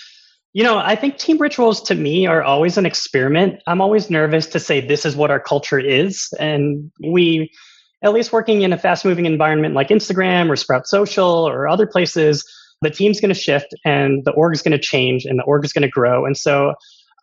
you 0.55 0.63
know, 0.63 0.77
I 0.77 0.95
think 0.95 1.17
team 1.17 1.37
rituals 1.37 1.81
to 1.81 1.95
me 1.95 2.27
are 2.27 2.41
always 2.41 2.77
an 2.77 2.85
experiment. 2.85 3.61
I'm 3.67 3.81
always 3.81 4.09
nervous 4.09 4.47
to 4.47 4.59
say 4.61 4.79
this 4.79 5.05
is 5.05 5.13
what 5.13 5.29
our 5.29 5.39
culture 5.39 5.77
is. 5.77 6.29
And 6.39 6.89
we, 7.05 7.51
at 8.01 8.13
least 8.13 8.31
working 8.31 8.61
in 8.61 8.71
a 8.71 8.77
fast 8.77 9.03
moving 9.03 9.25
environment 9.25 9.75
like 9.75 9.89
Instagram 9.89 10.49
or 10.49 10.55
Sprout 10.55 10.87
Social 10.87 11.27
or 11.27 11.67
other 11.67 11.85
places, 11.85 12.41
the 12.81 12.89
team's 12.89 13.19
going 13.19 13.33
to 13.33 13.39
shift 13.39 13.75
and 13.83 14.23
the 14.23 14.31
org 14.31 14.55
is 14.55 14.61
going 14.61 14.71
to 14.71 14.79
change 14.79 15.25
and 15.25 15.37
the 15.37 15.43
org 15.43 15.65
is 15.65 15.73
going 15.73 15.81
to 15.81 15.89
grow. 15.89 16.25
And 16.25 16.37
so 16.37 16.73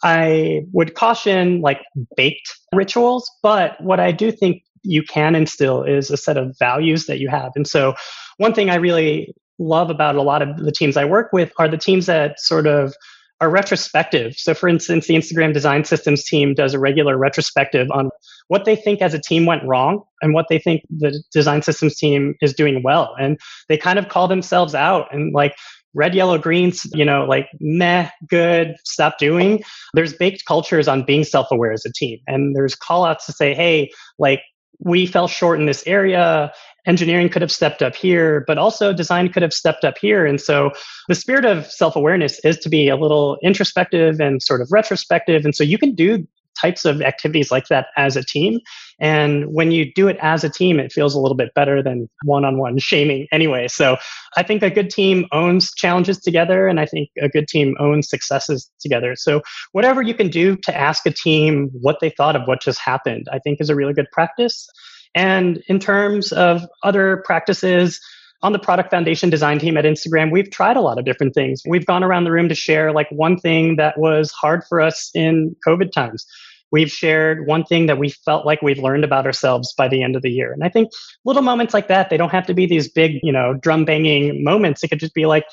I 0.03 0.67
would 0.75 0.95
caution 0.95 1.63
like 1.63 1.81
baked 2.15 2.55
rituals, 2.75 3.31
but 3.43 3.81
what 3.81 3.99
I 3.99 4.13
do 4.13 4.31
think 4.31 4.63
you 4.83 5.03
can 5.03 5.35
instill 5.35 5.85
is 5.85 6.11
a 6.11 6.19
set 6.19 6.37
of 6.37 6.55
values 6.59 7.07
that 7.07 7.19
you 7.19 7.31
have. 7.31 7.53
And 7.57 7.67
so 7.67 7.95
one 8.37 8.53
thing 8.53 8.69
I 8.69 8.75
really 8.75 9.35
love 9.59 9.89
about 9.89 10.17
a 10.17 10.23
lot 10.23 10.43
of 10.43 10.59
the 10.59 10.73
teams 10.73 10.99
I 10.99 11.07
work 11.07 11.33
with 11.33 11.51
are 11.59 11.69
the 11.69 11.79
teams 11.79 12.05
that 12.07 12.39
sort 12.39 12.67
of 12.67 12.95
are 13.43 13.51
retrospective. 13.51 14.37
So, 14.37 14.55
for 14.55 14.69
instance, 14.69 15.09
the 15.09 15.15
Instagram 15.15 15.53
design 15.53 15.85
systems 15.85 16.25
team 16.25 16.55
does 16.55 16.75
a 16.75 16.79
regular 16.79 17.19
retrospective 17.19 17.89
on 17.91 18.11
what 18.47 18.65
they 18.65 18.77
think 18.77 19.03
as 19.03 19.15
a 19.15 19.19
team 19.21 19.47
went 19.47 19.65
wrong 19.65 20.05
and 20.23 20.33
what 20.33 20.47
they 20.49 20.61
think 20.61 20.83
the 20.89 21.21
design 21.33 21.61
systems 21.61 21.97
team 21.97 22.37
is 22.41 22.55
doing 22.55 22.85
well. 22.85 23.17
And 23.19 23.37
they 23.69 23.77
kind 23.77 23.99
of 23.99 24.09
call 24.09 24.29
themselves 24.29 24.77
out 24.77 25.13
and 25.13 25.35
like, 25.35 25.57
red, 25.93 26.15
yellow, 26.15 26.39
greens, 26.39 26.87
you 26.95 27.05
know, 27.05 27.25
like 27.25 27.49
meh, 27.61 28.09
good, 28.29 28.77
stop 28.85 29.19
doing. 29.19 29.63
There's 29.93 30.15
baked 30.15 30.45
cultures 30.47 30.87
on 30.87 31.05
being 31.05 31.25
self 31.25 31.49
aware 31.51 31.73
as 31.73 31.85
a 31.85 31.93
team. 31.93 32.21
And 32.29 32.55
there's 32.55 32.77
call 32.77 33.05
outs 33.05 33.27
to 33.27 33.33
say, 33.33 33.55
hey, 33.55 33.91
like 34.19 34.41
we 34.79 35.05
fell 35.07 35.29
short 35.29 35.59
in 35.61 35.67
this 35.67 35.85
area. 35.87 36.53
Engineering 36.87 37.29
could 37.29 37.43
have 37.43 37.53
stepped 37.53 37.83
up 37.83 37.95
here, 37.95 38.45
but 38.47 38.59
also 38.59 38.93
design 38.93 39.33
could 39.33 39.43
have 39.43 39.53
stepped 39.53 39.85
up 39.85 39.99
here. 39.99 40.27
And 40.27 40.41
so 40.41 40.73
the 41.09 41.15
spirit 41.15 41.45
of 41.45 41.67
self 41.67 41.95
awareness 41.95 42.45
is 42.45 42.59
to 42.59 42.69
be 42.69 42.89
a 42.89 42.97
little 42.97 43.39
introspective 43.43 44.21
and 44.21 44.43
sort 44.43 44.61
of 44.61 44.69
retrospective. 44.71 45.45
And 45.45 45.55
so 45.55 45.63
you 45.63 45.79
can 45.79 45.95
do 45.95 46.27
types 46.61 46.85
of 46.85 47.03
activities 47.03 47.51
like 47.51 47.69
that 47.69 47.87
as 47.97 48.17
a 48.17 48.25
team. 48.25 48.61
And 49.01 49.47
when 49.53 49.73
you 49.73 49.93
do 49.93 50.09
it 50.09 50.17
as 50.21 50.45
a 50.45 50.51
team, 50.51 50.79
it 50.79 50.93
feels 50.93 51.15
a 51.15 51.21
little 51.21 51.37
bit 51.37 51.55
better 51.55 51.83
than 51.83 52.09
one 52.25 52.45
on 52.45 52.59
one 52.59 52.79
shaming 52.79 53.27
anyway. 53.33 53.69
So 53.69 53.97
I 54.37 54.43
think 54.43 54.63
a 54.63 54.71
good 54.71 54.91
team 54.91 55.27
owns 55.33 55.73
challenges 55.75 56.19
together, 56.19 56.69
and 56.69 56.79
I 56.79 56.87
think 56.87 57.11
a 57.21 57.29
good 57.29 57.49
team 57.49 57.75
owns 57.81 58.09
successes 58.09 58.71
together. 58.81 59.17
So 59.17 59.43
whatever 59.73 60.03
you 60.03 60.15
can 60.15 60.29
do 60.29 60.57
to 60.57 60.77
ask 60.77 61.07
a 61.07 61.11
team 61.11 61.71
what 61.73 61.99
they 62.01 62.11
thought 62.11 62.37
of 62.37 62.47
what 62.47 62.63
just 62.63 62.81
happened, 62.81 63.29
I 63.33 63.39
think 63.39 63.61
is 63.61 63.71
a 63.71 63.75
really 63.75 63.95
good 63.95 64.11
practice. 64.13 64.69
And 65.15 65.63
in 65.69 65.79
terms 65.79 66.33
of 66.33 66.63
other 66.83 67.23
practices, 67.27 68.01
on 68.43 68.53
the 68.53 68.59
product 68.59 68.91
foundation 68.91 69.31
design 69.31 69.59
team 69.59 69.77
at 69.77 69.85
Instagram, 69.85 70.33
we've 70.33 70.51
tried 70.51 70.77
a 70.77 70.81
lot 70.81 70.99
of 70.99 71.05
different 71.05 71.35
things. 71.35 71.63
We've 71.67 71.87
gone 71.87 72.03
around 72.03 72.25
the 72.25 72.33
room 72.33 72.49
to 72.49 72.55
share 72.55 72.93
like 72.93 73.09
one 73.11 73.39
thing 73.39 73.77
that 73.77 73.99
was 73.99 74.33
hard 74.33 74.65
for 74.69 74.81
us 74.81 75.11
in 75.15 75.55
COVID 75.67 75.93
times. 75.93 76.27
We've 76.73 76.91
shared 76.91 77.47
one 77.47 77.65
thing 77.65 77.87
that 77.87 77.99
we 77.99 78.09
felt 78.09 78.47
like 78.47 78.63
we've 78.63 78.79
learned 78.79 79.05
about 79.05 79.27
ourselves 79.27 79.73
by 79.77 79.89
the 79.89 80.03
end 80.03 80.17
of 80.17 80.23
the 80.23 80.31
year. 80.31 80.53
And 80.53 80.65
I 80.65 80.71
think 80.71 80.91
little 81.25 81.43
moments 81.43 81.75
like 81.75 81.89
that, 81.89 82.11
they 82.11 82.17
don't 82.17 82.33
have 82.33 82.47
to 82.47 82.55
be 82.55 82.67
these 82.67 82.91
big, 82.91 83.21
you 83.23 83.33
know, 83.33 83.55
drum 83.55 83.85
banging 83.85 84.43
moments. 84.43 84.83
It 84.83 84.89
could 84.89 85.01
just 85.01 85.15
be 85.15 85.27
like, 85.27 85.45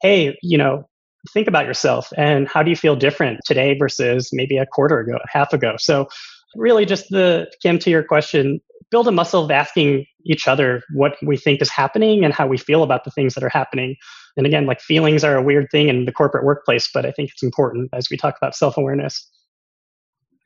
hey, 0.00 0.36
you 0.42 0.58
know, 0.58 0.88
think 1.32 1.46
about 1.46 1.66
yourself 1.66 2.12
and 2.16 2.48
how 2.48 2.62
do 2.62 2.70
you 2.70 2.76
feel 2.76 2.96
different 2.96 3.40
today 3.44 3.76
versus 3.78 4.30
maybe 4.32 4.56
a 4.56 4.66
quarter 4.66 4.98
ago, 4.98 5.18
half 5.28 5.52
ago. 5.52 5.74
So 5.78 6.08
really 6.56 6.86
just 6.86 7.10
the 7.10 7.50
Kim 7.62 7.78
to 7.80 7.90
your 7.90 8.02
question, 8.02 8.60
build 8.92 9.08
a 9.08 9.12
muscle 9.12 9.44
of 9.44 9.50
asking 9.50 10.06
each 10.24 10.46
other 10.46 10.82
what 10.92 11.16
we 11.22 11.36
think 11.36 11.60
is 11.60 11.70
happening 11.70 12.24
and 12.24 12.32
how 12.32 12.46
we 12.46 12.58
feel 12.58 12.84
about 12.84 13.04
the 13.04 13.10
things 13.10 13.34
that 13.34 13.42
are 13.42 13.48
happening. 13.48 13.96
And 14.36 14.46
again, 14.46 14.66
like 14.66 14.80
feelings 14.80 15.24
are 15.24 15.36
a 15.36 15.42
weird 15.42 15.68
thing 15.72 15.88
in 15.88 16.04
the 16.04 16.12
corporate 16.12 16.44
workplace, 16.44 16.88
but 16.92 17.04
I 17.04 17.10
think 17.10 17.30
it's 17.30 17.42
important 17.42 17.90
as 17.92 18.08
we 18.10 18.16
talk 18.16 18.36
about 18.36 18.54
self 18.54 18.76
awareness. 18.76 19.28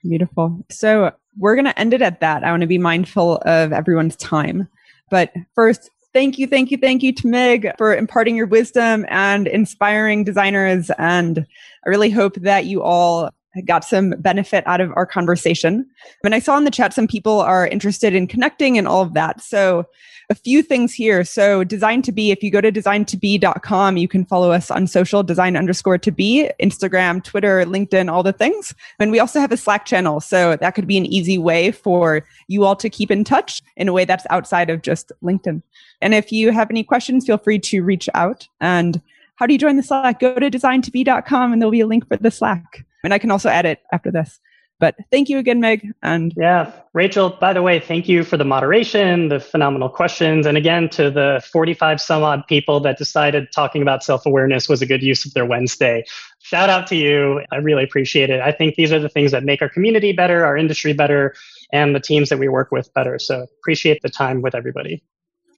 Beautiful. 0.02 0.64
So 0.70 1.12
we're 1.36 1.56
going 1.56 1.66
to 1.66 1.78
end 1.78 1.92
it 1.92 2.00
at 2.00 2.20
that. 2.20 2.44
I 2.44 2.50
want 2.50 2.60
to 2.62 2.66
be 2.66 2.78
mindful 2.78 3.42
of 3.44 3.72
everyone's 3.72 4.16
time. 4.16 4.68
But 5.10 5.32
first, 5.54 5.90
thank 6.12 6.38
you, 6.38 6.46
thank 6.46 6.70
you, 6.70 6.78
thank 6.78 7.02
you 7.02 7.12
to 7.12 7.26
Meg 7.26 7.72
for 7.76 7.94
imparting 7.94 8.36
your 8.36 8.46
wisdom 8.46 9.04
and 9.08 9.48
inspiring 9.48 10.22
designers. 10.22 10.90
And 10.98 11.44
I 11.84 11.88
really 11.88 12.10
hope 12.10 12.36
that 12.36 12.66
you 12.66 12.82
all 12.82 13.30
got 13.64 13.84
some 13.84 14.10
benefit 14.18 14.66
out 14.66 14.80
of 14.80 14.92
our 14.96 15.06
conversation. 15.06 15.86
And 16.24 16.34
I 16.34 16.38
saw 16.38 16.56
in 16.56 16.64
the 16.64 16.70
chat 16.70 16.92
some 16.92 17.06
people 17.06 17.40
are 17.40 17.66
interested 17.66 18.14
in 18.14 18.26
connecting 18.26 18.76
and 18.76 18.86
all 18.86 19.02
of 19.02 19.14
that. 19.14 19.40
So 19.40 19.86
a 20.28 20.34
few 20.34 20.62
things 20.62 20.92
here. 20.92 21.24
So 21.24 21.62
design 21.64 22.02
to 22.02 22.12
be, 22.12 22.30
if 22.30 22.42
you 22.42 22.50
go 22.50 22.60
to 22.60 22.72
designtobe.com, 22.72 23.96
you 23.96 24.08
can 24.08 24.24
follow 24.24 24.50
us 24.50 24.70
on 24.70 24.86
social 24.86 25.22
design 25.22 25.56
underscore 25.56 25.98
to 25.98 26.10
be, 26.10 26.50
Instagram, 26.60 27.22
Twitter, 27.22 27.64
LinkedIn, 27.64 28.10
all 28.10 28.22
the 28.22 28.32
things. 28.32 28.74
And 28.98 29.10
we 29.10 29.20
also 29.20 29.40
have 29.40 29.52
a 29.52 29.56
Slack 29.56 29.84
channel. 29.84 30.20
So 30.20 30.56
that 30.56 30.74
could 30.74 30.86
be 30.86 30.98
an 30.98 31.06
easy 31.06 31.38
way 31.38 31.70
for 31.70 32.26
you 32.48 32.64
all 32.64 32.76
to 32.76 32.90
keep 32.90 33.10
in 33.10 33.24
touch 33.24 33.62
in 33.76 33.88
a 33.88 33.92
way 33.92 34.04
that's 34.04 34.26
outside 34.30 34.70
of 34.70 34.82
just 34.82 35.12
LinkedIn. 35.22 35.62
And 36.00 36.14
if 36.14 36.32
you 36.32 36.50
have 36.50 36.70
any 36.70 36.82
questions, 36.82 37.26
feel 37.26 37.38
free 37.38 37.58
to 37.60 37.82
reach 37.82 38.08
out. 38.14 38.48
And 38.60 39.00
how 39.36 39.46
do 39.46 39.52
you 39.52 39.58
join 39.58 39.76
the 39.76 39.82
Slack? 39.82 40.18
Go 40.20 40.38
to 40.38 40.50
designtobe.com 40.50 41.52
and 41.52 41.62
there'll 41.62 41.70
be 41.70 41.80
a 41.80 41.86
link 41.86 42.08
for 42.08 42.16
the 42.16 42.30
Slack 42.30 42.84
and 43.06 43.14
I 43.14 43.18
can 43.18 43.30
also 43.30 43.48
add 43.48 43.64
it 43.64 43.80
after 43.92 44.10
this. 44.10 44.40
But 44.78 44.96
thank 45.10 45.30
you 45.30 45.38
again, 45.38 45.60
Meg. 45.60 45.90
And 46.02 46.34
yeah, 46.36 46.70
Rachel, 46.92 47.30
by 47.30 47.54
the 47.54 47.62
way, 47.62 47.80
thank 47.80 48.08
you 48.08 48.24
for 48.24 48.36
the 48.36 48.44
moderation, 48.44 49.28
the 49.28 49.40
phenomenal 49.40 49.88
questions. 49.88 50.44
And 50.44 50.58
again, 50.58 50.90
to 50.90 51.10
the 51.10 51.40
45 51.50 52.00
some 52.00 52.22
odd 52.22 52.46
people 52.46 52.80
that 52.80 52.98
decided 52.98 53.50
talking 53.52 53.80
about 53.80 54.04
self 54.04 54.26
awareness 54.26 54.68
was 54.68 54.82
a 54.82 54.86
good 54.86 55.02
use 55.02 55.24
of 55.24 55.32
their 55.32 55.46
Wednesday. 55.46 56.04
Shout 56.40 56.68
out 56.68 56.86
to 56.88 56.96
you. 56.96 57.42
I 57.52 57.56
really 57.56 57.84
appreciate 57.84 58.28
it. 58.28 58.40
I 58.40 58.52
think 58.52 58.74
these 58.74 58.92
are 58.92 58.98
the 58.98 59.08
things 59.08 59.30
that 59.30 59.44
make 59.44 59.62
our 59.62 59.68
community 59.68 60.12
better, 60.12 60.44
our 60.44 60.58
industry 60.58 60.92
better, 60.92 61.34
and 61.72 61.94
the 61.94 62.00
teams 62.00 62.28
that 62.28 62.38
we 62.38 62.48
work 62.48 62.70
with 62.70 62.92
better. 62.92 63.18
So 63.18 63.46
appreciate 63.60 64.02
the 64.02 64.10
time 64.10 64.42
with 64.42 64.54
everybody. 64.54 65.02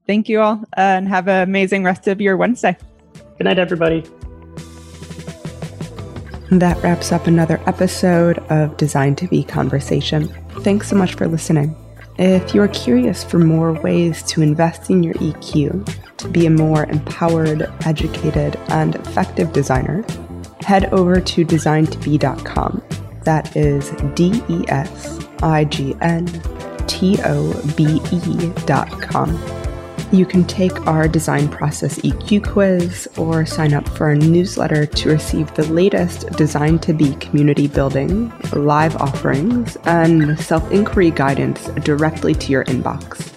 Thank 0.07 0.29
you 0.29 0.41
all, 0.41 0.63
and 0.77 1.09
have 1.09 1.27
an 1.27 1.43
amazing 1.43 1.83
rest 1.83 2.07
of 2.07 2.21
your 2.21 2.37
Wednesday. 2.37 2.77
Good 3.37 3.45
night, 3.45 3.59
everybody. 3.59 4.05
That 6.51 6.83
wraps 6.83 7.13
up 7.13 7.27
another 7.27 7.61
episode 7.67 8.39
of 8.51 8.77
Design 8.79 9.15
to 9.17 9.29
Be 9.29 9.45
Conversation. 9.45 10.29
Thanks 10.63 10.89
so 10.89 10.97
much 10.97 11.15
for 11.15 11.29
listening. 11.29 11.77
If 12.17 12.55
you're 12.55 12.69
curious 12.69 13.23
for 13.23 13.39
more 13.39 13.75
ways 13.75 14.23
to 14.25 14.41
invest 14.41 14.89
in 14.89 15.03
your 15.03 15.15
EQ 15.15 16.17
to 16.17 16.29
be 16.29 16.47
a 16.47 16.51
more 16.51 16.85
empowered, 16.85 17.71
educated, 17.85 18.57
and 18.71 18.97
effective 18.97 19.53
designer, 19.53 20.05
head 20.61 20.87
over 20.87 21.21
to 21.21 21.45
designtobe.com. 21.45 22.83
That 23.25 23.55
is 23.55 23.91
D 24.15 24.43
E 24.49 24.65
S 24.69 25.21
I 25.43 25.65
G 25.65 25.95
N 26.01 26.27
T 26.87 27.19
O 27.25 27.53
B 27.77 28.01
E.com. 28.11 29.58
You 30.11 30.25
can 30.25 30.45
take 30.45 30.87
our 30.87 31.07
design 31.07 31.49
process 31.49 31.99
EQ 31.99 32.51
quiz 32.51 33.07
or 33.19 33.45
sign 33.45 33.75
up 33.75 33.87
for 33.91 34.11
a 34.11 34.17
newsletter 34.17 34.87
to 34.87 35.11
receive 35.11 35.53
the 35.55 35.67
latest 35.67 36.31
Design 36.31 36.79
to 36.79 36.95
Be 36.95 37.15
community 37.17 37.69
building, 37.69 38.33
live 38.55 38.97
offerings, 38.97 39.77
and 39.85 40.41
self 40.41 40.71
inquiry 40.71 41.11
guidance 41.11 41.67
directly 41.85 42.35
to 42.37 42.51
your 42.51 42.65
inbox. 42.65 43.35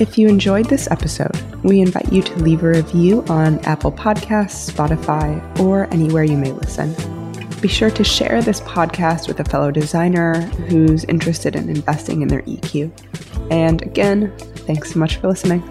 If 0.00 0.16
you 0.16 0.28
enjoyed 0.28 0.70
this 0.70 0.90
episode, 0.90 1.36
we 1.62 1.82
invite 1.82 2.10
you 2.10 2.22
to 2.22 2.36
leave 2.36 2.62
a 2.62 2.68
review 2.68 3.22
on 3.28 3.58
Apple 3.66 3.92
Podcasts, 3.92 4.72
Spotify, 4.72 5.60
or 5.60 5.92
anywhere 5.92 6.24
you 6.24 6.38
may 6.38 6.52
listen. 6.52 6.94
Be 7.60 7.68
sure 7.68 7.90
to 7.90 8.02
share 8.02 8.40
this 8.40 8.62
podcast 8.62 9.28
with 9.28 9.40
a 9.40 9.44
fellow 9.44 9.70
designer 9.70 10.40
who's 10.40 11.04
interested 11.04 11.54
in 11.54 11.68
investing 11.68 12.22
in 12.22 12.28
their 12.28 12.42
EQ. 12.42 12.90
And 13.52 13.82
again, 13.82 14.32
thanks 14.66 14.92
so 14.92 14.98
much 14.98 15.16
for 15.16 15.28
listening. 15.28 15.62